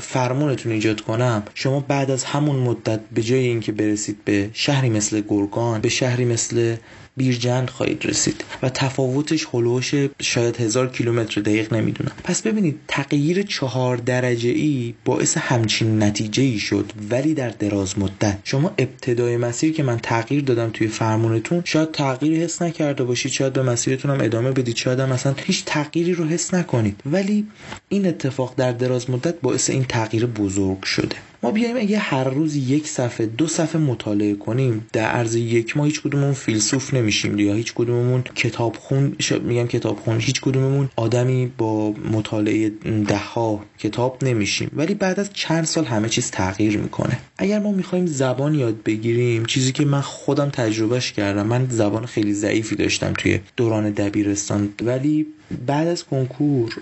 فرمونتون 0.00 0.72
ایجاد 0.72 1.00
کنم 1.00 1.42
شما 1.54 1.80
بعد 1.80 2.10
از 2.10 2.24
همون 2.24 2.56
مدت 2.56 3.00
به 3.14 3.22
جای 3.22 3.46
اینکه 3.46 3.72
برسید 3.72 4.18
به 4.24 4.50
شهری 4.52 4.90
مثل 4.90 5.22
گرگان 5.28 5.80
به 5.80 5.88
شهری 5.88 6.24
مثل 6.24 6.76
بیرجند 7.16 7.70
خواهید 7.70 8.06
رسید 8.06 8.44
و 8.62 8.68
تفاوتش 8.68 9.46
هلوش 9.52 9.94
شاید 10.22 10.56
هزار 10.56 10.90
کیلومتر 10.90 11.40
دقیق 11.40 11.74
نمی‌دونم. 11.74 12.12
پس 12.24 12.42
ببینید 12.42 12.80
تغییر 12.88 13.42
چهار 13.42 13.96
درجه 13.96 14.48
ای 14.50 14.94
باعث 15.04 15.36
همچین 15.36 16.02
نتیجه 16.02 16.42
ای 16.42 16.58
شد 16.58 16.92
ولی 17.10 17.34
در 17.34 17.50
دراز 17.50 17.98
مدت. 17.98 18.38
شما 18.44 18.74
ابتدای 18.78 19.36
مسیر 19.36 19.72
که 19.72 19.82
من 19.82 19.98
تغییر 19.98 20.42
دادم 20.44 20.70
توی 20.70 20.88
فرمونتون 20.88 21.62
شاید 21.64 21.90
تغییری 21.90 22.44
حس 22.44 22.62
نکرده 22.62 23.04
باشید 23.04 23.32
شاید 23.32 23.52
به 23.52 23.62
مسیرتون 23.62 24.10
ادامه 24.10 24.50
بدید 24.50 24.76
شاید 24.76 25.00
هم 25.00 25.08
مثلا 25.08 25.34
هیچ 25.44 25.64
تغییری 25.66 26.14
رو 26.14 26.24
حس 26.24 26.54
نکنید. 26.54 27.00
ولی 27.06 27.46
این 27.88 28.06
اتفاق 28.06 28.54
در 28.56 28.72
دراز 28.72 29.10
مدت 29.10 29.34
باعث 29.40 29.70
این 29.70 29.84
تغییر 29.84 30.26
بزرگ 30.26 30.82
شده. 30.82 31.16
ما 31.44 31.50
بیایم 31.50 31.76
اگه 31.76 31.98
هر 31.98 32.24
روز 32.24 32.56
یک 32.56 32.88
صفحه 32.88 33.26
دو 33.26 33.46
صفحه 33.46 33.80
مطالعه 33.80 34.34
کنیم 34.34 34.86
در 34.92 35.04
عرض 35.04 35.34
یک 35.34 35.76
ماه 35.76 35.86
هیچ 35.86 36.02
کدوممون 36.02 36.32
فیلسوف 36.32 36.94
نمیشیم 36.94 37.38
یا 37.38 37.54
هیچ 37.54 37.74
کدوممون 37.74 38.22
کتاب 38.22 38.76
خون 38.76 39.16
میگم 39.42 39.66
کتاب 39.66 39.98
خون 39.98 40.20
هیچ 40.20 40.40
کدوممون 40.40 40.90
آدمی 40.96 41.52
با 41.58 41.90
مطالعه 41.90 42.68
ده 43.08 43.16
ها 43.16 43.64
کتاب 43.78 44.24
نمیشیم. 44.24 44.70
ولی 44.76 44.94
بعد 44.94 45.20
از 45.20 45.30
چند 45.32 45.64
سال 45.64 45.84
همه 45.84 46.08
چیز 46.08 46.30
تغییر 46.30 46.78
می‌کنه. 46.78 47.18
اگر 47.38 47.58
ما 47.58 47.72
می‌خوایم 47.72 48.06
زبان 48.06 48.54
یاد 48.54 48.82
بگیریم 48.82 49.44
چیزی 49.44 49.72
که 49.72 49.84
من 49.84 50.00
خودم 50.00 50.50
تجربهش 50.50 51.12
کردم 51.12 51.46
من 51.46 51.66
زبان 51.70 52.06
خیلی 52.06 52.32
ضعیفی 52.32 52.76
داشتم 52.76 53.12
توی 53.12 53.40
دوران 53.56 53.90
دبیرستان. 53.90 54.68
ولی 54.82 55.26
بعد 55.66 55.88
از 55.88 56.04
کنکور 56.04 56.74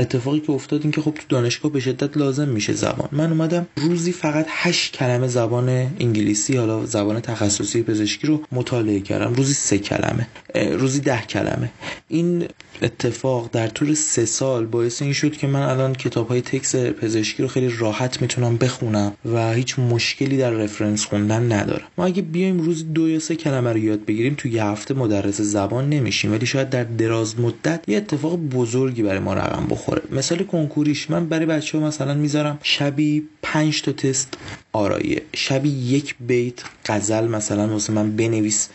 اتفاقی 0.00 0.40
که 0.40 0.50
افتاد 0.50 0.82
این 0.82 0.90
که 0.90 1.00
خب 1.00 1.10
تو 1.10 1.22
دانشگاه 1.28 1.72
به 1.72 1.80
شدت 1.80 2.16
لازم 2.16 2.48
میشه 2.48 2.72
زبان. 2.72 3.08
من 3.12 3.30
اومدم 3.30 3.66
روزی 3.76 4.12
فقط 4.12 4.46
هشت 4.48 4.96
کلمه 4.96 5.26
زبان 5.26 5.68
انگلیسی 6.00 6.56
حالا 6.56 6.86
زبان 6.86 7.20
تخصصی 7.20 7.82
پزشکی 7.82 8.26
رو 8.26 8.42
مطالعه 8.52 9.00
کردم. 9.00 9.34
روزی 9.34 9.54
سه 9.54 9.78
کلمه 9.78 10.26
روزی 10.54 11.00
ده 11.00 11.22
کلمه. 11.22 11.70
این 12.08 12.44
اتفاق 12.82 13.50
در 13.52 13.68
طول 13.68 13.94
سه 13.94 14.24
سال 14.24 14.66
باعث 14.66 15.02
این 15.02 15.12
شد 15.12 15.32
که 15.32 15.46
من 15.46 15.62
الان 15.62 15.94
کتاب 15.94 16.28
های 16.28 16.40
تکس 16.40 16.76
پزشکی 16.76 17.42
رو 17.42 17.48
خیلی 17.48 17.68
راحت 17.78 18.22
می‌تونم 18.22 18.56
بخونم 18.56 19.12
و 19.32 19.52
هیچ 19.52 19.78
مشکلی 19.78 20.36
در 20.36 20.50
رفرنس 20.50 21.04
خوندن 21.04 21.52
ندارم. 21.52 21.86
ما 21.98 22.04
اگه 22.04 22.22
بیایم 22.22 22.60
روز 22.60 22.92
دو 22.92 23.08
یا 23.08 23.18
سه 23.18 23.36
کلمه 23.36 23.72
رو 23.72 23.78
یاد 23.78 24.04
بگیریم 24.04 24.34
تو 24.34 24.48
یه 24.48 24.64
هفته 24.64 24.94
مدرس 24.94 25.40
زبان 25.40 25.88
نمیشیم. 25.88 26.32
ولی 26.32 26.46
شاید 26.46 26.70
در 26.70 26.84
دراز 26.84 27.40
مدت 27.40 27.80
یه 27.86 27.96
اتفاق 27.96 28.36
بزرگی 28.36 29.02
برای 29.02 29.18
ما 29.18 29.34
رقم 29.34 29.66
بخوره. 29.70 29.85
مثال 30.10 30.38
کنکوریش. 30.44 31.10
من 31.10 31.28
برای 31.28 31.46
بچه 31.46 31.78
ها 31.78 31.86
مثلا 31.86 32.14
می‌ذارم 32.14 32.58
شبی 32.62 33.28
پنج 33.42 33.82
تا 33.82 33.92
تست. 33.92 34.34
آرایه 34.76 35.22
شبی 35.34 35.68
یک 35.68 36.14
بیت 36.20 36.54
غزل 36.86 37.28
مثلا 37.28 37.68
واسه 37.68 37.92
من 37.92 38.16
بنویس 38.16 38.68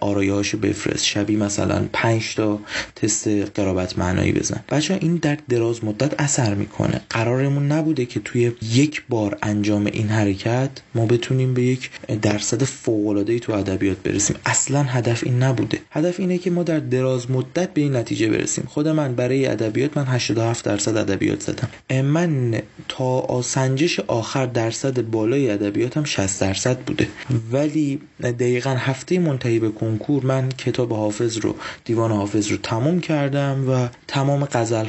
آرایه 0.00 0.32
هاشو 0.32 0.58
بفرست. 0.58 1.04
شبی 1.04 1.36
مثلا 1.36 1.88
پنج 1.92 2.34
تا 2.34 2.60
تست 2.96 3.28
قرابت 3.28 3.98
معنایی 3.98 4.32
بزن. 4.32 4.60
بچه 4.70 4.98
این 5.00 5.16
در 5.16 5.38
دراز 5.48 5.84
مدت 5.84 6.20
اثر 6.20 6.54
می‌کنه. 6.54 7.00
قرارمون 7.10 7.72
نبوده 7.72 8.06
که 8.06 8.20
توی 8.20 8.52
یک 8.72 9.02
بار 9.08 9.38
انجام 9.42 9.86
این 9.86 10.08
حرکت 10.08 10.70
ما 10.94 11.06
بتونیم 11.06 11.54
به 11.54 11.62
یک 11.62 11.90
درصد 12.22 12.64
فوق 12.64 13.06
العاده 13.08 13.38
تو 13.38 13.52
ادبیات 13.52 13.96
برسیم. 13.96 14.36
اصلا 14.46 14.82
هدف 14.82 15.24
این 15.24 15.42
نبوده. 15.42 15.78
هدف 15.90 16.20
اینه 16.20 16.38
که 16.38 16.50
ما 16.50 16.62
در 16.62 16.78
دراز 16.78 17.30
مدت 17.30 17.74
به 17.74 17.80
این 17.80 17.96
نتیجه 17.96 18.28
برسیم. 18.28 18.64
خود 18.68 18.88
من 18.88 19.14
برای 19.14 19.46
ادبیات 19.46 19.96
من 19.96 20.04
87 20.04 20.64
درصد 20.64 20.96
ادبیات 20.96 21.40
زدم. 21.40 21.68
من 22.02 22.62
تا 22.88 23.04
آسنجش 23.20 24.00
آخر 24.00 24.46
درصد 24.46 25.02
بالای 25.02 25.43
ادبیاتم 25.50 26.04
60 26.04 26.40
درصد 26.40 26.78
بوده. 26.78 27.08
ولی 27.52 28.00
دقیقا 28.22 28.70
هفته 28.70 29.18
منتهی 29.18 29.58
به 29.58 29.68
کنکور 29.68 30.24
من 30.26 30.48
کتاب 30.48 30.92
حافظ 30.92 31.38
رو 31.38 31.54
دیوان 31.84 32.12
حافظ 32.12 32.48
رو 32.48 32.56
تموم 32.56 33.00
کردم 33.00 33.70
و 33.70 33.88
تمام 34.08 34.48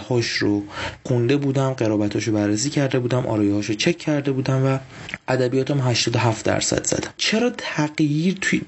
هاش 0.09 0.27
رو 0.27 0.63
خونده 1.03 1.37
بودم 1.37 1.73
قرابتاش 1.73 2.27
رو 2.27 2.33
بررسی 2.33 2.69
کرده 2.69 2.99
بودم 2.99 3.21
هاش 3.21 3.65
رو 3.65 3.75
چک 3.75 3.97
کرده 3.97 4.31
بودم 4.31 4.65
و 4.65 4.77
ادبیاتم 5.27 5.79
87 5.79 6.45
درصد 6.45 6.85
زدم 6.85 7.09
چرا 7.17 7.51
تغییر 7.57 8.37
توی 8.41 8.61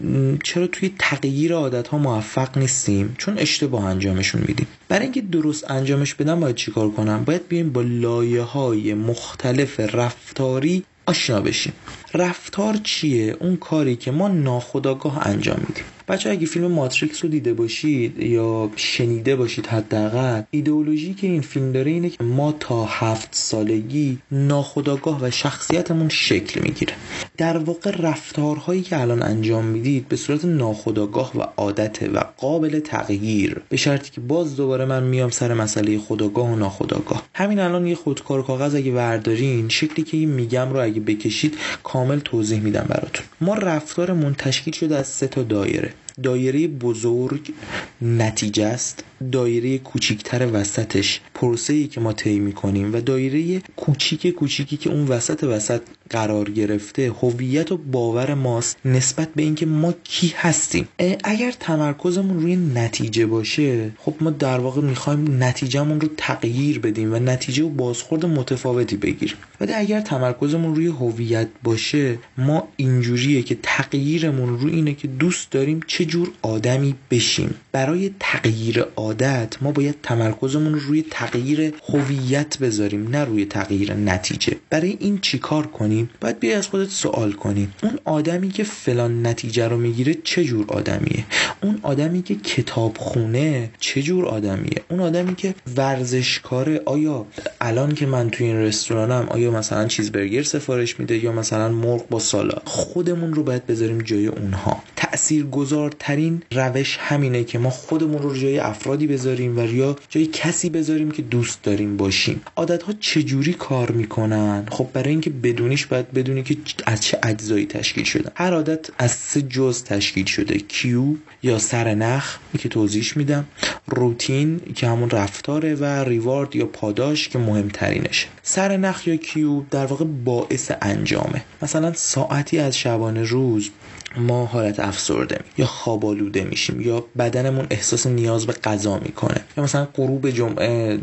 چرا 0.43 0.67
توی 0.67 0.93
تغییر 0.99 1.53
عادت 1.53 1.87
ها 1.87 1.97
موفق 1.97 2.57
نیستیم؟ 2.57 3.15
چون 3.17 3.37
اشتباه 3.37 3.85
انجامشون 3.85 4.43
میدیم. 4.47 4.67
برای 4.87 5.03
اینکه 5.03 5.21
درست 5.21 5.71
انجامش 5.71 6.13
بدم 6.13 6.39
باید 6.39 6.55
چیکار 6.55 6.89
کنم؟ 6.89 7.23
باید 7.23 7.47
بیایم 7.47 7.69
با 7.69 7.81
لایه 7.81 8.41
های 8.41 8.93
مختلف 8.93 9.79
رفتاری 9.79 10.83
آشنا 11.07 11.41
بشیم 11.41 11.73
رفتار 12.13 12.77
چیه؟ 12.83 13.37
اون 13.39 13.55
کاری 13.55 13.95
که 13.95 14.11
ما 14.11 14.27
ناخداگاه 14.27 15.27
انجام 15.27 15.57
میدیم. 15.67 15.83
بچه 16.07 16.29
اگه 16.29 16.45
فیلم 16.45 16.71
ماتریکس 16.71 17.23
رو 17.23 17.29
دیده 17.29 17.53
باشید 17.53 18.23
یا 18.23 18.69
شنیده 18.75 19.35
باشید 19.35 19.67
حداقل 19.67 20.41
ایدئولوژی 20.51 21.13
که 21.13 21.27
این 21.27 21.41
فیلم 21.41 21.71
داره 21.71 21.91
اینه 21.91 22.09
که 22.09 22.23
ما 22.23 22.51
تا 22.59 22.85
هفت 22.85 23.29
سالگی 23.31 24.17
ناخداگاه 24.31 25.23
و 25.23 25.31
شخصیتمون 25.31 26.09
شکل 26.09 26.61
می‌گیره. 26.61 26.93
در 27.37 27.57
واقع 27.57 27.91
رفتارهایی 27.99 28.81
که 28.81 29.01
الان 29.01 29.23
انجام 29.23 29.65
می‌دید 29.65 30.07
به 30.07 30.15
صورت 30.15 30.45
ناخداگاه 30.45 31.37
و 31.37 31.41
عادته 31.57 32.09
و 32.09 32.19
قابل 32.37 32.79
تغییر 32.79 33.61
به 33.69 33.77
شرطی 33.77 34.11
که 34.11 34.21
باز 34.21 34.55
دوباره 34.55 34.85
من 34.85 35.03
میام 35.03 35.29
سر 35.29 35.53
مسئله 35.53 35.97
خداگاه 35.97 36.51
و 36.51 36.55
ناخداگاه 36.55 37.23
همین 37.33 37.59
الان 37.59 37.87
یه 37.87 37.95
خودکار 37.95 38.43
کاغذ 38.43 38.75
اگه 38.75 38.91
وردارین 38.91 39.69
شکلی 39.69 40.05
که 40.05 40.17
میگم 40.17 40.69
رو 40.73 40.83
اگه 40.83 40.99
بکشید 40.99 41.57
کامل 41.97 42.19
توضیح 42.19 42.59
میدم 42.59 42.85
براتون. 42.89 43.25
ما 43.41 43.53
رفتارمون 43.53 44.33
تشکیل 44.33 44.73
شده 44.73 44.97
از 44.97 45.07
سه 45.07 45.27
تا 45.27 45.43
دایره. 45.43 45.93
دایره 46.23 46.67
بزرگ 46.67 47.53
نتیجه 48.01 48.65
است. 48.65 49.03
دایره 49.31 49.77
کوچیکتر 49.77 50.49
وسطش 50.53 51.21
پروسه 51.33 51.73
ای 51.73 51.87
که 51.87 51.99
ما 51.99 52.13
طی 52.13 52.39
می‌کنیم 52.39 52.93
و 52.93 53.01
دایره 53.01 53.61
کوچیک 53.75 54.27
کوچیکی 54.27 54.77
که 54.77 54.89
اون 54.89 55.07
وسط 55.07 55.43
وسط 55.43 55.81
قرار 56.09 56.49
گرفته 56.49 57.11
هویت 57.21 57.71
و 57.71 57.77
باور 57.77 58.33
ماست 58.33 58.77
نسبت 58.85 59.29
به 59.35 59.43
اینکه 59.43 59.65
ما 59.65 59.93
کی 60.03 60.33
هستیم. 60.37 60.87
اگر 61.23 61.51
تمرکزمون 61.51 62.39
روی 62.39 62.55
نتیجه 62.55 63.25
باشه 63.25 63.91
خب 63.97 64.13
ما 64.21 64.29
در 64.29 64.59
واقع 64.59 64.81
می‌خوایم 64.81 65.43
نتیجهمون 65.43 66.01
رو 66.01 66.07
تغییر 66.17 66.79
بدیم 66.79 67.13
و 67.13 67.19
نتیجه 67.19 67.63
و 67.63 67.69
بازخورد 67.69 68.25
متفاوتی 68.25 68.97
بگیریم. 68.97 69.37
ولی 69.61 69.73
اگر 69.73 70.01
تمرکزمون 70.01 70.75
روی 70.75 70.87
هویت 70.87 71.47
باشه 71.63 72.19
ما 72.37 72.67
اینجوریه 72.75 73.41
که 73.41 73.57
تغییرمون 73.63 74.59
رو 74.59 74.67
اینه 74.67 74.93
که 74.93 75.07
دوست 75.07 75.51
داریم 75.51 75.79
چه 75.87 76.05
جور 76.05 76.31
آدمی 76.41 76.95
بشیم. 77.11 77.55
برای 77.77 78.11
تغییر 78.19 78.85
عادت 78.95 79.55
ما 79.61 79.71
باید 79.71 79.95
تمرکزمون 80.03 80.73
رو 80.73 80.79
روی 80.79 81.05
تغییر 81.11 81.73
هویت 81.89 82.57
بذاریم 82.57 83.07
نه 83.09 83.25
روی 83.25 83.45
تغییر 83.45 83.93
نتیجه. 83.93 84.53
برای 84.69 84.97
این 84.99 85.19
چیکار 85.19 85.67
کنیم؟ 85.67 86.09
باید 86.21 86.39
بیای 86.39 86.53
از 86.53 86.67
خودت 86.67 86.89
سوال 86.89 87.31
کنیم 87.31 87.73
اون 87.83 87.99
آدمی 88.05 88.49
که 88.49 88.63
فلان 88.63 89.27
نتیجه 89.27 89.67
رو 89.67 89.77
می‌گیره 89.77 90.13
چه 90.23 90.43
جور 90.43 90.65
آدمیه؟ 90.67 91.25
اون 91.63 91.79
آدمی 91.83 92.21
که 92.21 92.35
کتاب 92.35 92.97
خونه 92.97 93.69
چه 93.79 94.01
جور 94.01 94.25
آدمیه؟ 94.25 94.81
اون 94.89 94.99
آدمی 94.99 95.35
که 95.35 95.55
ورزشکاره 95.75 96.81
آیا 96.85 97.25
الان 97.61 97.95
که 97.95 98.05
من 98.05 98.29
توی 98.29 98.47
این 98.47 98.57
رستورانم 98.57 99.27
آیا 99.29 99.51
مثلا 99.51 99.87
چیز 99.87 100.11
برگر 100.11 100.43
سفارش 100.43 100.99
میده 100.99 101.17
یا 101.17 101.31
مثلا 101.31 101.69
مرغ 101.69 102.09
با 102.09 102.19
سالاد؟ 102.19 102.61
خودمون 102.65 103.33
رو 103.33 103.43
باید 103.43 103.65
بذاریم 103.65 103.97
جای 103.97 104.27
اونها. 104.27 104.83
تاثیرگذارترین 104.95 106.43
روش 106.51 106.97
همینه 106.99 107.43
که 107.43 107.59
ما 107.59 107.66
خودمون 107.69 108.21
رو 108.21 108.35
جای 108.35 108.59
افرادی 108.59 109.07
بذاریم 109.07 109.57
و 109.57 109.65
یا 109.73 109.95
جای 110.09 110.25
کسی 110.25 110.69
بذاریم 110.69 111.11
که 111.11 111.21
دوست 111.21 111.63
داریم 111.63 111.97
باشیم. 111.97 112.41
عادت 112.55 112.83
ها 112.83 112.93
چجوری 112.99 113.53
کار 113.53 113.91
می‌کنن؟ 113.91 114.65
خب 114.71 114.87
برای 114.93 115.09
اینکه 115.09 115.29
بدونیش 115.29 115.85
باید 115.85 116.11
بدونی 116.11 116.43
که 116.43 116.57
از 116.85 117.01
چه 117.01 117.19
اجزایی 117.23 117.65
تشکیل 117.65 118.03
شده 118.03 118.31
هر 118.35 118.53
عادت 118.53 118.87
از 118.97 119.11
سه 119.11 119.41
جز 119.41 119.83
تشکیل 119.83 120.25
شده. 120.25 120.57
کیو 120.57 121.03
یا 121.43 121.59
سر 121.59 121.95
نخ 121.95 122.37
که 122.59 122.69
توضیحش 122.69 123.17
میدم. 123.17 123.45
روتین 123.87 124.61
که 124.75 124.87
همون 124.87 125.09
رفتاره 125.09 125.75
و 125.75 125.85
ریوارد 125.85 126.55
یا 126.55 126.65
پاداش 126.65 127.29
که 127.29 127.39
مهمترینشه. 127.39 128.27
سر 128.43 128.77
نخ 128.77 129.07
یا 129.07 129.15
کیو 129.15 129.61
در 129.71 129.85
واقع 129.85 130.05
باعث 130.05 130.71
انجامه. 130.81 131.43
مثلا 131.61 131.93
ساعتی 131.93 132.59
از 132.59 132.77
شبانه 132.77 133.23
روز 133.23 133.69
ما 134.15 134.45
حالت 134.45 134.79
افسرده 134.79 135.39
یا 135.57 135.65
خوابالوده 135.65 136.43
میشیم 136.43 136.81
یا 136.81 137.05
بدنمون 137.17 137.67
احساس 137.69 138.07
نیاز 138.07 138.45
به 138.45 138.53
غذا 138.53 138.99
می‌کنه. 138.99 139.41
یا 139.57 139.63
مثلا 139.63 139.87
غروب 139.95 140.29
جمعه 140.29 140.97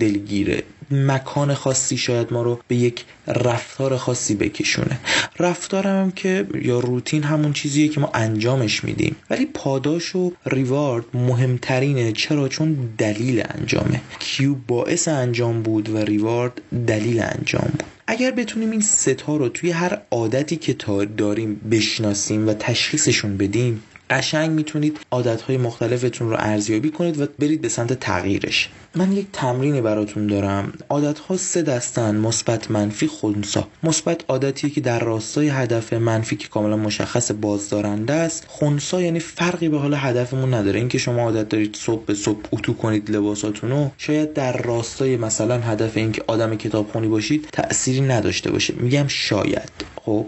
دلگیره. 0.00 0.62
مکان 0.90 1.54
خاصی 1.54 1.96
شاید 1.96 2.32
ما 2.32 2.42
رو 2.42 2.60
به 2.68 2.76
یک 2.76 3.04
رفتار 3.26 3.96
خاصی 3.96 4.34
بکشونه. 4.34 4.98
رفتار 5.38 5.86
هم 5.86 6.10
که 6.10 6.46
یا 6.62 6.80
روتین 6.80 7.22
همون 7.22 7.52
چیزیه 7.52 7.88
که 7.88 8.00
ما 8.00 8.10
انجامش 8.14 8.84
میدیم. 8.84 9.16
ولی 9.30 9.46
پاداش 9.46 10.16
و 10.16 10.32
ریوارد 10.46 11.04
مهمترینه. 11.14 12.12
چرا؟ 12.12 12.48
چون 12.48 12.76
دلیل 12.98 13.42
انجامه. 13.48 14.00
کیو 14.18 14.54
باعث 14.54 15.08
انجام 15.08 15.62
بود 15.62 15.88
و 15.88 15.98
ریوارد 15.98 16.52
دلیل 16.86 17.20
انجام 17.20 17.68
بود. 17.72 17.95
اگر 18.08 18.30
بتونیم 18.30 18.70
این 18.70 18.80
ستا 18.80 19.36
رو 19.36 19.48
توی 19.48 19.70
هر 19.70 19.98
عادتی 20.10 20.56
که 20.56 20.74
تا 20.74 21.04
داریم 21.04 21.60
بشناسیم 21.70 22.48
و 22.48 22.54
تشخیصشون 22.54 23.36
بدیم 23.36 23.82
قشنگ 24.10 24.50
می‌تونید 24.50 25.00
عادتهای 25.10 25.56
مختلفتون 25.56 26.30
رو 26.30 26.36
ارزیابی 26.38 26.90
کنید 26.90 27.20
و 27.20 27.26
برید 27.38 27.60
به 27.60 27.68
سمت 27.68 27.92
تغییرش. 27.92 28.70
من 28.96 29.12
یک 29.12 29.26
تمرینی 29.32 29.80
براتون 29.80 30.26
دارم. 30.26 30.72
عادت 30.88 31.18
ها 31.18 31.36
سه 31.36 31.62
دستن 31.62 32.16
مثبت 32.16 32.70
منفی 32.70 33.06
خونسا. 33.06 33.68
مثبت 33.82 34.24
عادتیه 34.28 34.70
که 34.70 34.80
در 34.80 34.98
راستای 34.98 35.48
هدف 35.48 35.92
منفی 35.92 36.36
که 36.36 36.48
کاملا 36.48 36.76
مشخص 36.76 37.30
بازدارنده 37.30 38.12
است 38.12 38.44
خونسا 38.48 39.02
یعنی 39.02 39.18
فرقی 39.18 39.68
به 39.68 39.78
حال 39.78 39.94
هدفمون 39.94 40.54
نداره. 40.54 40.78
اینکه 40.78 40.98
شما 40.98 41.22
عادت 41.22 41.48
دارید 41.48 41.76
صبح 41.76 42.04
به 42.04 42.14
صبح 42.14 42.40
اتو 42.52 42.74
کنید 42.74 43.10
لباساتونو 43.10 43.90
شاید 43.98 44.32
در 44.32 44.56
راستای 44.56 45.16
مثلا 45.16 45.60
هدف 45.60 45.96
اینکه 45.96 46.24
آدم 46.26 46.54
کتابخونی 46.56 47.08
باشید 47.08 47.48
تأثیری 47.52 48.00
نداشته 48.00 48.50
باشه. 48.50 48.74
میگم 48.74 49.06
شاید. 49.08 49.70
خب 49.96 50.26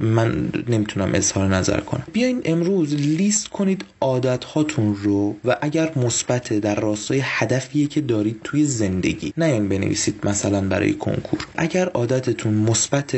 من 0.00 0.48
نمی‌تونم 0.68 1.10
اظهار 1.14 1.48
نظر 1.48 1.80
کنم. 1.80 2.02
بیاین 2.12 2.40
امروز 2.44 2.94
لیست 2.94 3.48
کنید 3.48 3.84
عادت 4.00 4.44
هاتون 4.44 4.96
رو 5.02 5.36
و 5.44 5.56
اگر 5.62 5.92
مثبت 5.96 6.52
در 6.52 6.74
راستای 6.74 7.20
هدفیه 7.24 7.86
که 7.86 8.01
دارید 8.06 8.40
توی 8.44 8.64
زندگی. 8.64 9.32
نه 9.36 9.44
این 9.44 9.68
بنویسید 9.68 10.26
مثلا 10.26 10.60
برای 10.60 10.94
کنکور. 10.94 11.46
اگر 11.56 11.88
عادتتون 11.88 12.54
مثبت 12.54 13.16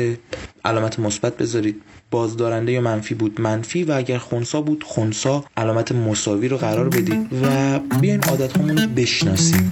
علامت 0.65 0.99
مثبت 0.99 1.37
بذارید 1.37 1.81
بازدارنده 2.11 2.71
یا 2.71 2.81
منفی 2.81 3.15
بود 3.15 3.41
منفی 3.41 3.83
و 3.83 3.91
اگر 3.91 4.17
خونسا 4.17 4.61
بود 4.61 4.83
خونسا 4.83 5.45
علامت 5.57 5.91
مساوی 5.91 6.47
رو 6.47 6.57
قرار 6.57 6.89
بدید 6.89 7.27
و 7.43 7.79
بیاین 7.79 8.23
عادت 8.23 8.57
همون 8.57 8.93
بشناسیم. 8.95 9.69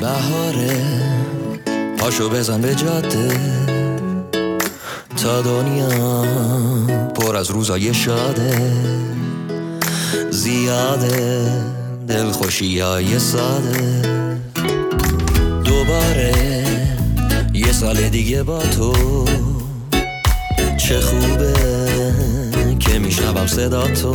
بهاره 0.00 0.76
پاشو 1.98 2.28
بزن 2.28 2.60
به 2.60 2.74
جاده. 2.74 3.30
تا 5.16 5.42
دنیا 5.42 6.24
پر 7.14 7.36
از 7.36 7.50
روزای 7.50 7.94
شاده. 7.94 8.58
زیاده. 10.30 11.79
دلخوشی 12.10 12.80
های 12.80 13.18
ساده. 13.18 14.02
دوباره 15.64 16.32
یه 17.54 17.72
سال 17.72 18.08
دیگه 18.08 18.42
با 18.42 18.58
تو. 18.58 19.24
چه 20.76 21.00
خوبه 21.00 21.52
که 22.78 22.98
میشنوم 22.98 23.46
صدا 23.46 23.88
تو. 23.88 24.14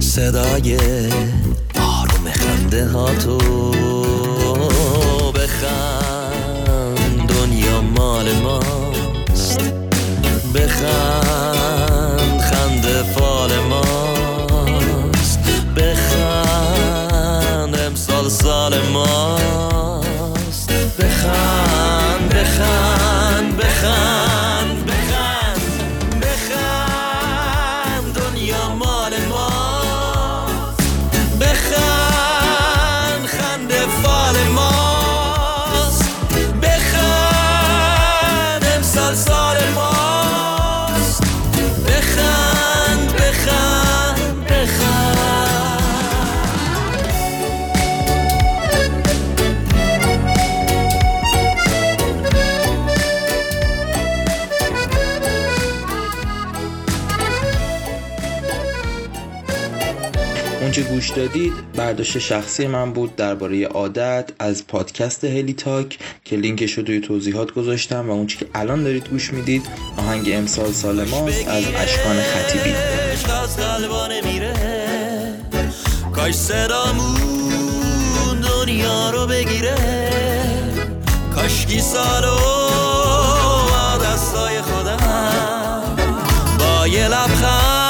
صدای 0.00 0.76
آروم 1.74 2.30
خنده 2.32 2.86
ها 2.86 3.14
تو. 3.14 3.38
بخند 5.32 7.28
دنیا 7.28 7.80
مال 7.80 8.32
ماست. 8.32 9.60
بخند 10.54 12.40
خنده 12.40 13.02
فال 13.02 13.58
ماست 13.58 13.81
امسال 18.62 18.72
سال 18.72 18.92
ماست 18.92 19.41
اونچه 60.72 60.90
گوش 60.90 61.10
دادید 61.10 61.52
برداشت 61.76 62.18
شخصی 62.18 62.66
من 62.66 62.92
بود 62.92 63.16
درباره 63.16 63.66
عادت 63.66 64.30
از 64.38 64.66
پادکست 64.66 65.24
هلی 65.24 65.52
تاک 65.52 65.98
که 66.24 66.36
لینکش 66.36 66.72
رو 66.72 66.82
توی 66.82 67.00
توضیحات 67.00 67.52
گذاشتم 67.52 68.10
و 68.10 68.12
اونچه 68.12 68.38
که 68.38 68.46
الان 68.54 68.82
دارید 68.82 69.08
گوش 69.08 69.32
می‌دید 69.32 69.66
آهنگ 69.96 70.30
امسال 70.32 70.72
سال 70.72 71.04
ماست 71.04 71.48
از 71.48 71.64
اشکان 71.76 72.22
خطیبی. 72.22 72.74
کاش 76.12 76.34
صدامون 76.34 77.20
دنیا 78.40 79.10
رو 79.10 79.26
بگیره. 79.26 79.74
کاشکی 81.34 81.80
سالو 81.80 82.36
با 83.68 84.04
دستای 84.04 84.62
خودم 84.62 85.82
با 86.58 86.86
یه 86.86 87.08
لبخند 87.08 87.81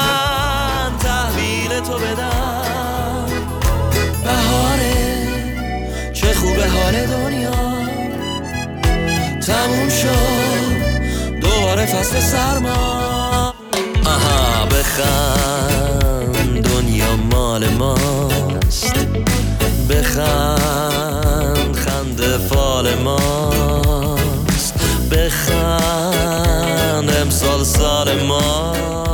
تموم 9.47 9.89
شد. 9.89 10.83
دوباره 11.41 11.85
فصل 11.85 12.19
سرما. 12.19 13.53
آها 14.05 14.65
بخند. 14.65 16.61
دنیا 16.69 17.15
مال 17.15 17.69
ماست. 17.69 18.95
بخند. 19.89 21.75
خنده 21.75 22.37
فال 22.37 22.95
ماست. 22.95 24.73
بخند. 25.11 27.09
امسال 27.21 27.63
سال 27.63 28.23
ماست. 28.25 29.12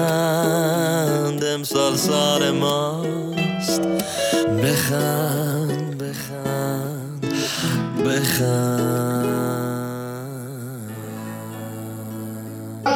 بخند 0.00 1.44
امسال 1.44 1.96
سال 1.96 2.50
ماست. 2.50 3.82
بخند 4.62 6.02
بخند 6.02 7.26
بخند. 8.06 9.30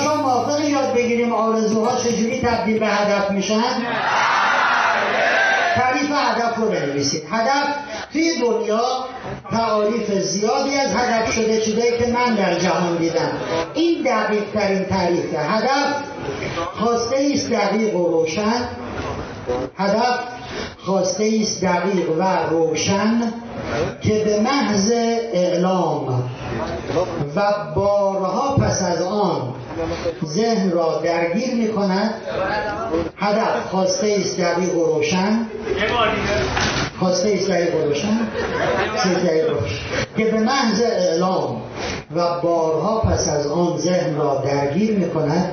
شما 0.05 0.17
موافق 0.17 0.61
یاد 0.61 0.95
بگیریم 0.95 1.33
آرزوها 1.33 1.97
چجوری 1.97 2.41
تبدیل 2.41 2.79
به 2.79 2.87
هدف 2.87 3.31
میشن؟ 3.31 3.63
تعریف 5.75 6.11
هدف 6.11 6.57
رو 6.57 6.69
بنویسید. 6.69 7.23
هدف 7.31 7.67
توی 8.13 8.41
دنیا 8.41 9.05
تعاریف 9.51 10.13
زیادی 10.13 10.75
از 10.75 10.95
هدف 10.95 11.33
شده 11.33 11.61
چیزایی 11.61 11.99
که 11.99 12.07
من 12.07 12.35
در 12.35 12.59
جهان 12.59 12.97
دیدم. 12.97 13.33
این 13.75 14.03
دقیق 14.03 14.45
ترین 14.55 14.85
تعریف 14.85 15.35
هدف 15.35 16.14
خواسته 16.79 17.31
است 17.35 17.51
دقیق 17.51 17.97
و 17.97 18.09
روشن. 18.09 18.69
هدف 19.77 20.21
خواسته 20.79 21.39
است 21.41 21.65
دقیق 21.65 22.11
و 22.19 22.23
روشن 22.51 23.33
که 24.03 24.25
به 24.25 24.41
محض 24.41 24.93
اعلام 25.33 26.31
و 27.37 27.41
بارها 27.75 28.57
پس 28.57 28.83
از 28.83 29.03
آن 29.03 29.55
ذهن 30.25 30.71
را 30.71 31.01
درگیر 31.05 31.55
می 31.55 31.69
کند 31.69 32.15
هدف 33.17 33.67
خواسته 33.71 34.17
است 34.21 34.41
دقیق 34.41 34.77
و 34.77 34.85
روشن. 34.85 35.47
خواسته 36.99 37.39
چه 37.39 37.49
دقیق 37.49 37.75
و 37.75 37.85
روشن. 37.85 38.29
که 40.17 40.25
به 40.25 40.41
محض 40.41 40.83
اعلام 40.83 41.63
و 42.15 42.41
بارها 42.41 43.01
پس 43.01 43.29
از 43.29 43.47
آن 43.47 43.79
ذهن 43.79 44.17
را 44.17 44.43
درگیر 44.45 44.99
می 44.99 45.11
کند 45.11 45.51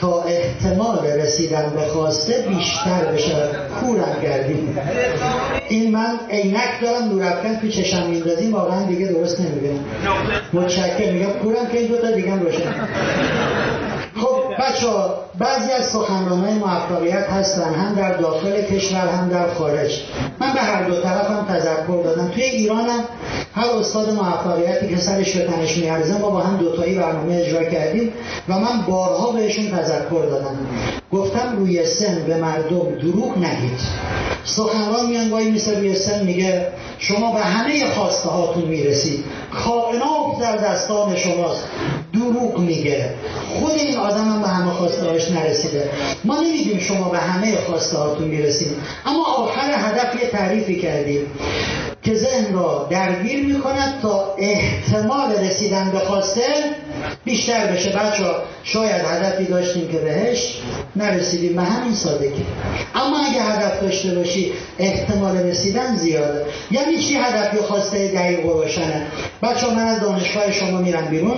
تا 0.00 0.22
احتمال 0.22 1.06
رسیدن 1.06 1.72
به 1.76 1.80
خواسته 1.80 2.44
بیشتر 2.48 3.04
بشه 3.04 3.36
کورم 3.80 4.22
کردیم 4.22 4.78
این 5.68 5.92
من 5.92 6.20
عینک 6.30 6.80
دارم 6.82 7.08
نورافکن 7.08 7.56
تو 7.56 7.68
چشم 7.68 8.06
میندازیم 8.06 8.54
واقعا 8.54 8.82
دیگه 8.82 9.06
درست 9.06 9.40
نمی‌بینم 9.40 9.84
متشکر 10.52 11.12
میگم 11.12 11.32
کورم 11.42 11.66
که 11.72 11.78
این 11.78 11.88
دوتا 11.88 12.10
دیگه 12.10 12.34
روشن. 12.34 12.74
بچه 14.58 14.86
بعضی 15.38 15.72
از 15.72 15.84
سخنران 15.84 16.40
های 16.40 16.54
موفقیت 16.54 17.28
هستن 17.30 17.74
هم 17.74 17.94
در 17.94 18.12
داخل 18.12 18.62
کشور 18.62 19.08
هم 19.08 19.28
در 19.28 19.54
خارج. 19.54 20.02
من 20.40 20.52
به 20.52 20.60
هر 20.60 20.82
دو 20.82 21.00
طرف 21.00 21.30
هم 21.30 21.46
تذکر 21.48 22.02
دادم. 22.04 22.28
توی 22.28 22.42
ایرانم 22.42 23.04
هر 23.54 23.70
استاد 23.70 24.10
موفقیتی 24.10 24.88
که 24.88 24.96
سرش 24.96 25.36
به 25.36 25.46
تنش 25.46 25.76
میارزه 25.76 26.18
ما 26.18 26.30
با 26.30 26.40
هم 26.40 26.56
دوتایی 26.56 26.94
برنامه 26.94 27.36
اجرا 27.36 27.64
کردیم 27.64 28.12
و 28.48 28.58
من 28.58 28.80
بارها 28.88 29.32
بهشون 29.32 29.70
تذکر 29.70 30.26
دادم. 30.30 30.58
گفتم 31.12 31.56
روی 31.56 31.86
سن 31.86 32.24
به 32.26 32.36
مردم 32.36 32.98
دروغ 33.02 33.38
نگید. 33.38 33.80
سخنران 34.44 35.06
میان 35.06 35.30
وای 35.30 35.50
میسه 35.50 35.78
روی 35.78 35.94
سن 35.94 36.24
میگه 36.24 36.66
شما 36.98 37.32
به 37.32 37.40
همه 37.40 37.86
خواسته 37.86 38.28
هاتون 38.28 38.64
می‌رسید 38.64 39.24
کائنات 39.64 40.40
در 40.40 40.56
دستان 40.56 41.16
شماست. 41.16 41.64
دروغ 42.14 42.58
میگه. 42.58 43.10
خود 43.60 43.72
این 43.72 43.96
آدم 43.96 44.24
هم 44.24 44.42
به 44.48 44.54
همه 44.54 44.70
خواسته 44.70 45.32
نرسیده. 45.34 45.90
ما 46.24 46.40
نمیدیم 46.40 46.78
شما 46.78 47.08
به 47.08 47.18
همه 47.18 47.56
خواسته 47.56 47.98
هاتون 47.98 48.28
می‌رسید 48.28 48.68
اما 49.06 49.24
آخر 49.24 49.74
هدف 49.74 50.22
یه 50.22 50.30
تعریفی 50.30 50.80
کردیم. 50.80 51.26
که 52.02 52.14
ذهن 52.14 52.54
را 52.54 52.86
درگیر 52.90 53.46
می‌کند 53.46 54.00
تا 54.02 54.34
احتمال 54.38 55.32
رسیدن 55.32 55.90
به 55.90 55.98
خواسته 55.98 56.42
بیشتر 57.24 57.66
بشه. 57.66 57.90
بچه 57.90 58.24
شاید 58.62 59.02
هدفی 59.06 59.44
داشتیم 59.44 59.88
که 59.88 59.98
بهش 59.98 60.58
نرسیدیم. 60.96 61.56
به 61.56 61.62
همین 61.62 61.94
سادگی. 61.94 62.46
اما 62.94 63.18
اگه 63.18 63.42
هدف 63.42 63.82
داشته 63.82 64.14
باشی 64.14 64.52
احتمال 64.78 65.36
رسیدن 65.36 65.96
زیاده. 65.96 66.46
یعنی 66.70 66.98
چی 66.98 67.14
هدف 67.14 67.54
یا 67.54 67.62
خواسته 67.62 68.08
دقیق 68.08 68.46
و 68.46 68.52
روشنه؟ 68.52 69.06
بچه 69.42 69.70
من 69.70 69.86
از 69.86 70.00
دانشگاه 70.00 70.52
شما 70.52 70.78
میرم 70.78 71.04
بیرون. 71.04 71.36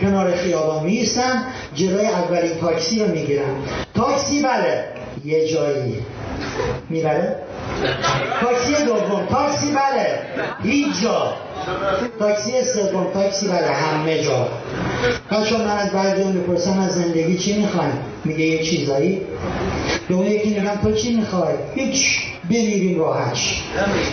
کنار 0.00 0.36
خیابان 0.36 0.84
میستم 0.84 1.42
جلوی 1.74 2.06
اولین 2.06 2.58
تاکسی 2.60 3.00
رو 3.00 3.08
می‌گیرم 3.08 3.62
تاکسی 3.94 4.42
بله 4.42 4.84
یه 5.24 5.48
جایی 5.48 6.02
می‌بره. 6.88 7.36
تاکسی 8.40 8.84
دوم 8.84 9.26
تاکسی 9.30 9.66
بله 9.72 10.18
هیچ 10.62 11.02
جا 11.02 11.36
تاکسی 12.18 12.52
سوم 12.64 13.06
تاکسی 13.14 13.48
بله 13.48 13.66
همه 13.66 14.22
جا. 14.22 14.48
بچه 15.30 15.56
من 15.56 15.78
از 15.78 15.90
بعضی 15.90 16.24
می‌پرسم 16.24 16.78
از 16.80 16.94
زندگی 16.94 17.38
چی 17.38 17.60
می‌خوای؟ 17.60 17.88
میگه 18.24 18.44
یه 18.44 18.62
چیزایی. 18.62 19.20
اون 20.10 20.26
یکی 20.26 20.48
میگم 20.48 20.76
تو 20.82 20.92
چی 20.92 21.14
می‌خوای؟ 21.14 21.54
هیچ. 21.74 22.18
بمیریم 22.50 22.98
راحتش 22.98 23.62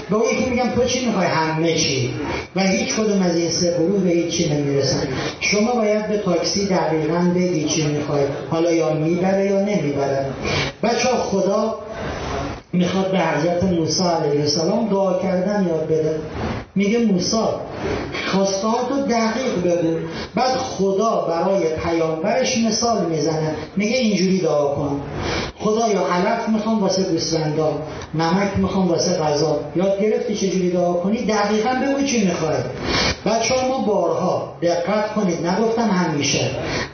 به 0.10 0.16
اون 0.16 0.26
یکی 0.34 0.50
میگم 0.50 0.70
تو 0.76 0.86
چی 0.86 1.06
می‌خوای 1.06 1.28
همه 1.28 1.74
چی 1.74 2.14
و 2.56 2.62
هیچ 2.62 2.96
کدوم 2.96 3.22
از 3.22 3.36
این 3.36 3.50
سه 3.50 3.78
گروه 3.78 4.02
به 4.02 4.10
هیچ 4.10 4.38
چی 4.38 4.54
نمی‌رسن. 4.54 5.08
شما 5.40 5.72
باید 5.72 6.08
به 6.08 6.18
تاکسی 6.18 6.68
دقیقا 6.68 7.32
بگی 7.36 7.64
چی 7.64 7.88
می‌خوای. 7.88 8.24
حالا 8.50 8.72
یا 8.72 8.94
می‌بره 8.94 9.46
یا 9.46 9.62
نمی‌بره. 9.62 10.26
بچه 10.84 11.08
خدا 11.08 11.76
می‌خواد 12.74 13.12
به 13.12 13.20
حضرت 13.20 13.64
موسی 13.64 14.04
علیه 14.04 14.42
السلام 14.42 14.88
دعا 14.90 15.20
کردن 15.20 15.66
یاد 15.70 15.86
بده. 15.88 16.20
میگه 16.76 17.00
موسی 17.00 17.38
خواستهاتو 18.28 19.02
دقیق 19.02 19.64
بگو. 19.64 19.98
بعد 20.36 20.58
خدا 20.58 21.26
برای 21.30 21.64
پیامبرش 21.84 22.58
مثال 22.58 23.06
می‌زنه. 23.06 23.56
میگه 23.76 23.98
اینجوری 23.98 24.40
دعا 24.40 24.76
کن. 24.76 25.02
خدا 25.66 25.88
یا 25.88 26.08
علف 26.08 26.50
می‌خوام 26.50 26.82
واسه 26.82 27.04
گوسفندا 27.04 27.74
نمک 28.14 28.58
می‌خوام 28.58 28.88
واسه 28.88 29.18
غذا. 29.18 29.60
یاد 29.76 30.02
گرفتی 30.02 30.36
چجوری 30.36 30.72
دعا 30.72 30.94
کنی؟ 30.94 31.26
دقیقا 31.26 31.70
بگو 31.70 32.06
چی 32.08 32.26
می‌خوای. 32.26 32.58
بچه 33.26 33.56
ما 33.70 33.78
بارها 33.78 34.54
دقت 34.62 35.14
کنید 35.16 35.48
نگفتم 35.48 35.90
همیشه. 35.90 36.50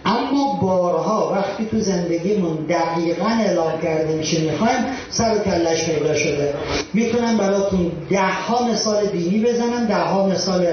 اما 0.05 0.59
بارها 0.61 1.32
وقتی 1.36 1.65
تو 1.72 1.80
زندگیمون 1.80 2.55
دقیقا 2.69 3.26
اعلام 3.26 3.82
کردیم 3.84 4.22
چی 4.22 4.49
می‌خوایم 4.49 4.86
سر 5.09 5.36
و 5.36 5.39
کلش 5.39 5.86
پیدا 5.86 6.15
شده. 6.15 6.53
می‌تونم 6.93 7.38
براتون 7.38 7.91
ده 8.09 8.19
ها 8.47 8.67
مثال 8.67 9.05
دینی 9.05 9.45
بزنم 9.45 9.86
ده 9.88 9.95
ها 9.95 10.28
مثال 10.28 10.67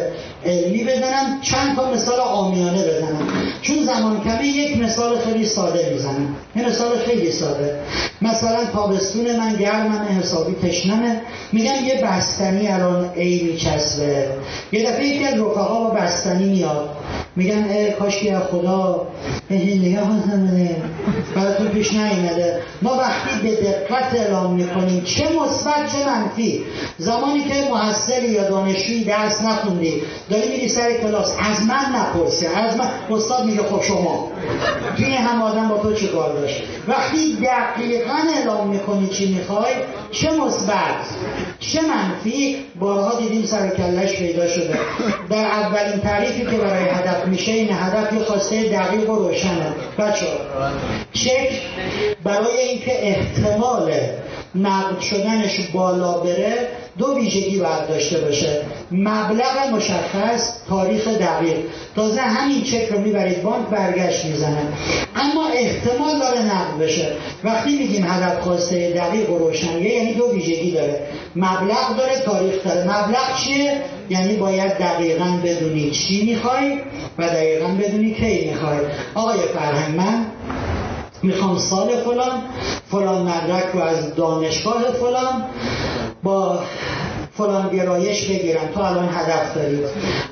علمی 0.46 0.84
بزنم 0.84 1.40
چند 1.42 1.76
تا 1.76 1.90
مثال 1.90 2.20
آمیانه 2.20 2.82
بزنم. 2.82 3.28
چون 3.62 3.84
زمان 3.84 4.20
کمی 4.24 4.46
یک 4.46 4.82
مثال 4.82 5.18
خیلی 5.18 5.44
ساده 5.44 5.90
می‌زنم. 5.92 6.36
یه 6.56 6.68
مثال 6.68 6.98
خیلی 6.98 7.32
ساده. 7.32 7.80
مثلا 8.22 8.64
تابستون 8.64 9.36
من 9.36 9.56
گرمم 9.56 10.06
حسابی 10.20 10.68
تشنمه. 10.68 11.20
میگم 11.52 11.84
یه 11.84 12.02
بستنی 12.02 12.68
الان 12.68 13.10
ای 13.14 13.42
میچسبه. 13.42 14.28
یه 14.72 14.90
دفعه 14.90 15.06
یکی 15.06 15.24
از 15.24 15.34
رفقا 15.34 15.84
با 15.84 15.90
بستنی 15.90 16.48
میاد. 16.48 16.90
میگن 17.38 17.64
ای 17.64 17.92
کاش 17.92 18.18
که 18.18 18.36
خدا 18.36 19.06
این 19.50 19.80
نگاه 19.80 20.22
کنه 20.22 20.76
براتون 21.34 21.68
پیش 21.68 21.92
نیومده. 21.92 22.62
ما 22.82 22.94
وقتی 22.94 23.30
به 23.42 23.50
دقت 23.50 24.14
اعلام 24.14 24.54
می‌کنیم 24.54 25.04
چه 25.04 25.24
مثبت 25.24 25.92
چه 25.92 26.06
منفی. 26.06 26.64
زمانی 26.98 27.40
که 27.40 27.54
محصلی 27.70 28.28
یا 28.28 28.48
دانشجویی 28.48 29.04
درس 29.04 29.42
نخوندی 29.42 30.02
داری 30.30 30.48
میری 30.48 30.68
سر 30.68 30.92
کلاس 30.92 31.32
از 31.50 31.66
من 31.66 31.96
نپرسی. 31.96 32.46
از 32.46 32.76
من 32.76 32.88
استاد 33.10 33.44
میگه 33.44 33.62
خب 33.62 33.82
شما. 33.82 34.30
توی 34.96 35.14
هم 35.14 35.42
آدم 35.42 35.68
با 35.68 35.78
تو 35.78 35.94
چه 35.94 36.06
کار 36.06 36.32
داشت؟ 36.32 36.62
وقتی 36.88 37.36
دقیقا 37.36 38.18
اعلام 38.36 38.68
می‌کنی 38.68 39.06
چی 39.06 39.34
می‌خوای 39.34 39.74
چه 40.10 40.30
مثبت 40.30 41.06
چه 41.60 41.80
منفی 41.82 42.56
بارها 42.80 43.20
دیدیم 43.20 43.46
سر 43.46 43.68
کلش 43.68 44.12
پیدا 44.12 44.48
شده. 44.48 44.78
در 45.30 45.44
اولین 45.44 46.00
تعریفی 46.00 46.46
که 46.46 46.56
برای 46.56 46.84
هدف 46.88 47.27
میشه 47.28 47.52
این 47.52 47.68
هدف 47.72 48.12
یه 48.12 48.18
خواسته 48.18 48.68
دقیق 48.68 49.10
و 49.10 49.16
روشنه 49.16 49.72
بچه 49.98 50.26
چک 51.12 51.50
برای 52.24 52.58
اینکه 52.58 53.08
احتمال 53.08 53.92
نقد 54.54 55.00
شدنش 55.00 55.60
بالا 55.74 56.18
بره 56.18 56.68
دو 56.98 57.14
ویژگی 57.16 57.58
باید 57.58 57.88
داشته 57.88 58.18
باشه. 58.18 58.62
مبلغ 58.90 59.68
مشخص 59.72 60.52
تاریخ 60.68 61.08
دقیق. 61.08 61.56
تازه 61.96 62.20
همین 62.20 62.62
چک 62.62 62.88
رو 62.92 62.98
می‌برید 63.00 63.42
بانک 63.42 63.66
برگشت 63.68 64.24
می‌زنن 64.24 64.72
اما 65.16 65.48
احتمال 65.54 66.18
داره 66.18 66.42
نقد 66.42 66.78
بشه. 66.80 67.12
وقتی 67.44 67.78
میگیم 67.78 68.04
هدف 68.08 68.40
خواسته 68.40 68.90
دقیق 68.90 69.30
و 69.30 69.38
روشنیه 69.38 69.94
یعنی 69.94 70.14
دو 70.14 70.32
ویژگی 70.32 70.70
داره. 70.70 71.00
مبلغ 71.36 71.96
داره 71.98 72.20
تاریخ 72.24 72.64
داره. 72.64 72.84
مبلغ 72.84 73.36
چیه؟ 73.44 73.82
یعنی 74.10 74.36
باید 74.36 74.78
دقیقا 74.78 75.38
بدونی 75.44 75.90
چی 75.90 76.24
می‌خوای 76.24 76.78
و 77.18 77.28
دقیقا 77.28 77.68
بدونی 77.68 78.14
کی 78.14 78.50
می‌خوای. 78.50 78.78
آقای 79.14 79.38
فرهنگ 79.54 79.96
من 79.96 80.26
می‌خوام 81.22 81.58
سال 81.58 81.96
فلان 81.96 82.42
فلان 82.90 83.22
مدرک 83.22 83.64
رو 83.74 83.80
از 83.80 84.14
دانشگاه 84.14 84.82
فلان 85.00 85.44
با 86.28 86.60
فلان 87.38 87.76
گرایش 87.76 88.24
بگیرم 88.24 88.68
تو 88.74 88.80
الان 88.80 89.08
هدف 89.08 89.54
دارید 89.54 89.84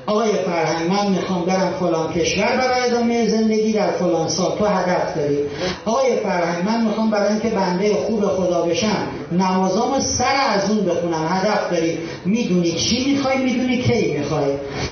آقای 0.05 0.31
فرهنگ 0.31 0.91
من 0.91 1.11
می‌خوام 1.11 1.45
برم 1.45 1.73
فلان 1.79 2.13
کشور 2.13 2.57
برای 2.57 2.89
ادامه 2.89 3.27
زندگی 3.29 3.73
در 3.73 3.91
فلان 3.91 4.27
سال. 4.27 4.57
تو 4.57 4.65
هدف 4.65 5.15
دارید 5.15 5.39
آقای 5.85 6.15
فرهنگ 6.23 6.65
من 6.65 6.85
می‌خوام 6.85 7.09
برای 7.09 7.27
اینکه 7.27 7.49
بنده 7.49 7.93
خوب 7.93 8.25
خدا 8.25 8.61
بشم 8.61 9.07
نمازام 9.31 9.99
سر 9.99 10.35
از 10.49 10.69
اون 10.69 10.85
بخونم. 10.85 11.27
هدف 11.29 11.71
داری. 11.71 11.97
می‌دونی 12.25 12.71
چی 12.71 13.11
می‌خوای 13.11 13.37
می‌دونی 13.37 13.77
کی 13.77 14.17
می‌خوای. 14.17 14.51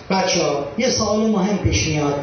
بچه 0.10 0.44
ها 0.44 0.66
یه 0.78 0.90
سوال 0.90 1.20
مهم 1.20 1.58
پیش 1.58 1.88
میاد. 1.88 2.16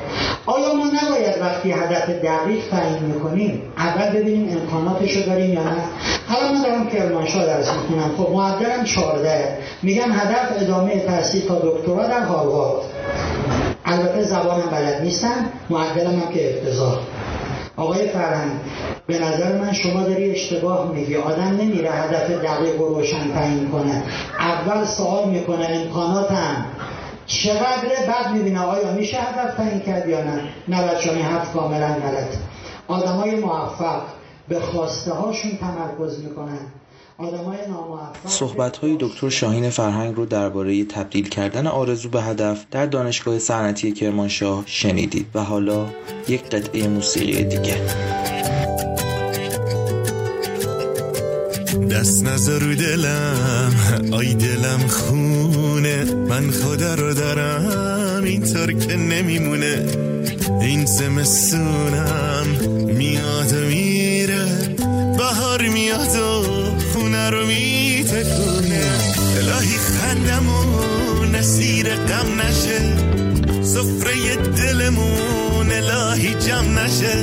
آیا 0.47 0.75
ما 0.75 0.85
نباید 0.85 1.41
وقتی 1.41 1.73
هدف 1.73 2.11
دقیق 2.11 2.63
تعیین 2.71 3.03
می‌کنیم 3.03 3.63
اول 3.77 4.21
ببینیم 4.21 4.59
امکاناتشو 4.59 5.21
داریم 5.27 5.55
یا 5.55 5.63
نه؟ 5.63 5.83
حالا 6.29 6.53
من 6.53 6.63
دارم 6.63 6.89
کرمانشاه 6.89 7.47
درس 7.47 7.69
می‌خونم. 7.73 8.11
خب 8.17 8.31
معدلم 8.33 8.85
14 8.85 9.59
میگم 9.83 10.13
هدف 10.13 10.63
ادامه 10.63 11.07
تحصیل 11.07 11.49
تا 11.49 11.59
دکترا 11.59 12.07
در 12.07 12.25
هاروارد 12.25 12.85
البته 13.85 14.23
زبانم 14.23 14.71
بلد 14.71 15.03
نیستم 15.03 15.49
معدلم 15.71 16.21
هم 16.21 16.33
که 16.33 16.59
افتضاح. 16.59 16.99
آقای 17.77 18.09
فرهنگ 18.09 18.51
به 19.07 19.19
نظر 19.19 19.59
من 19.59 19.73
شما 19.73 20.03
داری 20.03 20.31
اشتباه 20.31 20.93
میگی. 20.93 21.17
آدم 21.17 21.43
نمیره 21.43 21.91
هدف 21.91 22.31
دقیق 22.31 22.81
و 22.81 22.89
روشن 22.89 23.33
تعیین 23.35 23.71
کنه. 23.71 24.03
اول 24.39 24.85
سوال 24.85 25.29
می‌کنه 25.29 25.67
امکاناتم 25.71 26.65
چقدره؟ 27.27 28.07
بعد 28.09 28.33
می‌بینه 28.33 28.61
آیا 28.61 28.93
میشه 28.93 29.17
هدف 29.17 29.55
تعیین 29.55 29.81
کرد 29.81 30.09
یا 30.09 30.25
نه. 30.25 30.41
نه 30.69 30.83
بچه 30.83 31.13
حرف 31.13 31.53
کاملا 31.53 31.87
غلط 31.87 32.37
آدمای 32.89 33.35
موفق 33.35 34.03
به 34.49 34.61
خواسته 34.61 35.13
هاشون 35.13 35.51
تمرکز 35.51 36.19
می‌کنن. 36.19 36.59
صحبت 38.27 38.77
های 38.77 38.97
دکتر 39.01 39.29
شاهین 39.29 39.71
فرهنگ 39.71 40.17
رو 40.17 40.27
درباره 40.27 40.85
تبدیل 40.85 41.29
کردن 41.29 41.67
آرزو 41.67 42.09
به 42.09 42.23
هدف 42.23 42.65
در 42.71 42.87
دانشگاه 42.87 43.39
صنعتی 43.39 43.93
کرمانشاه 43.93 44.63
شنیدید 44.67 45.27
و 45.35 45.41
حالا 45.41 45.87
یک 46.29 46.45
قطعه 46.45 46.89
موسیقی 46.89 47.45
دیگه. 47.45 47.77
دست 51.91 52.25
نظر 52.25 52.59
دلم 52.59 53.73
آی 54.13 54.35
دلم 54.35 54.79
خونه 54.89 56.05
من 56.05 56.51
خدا 56.51 56.95
رو 56.95 57.15
دارم 57.15 58.25
اینطور 58.25 58.73
که 58.73 58.97
نمیمونه. 58.97 59.87
این 60.61 60.85
زمستونم 60.85 62.47
میاد 62.87 63.53
و 63.53 63.67
میره 63.67 64.22
نسیر 71.83 71.95
غم 71.95 72.41
نشه. 72.41 72.81
سفره 73.63 74.37
دلمون 74.37 75.73
الهی 75.73 76.35
جمع 76.35 76.85
نشه. 76.85 77.17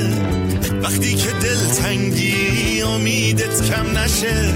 وقتی 0.82 1.14
که 1.14 1.28
دل 1.42 1.74
تنگی 1.82 2.82
امیدت 2.82 3.62
کم 3.70 3.98
نشه. 3.98 4.52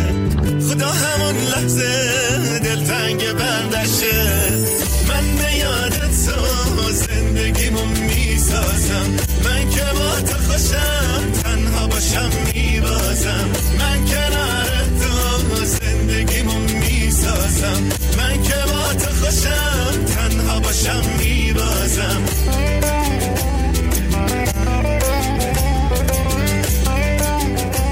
خدا 0.69 0.89
همون 0.89 1.37
لحظه 1.37 2.59
دل 2.65 2.85
تنگ 2.85 3.33
بردشه. 3.33 4.25
من 5.09 5.37
به 5.37 5.57
یادت 5.57 6.27
تو 6.27 6.93
زندگیمو 6.93 7.85
می‌سازم. 7.85 9.07
من 9.45 9.71
که 9.71 9.85
با 9.95 10.21
تو 10.21 10.53
خوشم 10.53 11.33
تنها 11.43 11.87
باشم 11.87 12.31
میبازم. 12.55 13.49
من 13.79 14.05
کنار 14.05 14.69
تو 15.01 15.65
زندگیمو 15.65 16.59
می‌سازم. 16.59 17.83
من 18.19 18.43
که 18.43 18.55
با 18.73 18.74
تو 18.99 19.11
خوشم 19.11 20.05
تنها 20.05 20.61
باشم 20.61 21.03
میبازم. 21.19 22.23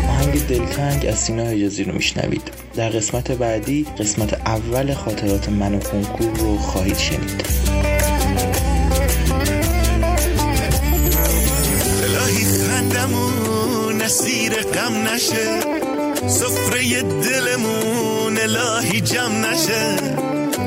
آهنگ 0.08 0.46
دلتنگ 0.46 1.06
از 1.06 1.18
سینا 1.18 1.44
حجازی 1.44 1.84
رو 1.84 1.92
میشنوید. 1.94 2.50
در 2.74 2.88
قسمت 2.88 3.32
بعدی 3.32 3.86
قسمت 3.98 4.34
اول 4.34 4.94
خاطرات 4.94 5.48
من 5.48 5.74
و 5.74 5.78
کنکور 5.78 6.38
رو 6.38 6.58
خواهید 6.58 6.98
شنید. 6.98 7.44
الهی 12.02 12.44
خندمون 12.44 14.02
نسیر 14.02 14.52
غم 14.52 15.08
نشه. 15.08 15.60
سفره 16.28 17.02
دلمون 17.02 18.38
الهی 18.38 19.00
جمع 19.00 19.52
نشه. 19.52 20.21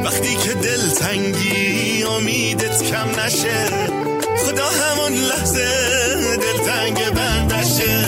وقتی 0.06 0.36
که 0.36 0.54
دل 0.54 0.90
تنگی 0.90 2.04
امیدت 2.04 2.84
کم 2.84 3.10
نشه 3.20 3.66
خدا 4.46 4.66
همون 4.66 5.14
لحظه 5.14 5.68
دل 6.42 6.58
تنگ 6.66 7.10
بندشه 7.10 8.06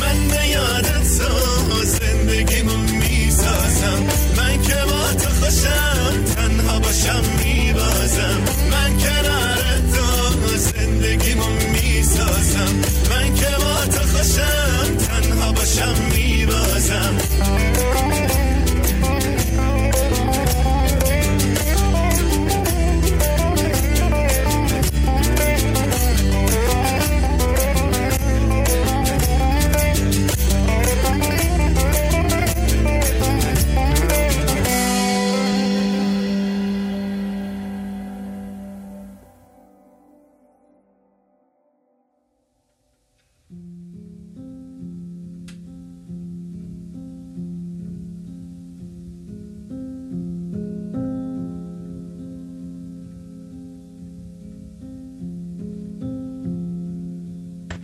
من 0.00 0.28
به 0.28 0.48
یادت 0.48 1.18
تو 1.18 1.84
زندگیمو 1.84 2.76
می‌سازم. 2.76 4.02
من 4.36 4.62
که 4.62 4.74
با 4.74 5.12
تو 5.12 5.30
خوشم 5.40 6.24
تنها 6.36 6.78
باشم 6.78 7.22
میبازم. 7.44 8.38
من 8.70 8.98
کنار 8.98 9.58
تو 9.94 10.56
زندگیمو 10.56 11.50
می‌سازم. 11.72 12.74
من 13.10 13.34
که 13.34 13.50
با 13.58 13.86
تو 13.92 14.18
خوشم 14.18 14.96
تنها 14.96 15.52
باشم 15.52 15.94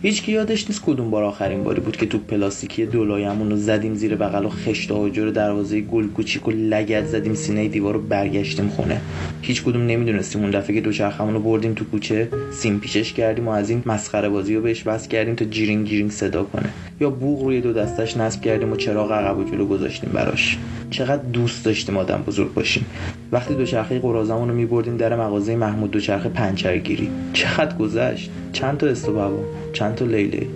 هیچ 0.07 0.29
یادش 0.29 0.67
نیست 0.69 0.81
کدوم 0.85 1.09
بار 1.09 1.23
آخرین 1.23 1.63
باری 1.63 1.81
بود 1.81 1.97
که 1.97 2.05
توپ 2.05 2.17
پلاستیکی 2.17 2.85
دولایمون 2.85 3.49
رو 3.49 3.57
زدیم 3.57 3.95
زیر 3.95 4.15
بغل 4.15 4.45
و 4.45 4.49
خشت 4.49 4.91
آجر 4.91 5.29
دروازه 5.29 5.81
گل 5.81 6.07
کوچیک 6.07 6.47
و 6.47 6.51
لگد 6.51 7.05
زدیم 7.05 7.33
سینه 7.33 7.67
دیوار 7.67 7.93
رو 7.93 8.01
برگشتیم 8.01 8.67
خونه. 8.67 9.01
هیچ 9.41 9.63
کدوم 9.63 9.85
نمی‌دونستیم 9.85 10.41
اون 10.41 10.51
دفعه 10.51 10.75
که 10.75 10.81
دوچرخمون 10.81 11.33
رو 11.33 11.39
بردیم 11.39 11.73
تو 11.73 11.85
کوچه 11.85 12.29
سیم 12.51 12.79
پیچش 12.79 13.13
کردیم 13.13 13.47
و 13.47 13.51
از 13.51 13.69
این 13.69 13.83
مسخره 13.85 14.29
بازی 14.29 14.55
رو 14.55 14.61
بهش 14.61 14.83
وصل 14.83 15.07
کردیم 15.07 15.35
تا 15.35 15.45
جیرینگ 15.45 15.87
جیرینگ 15.87 16.11
صدا 16.11 16.43
کنه. 16.43 16.69
یا 16.99 17.09
بوق 17.09 17.43
روی 17.43 17.61
دو 17.61 17.73
دستش 17.73 18.17
نصب 18.17 18.41
کردیم 18.41 18.71
و 18.71 18.75
چراغ 18.75 19.11
عقب 19.11 19.37
و 19.37 19.43
جلو 19.43 19.65
گذاشتیم 19.65 20.09
براش. 20.13 20.57
چقدر 20.89 21.23
دوست 21.23 21.65
داشتیم 21.65 21.97
آدم 21.97 22.23
بزرگ 22.27 22.53
باشیم. 22.53 22.85
وقتی 23.31 23.55
دوچرخه 23.55 23.99
قراضمون 23.99 24.49
رو 24.49 24.55
میبردیم 24.55 24.97
در 24.97 25.15
مغازه 25.15 25.55
محمود 25.55 25.91
دوچرخه 25.91 26.29
پنچرگیری. 26.29 27.09
چقدر 27.33 27.77
گذشت. 27.77 28.31
چند 28.51 28.77
تا 28.77 28.87
استوبوا 28.87 29.43
چند 29.73 29.95
تا 29.95 30.05
لیله 30.05 30.47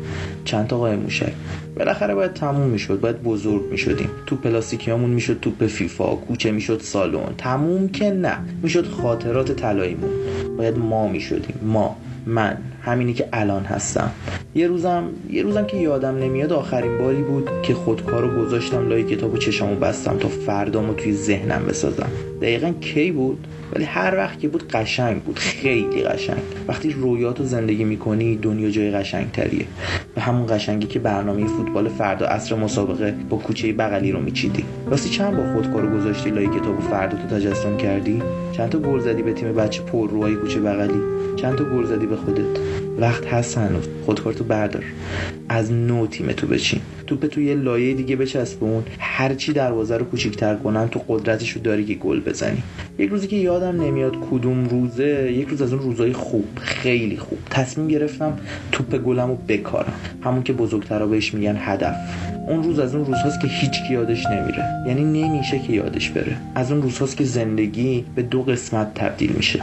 چند 0.45 0.67
تا 0.67 0.77
قایم 0.77 0.99
موشک. 0.99 1.33
بالاخره 1.77 2.15
باید 2.15 2.33
تموم 2.33 2.67
می‌شد 2.69 2.99
باید 2.99 3.23
بزرگ 3.23 3.61
می‌شدیم. 3.71 4.09
تو 4.25 4.35
پلاستیکیامون 4.35 5.09
می‌شد 5.09 5.39
توپ 5.41 5.67
فیفا 5.67 6.15
کوچه 6.15 6.51
می‌شد 6.51 6.81
سالن. 6.81 7.19
تموم 7.37 7.89
که 7.89 8.11
نه. 8.11 8.37
می‌شد 8.63 8.87
خاطرات 8.87 9.51
طلاییمون. 9.51 10.09
باید 10.57 10.77
ما 10.77 11.07
می‌شدیم. 11.07 11.55
ما 11.63 11.95
من 12.25 12.57
همینی 12.81 13.13
که 13.13 13.27
الان 13.33 13.63
هستم. 13.63 14.11
یه 14.55 14.67
روزم 14.67 15.03
یه 15.29 15.43
روزم 15.43 15.65
که 15.65 15.77
یادم 15.77 16.17
نمیاد 16.17 16.53
آخرین 16.53 16.97
باری 16.97 17.21
بود 17.21 17.49
که 17.63 17.73
خودکارو 17.73 18.45
گذاشتم 18.45 18.89
لای 18.89 19.03
کتاب 19.03 19.33
و 19.33 19.37
چشامو 19.37 19.75
بستم 19.75 20.17
تا 20.17 20.27
فردامو 20.27 20.93
توی 20.93 21.13
ذهنم 21.13 21.65
بسازم. 21.69 22.09
دقیقا 22.41 22.71
کی 22.81 23.11
بود؟ 23.11 23.47
ولی 23.73 23.83
هر 23.83 24.17
وقت 24.17 24.39
که 24.39 24.47
بود 24.47 24.67
قشنگ 24.67 25.23
بود. 25.23 25.39
خیلی 25.39 26.03
قشنگ. 26.03 26.39
وقتی 26.67 26.89
رویاتو 26.89 27.43
زندگی 27.43 27.83
می‌کنی 27.83 28.35
دنیا 28.35 28.69
جای 28.69 28.91
قشنگ 28.91 29.31
تریه 29.31 29.65
به 30.15 30.21
همون 30.21 30.45
قشنگی 30.49 30.87
که 30.87 30.99
برنامه 30.99 31.47
فوتبال 31.47 31.89
فردا 31.89 32.25
عصر 32.25 32.55
مسابقه 32.55 33.15
با 33.29 33.37
کوچه 33.37 33.73
بغلی 33.73 34.11
رو 34.11 34.19
میچیدی. 34.19 34.65
راستی 34.87 35.09
چند 35.09 35.37
بار 35.37 35.53
خودکارو 35.53 35.97
گذاشتی 35.97 36.29
لای 36.29 36.47
کتاب 36.47 36.77
و 36.77 36.81
فردا 36.81 37.17
تو 37.17 37.35
تجسم 37.35 37.77
کردی؟ 37.77 38.21
چند 38.51 38.69
تا 38.69 38.79
گل 38.79 38.99
زدی 38.99 39.21
به 39.21 39.33
تیم 39.33 39.53
بچه 39.53 39.81
پر 39.81 40.09
روهای 40.09 40.35
کوچه 40.35 40.59
بغلی؟ 40.59 41.01
چند 41.35 41.55
تا 41.55 41.63
گل 41.63 41.85
زدی 41.85 42.05
به 42.05 42.15
خودت؟ 42.15 42.70
وقت 42.99 43.25
هست 43.25 43.57
هنوز 43.57 43.87
خودکارتو 44.05 44.43
بردار. 44.43 44.83
از 45.49 45.71
نو 45.71 46.07
تیم 46.07 46.31
تو 46.31 46.47
بچین. 46.47 46.81
توپ 47.11 47.25
تو 47.25 47.41
یه 47.41 47.55
لایه 47.55 47.93
دیگه 47.93 48.15
بچسبون 48.15 48.83
هر 48.99 49.33
چی 49.33 49.53
دروازه 49.53 49.97
رو 49.97 50.05
کوچیک‌تر 50.05 50.55
کنن 50.55 50.87
تو 50.87 51.01
قدرتشو 51.07 51.59
داری 51.59 51.85
که 51.85 51.93
گل 51.93 52.19
بزنی. 52.19 52.63
یک 52.99 53.09
روزی 53.09 53.27
که 53.27 53.35
یادم 53.35 53.81
نمیاد 53.81 54.15
کدوم 54.31 54.65
روزه 54.65 55.31
یک 55.31 55.47
روز 55.47 55.61
از 55.61 55.73
اون 55.73 55.81
روزای 55.81 56.13
خوب 56.13 56.47
خیلی 56.61 57.17
خوب. 57.17 57.39
تصمیم 57.49 57.87
گرفتم 57.87 58.37
توپ 58.71 58.97
گلمو 58.97 59.35
بکارم. 59.47 59.93
همون 60.23 60.43
که 60.43 60.53
بزرگترا 60.53 61.07
بهش 61.07 61.33
میگن 61.33 61.55
هدف. 61.59 61.95
اون 62.47 62.63
روز 62.63 62.79
از 62.79 62.95
اون 62.95 63.05
روزهاست 63.05 63.39
که 63.39 63.47
هیچ 63.47 63.71
کی 63.87 63.93
یادش 63.93 64.25
نمیره. 64.25 64.65
یعنی 64.87 65.03
نمیشه 65.03 65.59
که 65.59 65.73
یادش 65.73 66.09
بره. 66.09 66.37
از 66.55 66.71
اون 66.71 66.81
روزهاست 66.81 67.17
که 67.17 67.23
زندگی 67.23 68.05
به 68.15 68.21
دو 68.21 68.43
قسمت 68.43 68.93
تبدیل 68.93 69.31
میشه. 69.31 69.59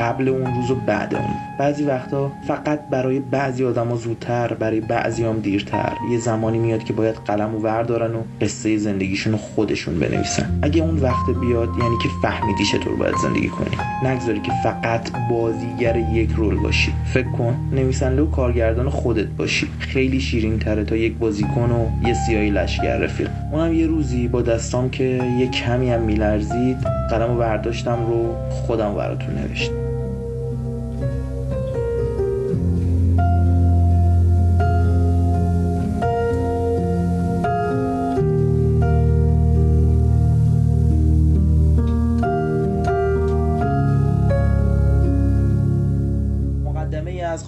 قبل 0.00 0.28
اون 0.28 0.54
روز 0.54 0.70
و 0.70 0.74
بعد 0.74 1.14
اون. 1.14 1.34
بعضی 1.58 1.84
وقتا 1.84 2.32
فقط 2.48 2.80
برای 2.90 3.20
بعضی 3.20 3.64
آدما 3.64 3.96
زودتر 3.96 4.54
برای 4.54 4.80
بعضی 4.80 5.24
هم 5.24 5.40
دیرتر. 5.40 5.92
یه 6.12 6.18
زمانی 6.18 6.58
میاد 6.58 6.84
که 6.88 6.94
باید 6.94 7.14
قلم 7.14 7.54
و 7.54 7.58
وردارن 7.58 8.14
و 8.14 8.22
قصه 8.40 8.76
زندگیشون 8.76 9.32
رو 9.32 9.38
خودشون 9.38 9.98
بنویسن. 9.98 10.58
اگه 10.62 10.82
اون 10.82 10.98
وقت 10.98 11.30
بیاد 11.40 11.68
یعنی 11.68 11.96
که 12.02 12.08
فهمیدی 12.22 12.64
چطور 12.64 12.96
باید 12.96 13.14
زندگی 13.22 13.48
کنی. 13.48 13.76
نگذاری 14.04 14.40
که 14.40 14.52
فقط 14.62 15.10
بازیگر 15.30 15.96
یک 15.96 16.30
رول 16.30 16.56
باشی. 16.56 16.92
فکر 17.14 17.30
کن 17.30 17.56
نویسنده 17.72 18.22
و 18.22 18.30
کارگردان 18.30 18.88
خودت 18.88 19.26
باشی. 19.26 19.68
خیلی 19.78 20.20
شیرین 20.20 20.58
تره 20.58 20.84
تا 20.84 20.96
یک 20.96 21.14
بازیکن 21.14 21.70
و 21.70 22.08
یه 22.08 22.14
سیاهی 22.14 22.50
لشگر 22.50 22.96
رفیق. 22.96 23.30
اونم 23.52 23.72
یه 23.72 23.86
روزی 23.86 24.28
با 24.28 24.42
دستام 24.42 24.90
که 24.90 25.04
یه 25.38 25.50
کمی 25.50 25.90
هم 25.90 26.00
میلرزید 26.00 26.76
قلم 27.10 27.30
و 27.30 27.36
برداشتم 27.36 28.06
رو 28.06 28.34
خودم 28.50 28.94
براتون 28.94 29.34
نوشتم. 29.34 29.87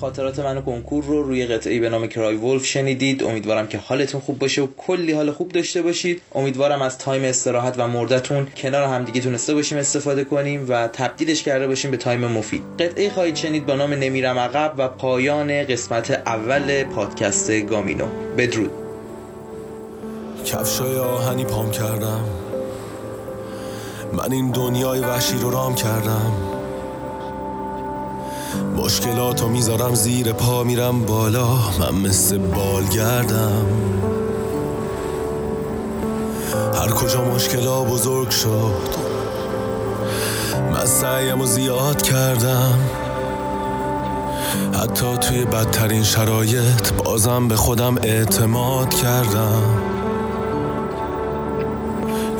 خاطرات 0.00 0.38
من 0.38 0.62
کنکور 0.62 1.04
رو 1.04 1.22
روی 1.22 1.46
قطعی 1.46 1.80
به 1.80 1.88
نام 1.88 2.06
Cry 2.06 2.36
Wolf 2.36 2.66
شنیدید. 2.66 3.24
امیدوارم 3.24 3.66
که 3.66 3.78
حالتون 3.78 4.20
خوب 4.20 4.38
باشه 4.38 4.62
و 4.62 4.66
کلی 4.76 5.12
حال 5.12 5.30
خوب 5.30 5.52
داشته 5.52 5.82
باشید. 5.82 6.22
امیدوارم 6.34 6.82
از 6.82 6.98
time 6.98 7.24
استراحت 7.24 7.74
و 7.78 7.88
مرده‌تون 7.88 8.46
کنار 8.56 8.88
همدیگه 8.88 9.20
تونسته 9.20 9.54
باشیم 9.54 9.78
استفاده 9.78 10.24
کنیم 10.24 10.66
و 10.68 10.88
تبدیلش 10.88 11.42
کرده 11.42 11.66
باشیم 11.66 11.90
به 11.90 11.96
time 11.96 12.20
مفید. 12.20 12.62
قطعه 12.78 13.10
خواهید 13.10 13.36
شنید 13.36 13.66
با 13.66 13.74
نام 13.74 13.92
نمیرم 13.92 14.38
عقب 14.38 14.74
و 14.78 14.88
پایان 14.88 15.64
قسمت 15.64 16.10
اول 16.10 16.84
پادکست 16.84 17.50
گامینو. 17.50 18.06
بدرود. 18.38 18.70
کفشای 20.44 20.96
آهنی 20.96 21.44
پام 21.44 21.70
کردم. 21.70 22.24
من 24.12 24.32
این 24.32 24.50
دنیای 24.50 25.00
وحشی 25.00 25.36
رو 25.36 25.50
رام 25.50 25.74
کردم. 25.74 26.59
مشکلاتو 28.76 29.48
می‌ذارم 29.48 29.94
زیر 29.94 30.32
پا 30.32 30.62
میرم 30.64 31.00
بالا. 31.02 31.48
من 31.80 31.94
مثل 31.94 32.38
بالگردم. 32.38 33.66
هر 36.74 36.88
کجا 36.88 37.24
مشکلا 37.24 37.84
بزرگ 37.84 38.30
شد 38.30 39.10
من 40.72 40.86
سعیم 40.86 41.40
و 41.40 41.46
زیاد 41.46 42.02
کردم. 42.02 42.78
حتی 44.82 45.16
توی 45.16 45.44
بدترین 45.44 46.02
شرایط 46.02 46.92
بازم 46.92 47.48
به 47.48 47.56
خودم 47.56 47.96
اعتماد 48.02 48.94
کردم. 48.94 49.89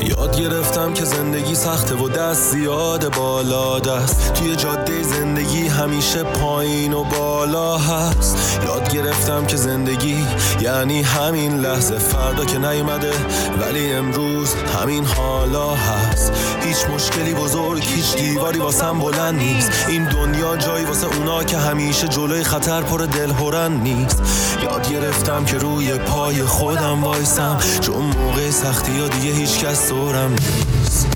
یاد 0.03 0.41
گرفتم 0.41 0.95
که 0.95 1.05
زندگی 1.05 1.55
سخته 1.55 1.95
و 1.95 2.09
دست 2.09 2.51
زیاد 2.53 3.15
بالا 3.17 3.79
دست. 3.79 4.33
توی 4.35 4.57
جاده 4.57 5.03
زندگی 5.03 5.69
همیشه 5.69 6.23
پایین 6.23 6.93
و 6.93 7.05
بالا 7.05 7.79
هست. 7.79 8.61
یاد 8.65 8.93
گرفتم 8.93 9.47
که 9.47 9.57
زندگی 9.57 10.27
یعنی 10.61 11.03
همین 11.03 11.61
لحظه. 11.61 11.99
فردا 11.99 12.45
که 12.45 12.59
نیومده 12.59 13.13
ولی 13.61 13.93
امروز 13.93 14.55
همین 14.55 15.05
حالا 15.05 15.75
هست. 15.75 16.33
هیچ 16.65 16.85
مشکلی 16.95 17.35
بزرگ 17.35 17.85
هیچ 17.85 18.17
دیواری 18.17 18.59
واسم 18.59 18.99
بلند 18.99 19.39
نیست. 19.39 19.71
این 19.89 20.05
دنیا 20.05 20.57
جایی 20.57 20.85
واسه 20.85 21.07
اونا 21.07 21.45
که 21.45 21.57
همیشه 21.57 22.09
جلوی 22.09 22.45
خطر 22.45 22.81
پر 22.81 22.99
دلهورن 22.99 23.73
نیست. 23.73 24.23
یاد 24.63 24.93
گرفتم 24.93 25.45
که 25.45 25.59
روی 25.59 25.93
پای 25.93 26.43
خودم 26.43 27.05
وایسم. 27.05 27.59
چون 27.81 28.03
موقع 28.03 28.51
سختی 28.51 29.01
ها 29.01 29.09
دیگه 29.09 29.35
هیچ 29.35 29.59
کس 29.59 29.90
دورم 29.91 30.31
نیست 30.33 31.07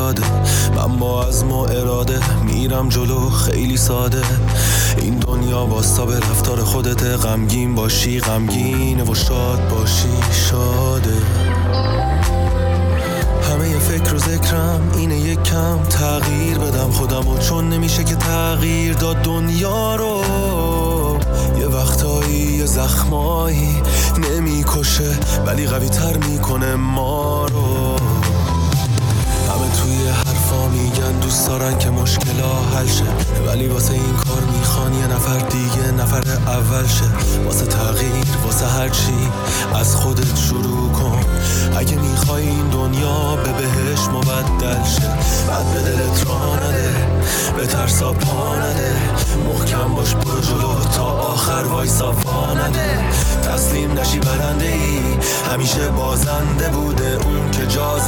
پای 0.00 0.14
پیاده 0.14 0.22
من 0.76 0.98
با 0.98 1.26
از 1.26 1.44
ما 1.44 1.66
اراده 1.66 2.42
میرم 2.44 2.88
جلو 2.88 3.30
خیلی 3.30 3.76
ساده. 3.76 4.22
این 5.00 5.18
دنیا 5.18 5.66
واستا 5.66 6.06
به 6.06 6.16
رفتار 6.16 6.64
خودت 6.64 7.02
غمگین 7.02 7.74
باشی 7.74 8.20
غمگینه 8.20 9.02
و 9.02 9.14
شاد 9.14 9.68
باشی 9.68 10.08
شاده. 10.50 11.16
همه 13.50 13.78
فکر 13.78 14.14
و 14.14 14.18
ذکرم 14.18 14.90
اینه 14.96 15.16
یک 15.16 15.42
کم 15.42 15.78
تغییر 15.82 16.58
بدم 16.58 16.90
خودم 16.90 17.28
و 17.28 17.38
چون 17.38 17.68
نمیشه 17.68 18.04
که 18.04 18.14
تغییر 18.14 18.94
داد 18.94 19.16
دنیا 19.16 19.96
رو 19.96 20.20
یه 21.58 21.66
وقتایی 21.66 22.58
یه 22.58 22.66
زخمایی 22.66 23.82
نمی‌کشه 24.18 25.18
ولی 25.46 25.66
قوی 25.66 25.88
تر 25.88 26.16
می‌کنه 26.16 26.74
ما 26.74 27.46
رو. 27.46 27.89
دوست 31.30 31.48
دارن 31.48 31.78
که 31.78 31.90
مشکلا 31.90 32.54
حل 32.74 32.86
شه. 32.86 33.04
ولی 33.46 33.68
واسه 33.68 33.92
این 33.92 34.14
کار 34.16 34.42
می‌خوان 34.58 34.94
یه 34.94 35.06
نفر 35.06 35.38
دیگه 35.38 35.92
نفر 35.92 36.22
اول 36.46 36.86
شه. 36.86 37.04
واسه 37.44 37.66
تغییر 37.66 38.24
واسه 38.44 38.66
هر 38.66 38.88
چی 38.88 39.30
از 39.74 39.96
خودت 39.96 40.36
شروع 40.36 40.92
کن. 40.92 41.20
اگه 41.76 41.96
می‌خوای 41.96 42.48
این 42.48 42.68
دنیا 42.68 43.36
به 43.36 43.52
بهش 43.52 44.08
مبدل 44.12 44.84
شه. 44.84 45.08
بعد 45.48 45.72
به 45.74 45.80
دلت 45.80 46.26
راه 46.26 46.56
نده 46.56 46.94
به 47.56 47.66
ترسا 47.66 48.12
پا 48.12 48.56
نده. 48.56 48.96
محکم 49.48 49.94
باش 49.94 50.14
برو 50.14 50.84
تا 50.96 51.04
آخر 51.04 51.64
وایسا 51.64 52.12
وا 52.12 52.54
نده. 52.54 52.98
تسلیم 53.42 53.92
نشی 53.92 54.18
برنده 54.18 54.66
ای 54.66 55.00
همیشه 55.52 55.88
بازنده 55.88 56.68
بوده 56.68 57.18
اون 57.24 57.50
که 57.50 57.66
جا 57.66 57.98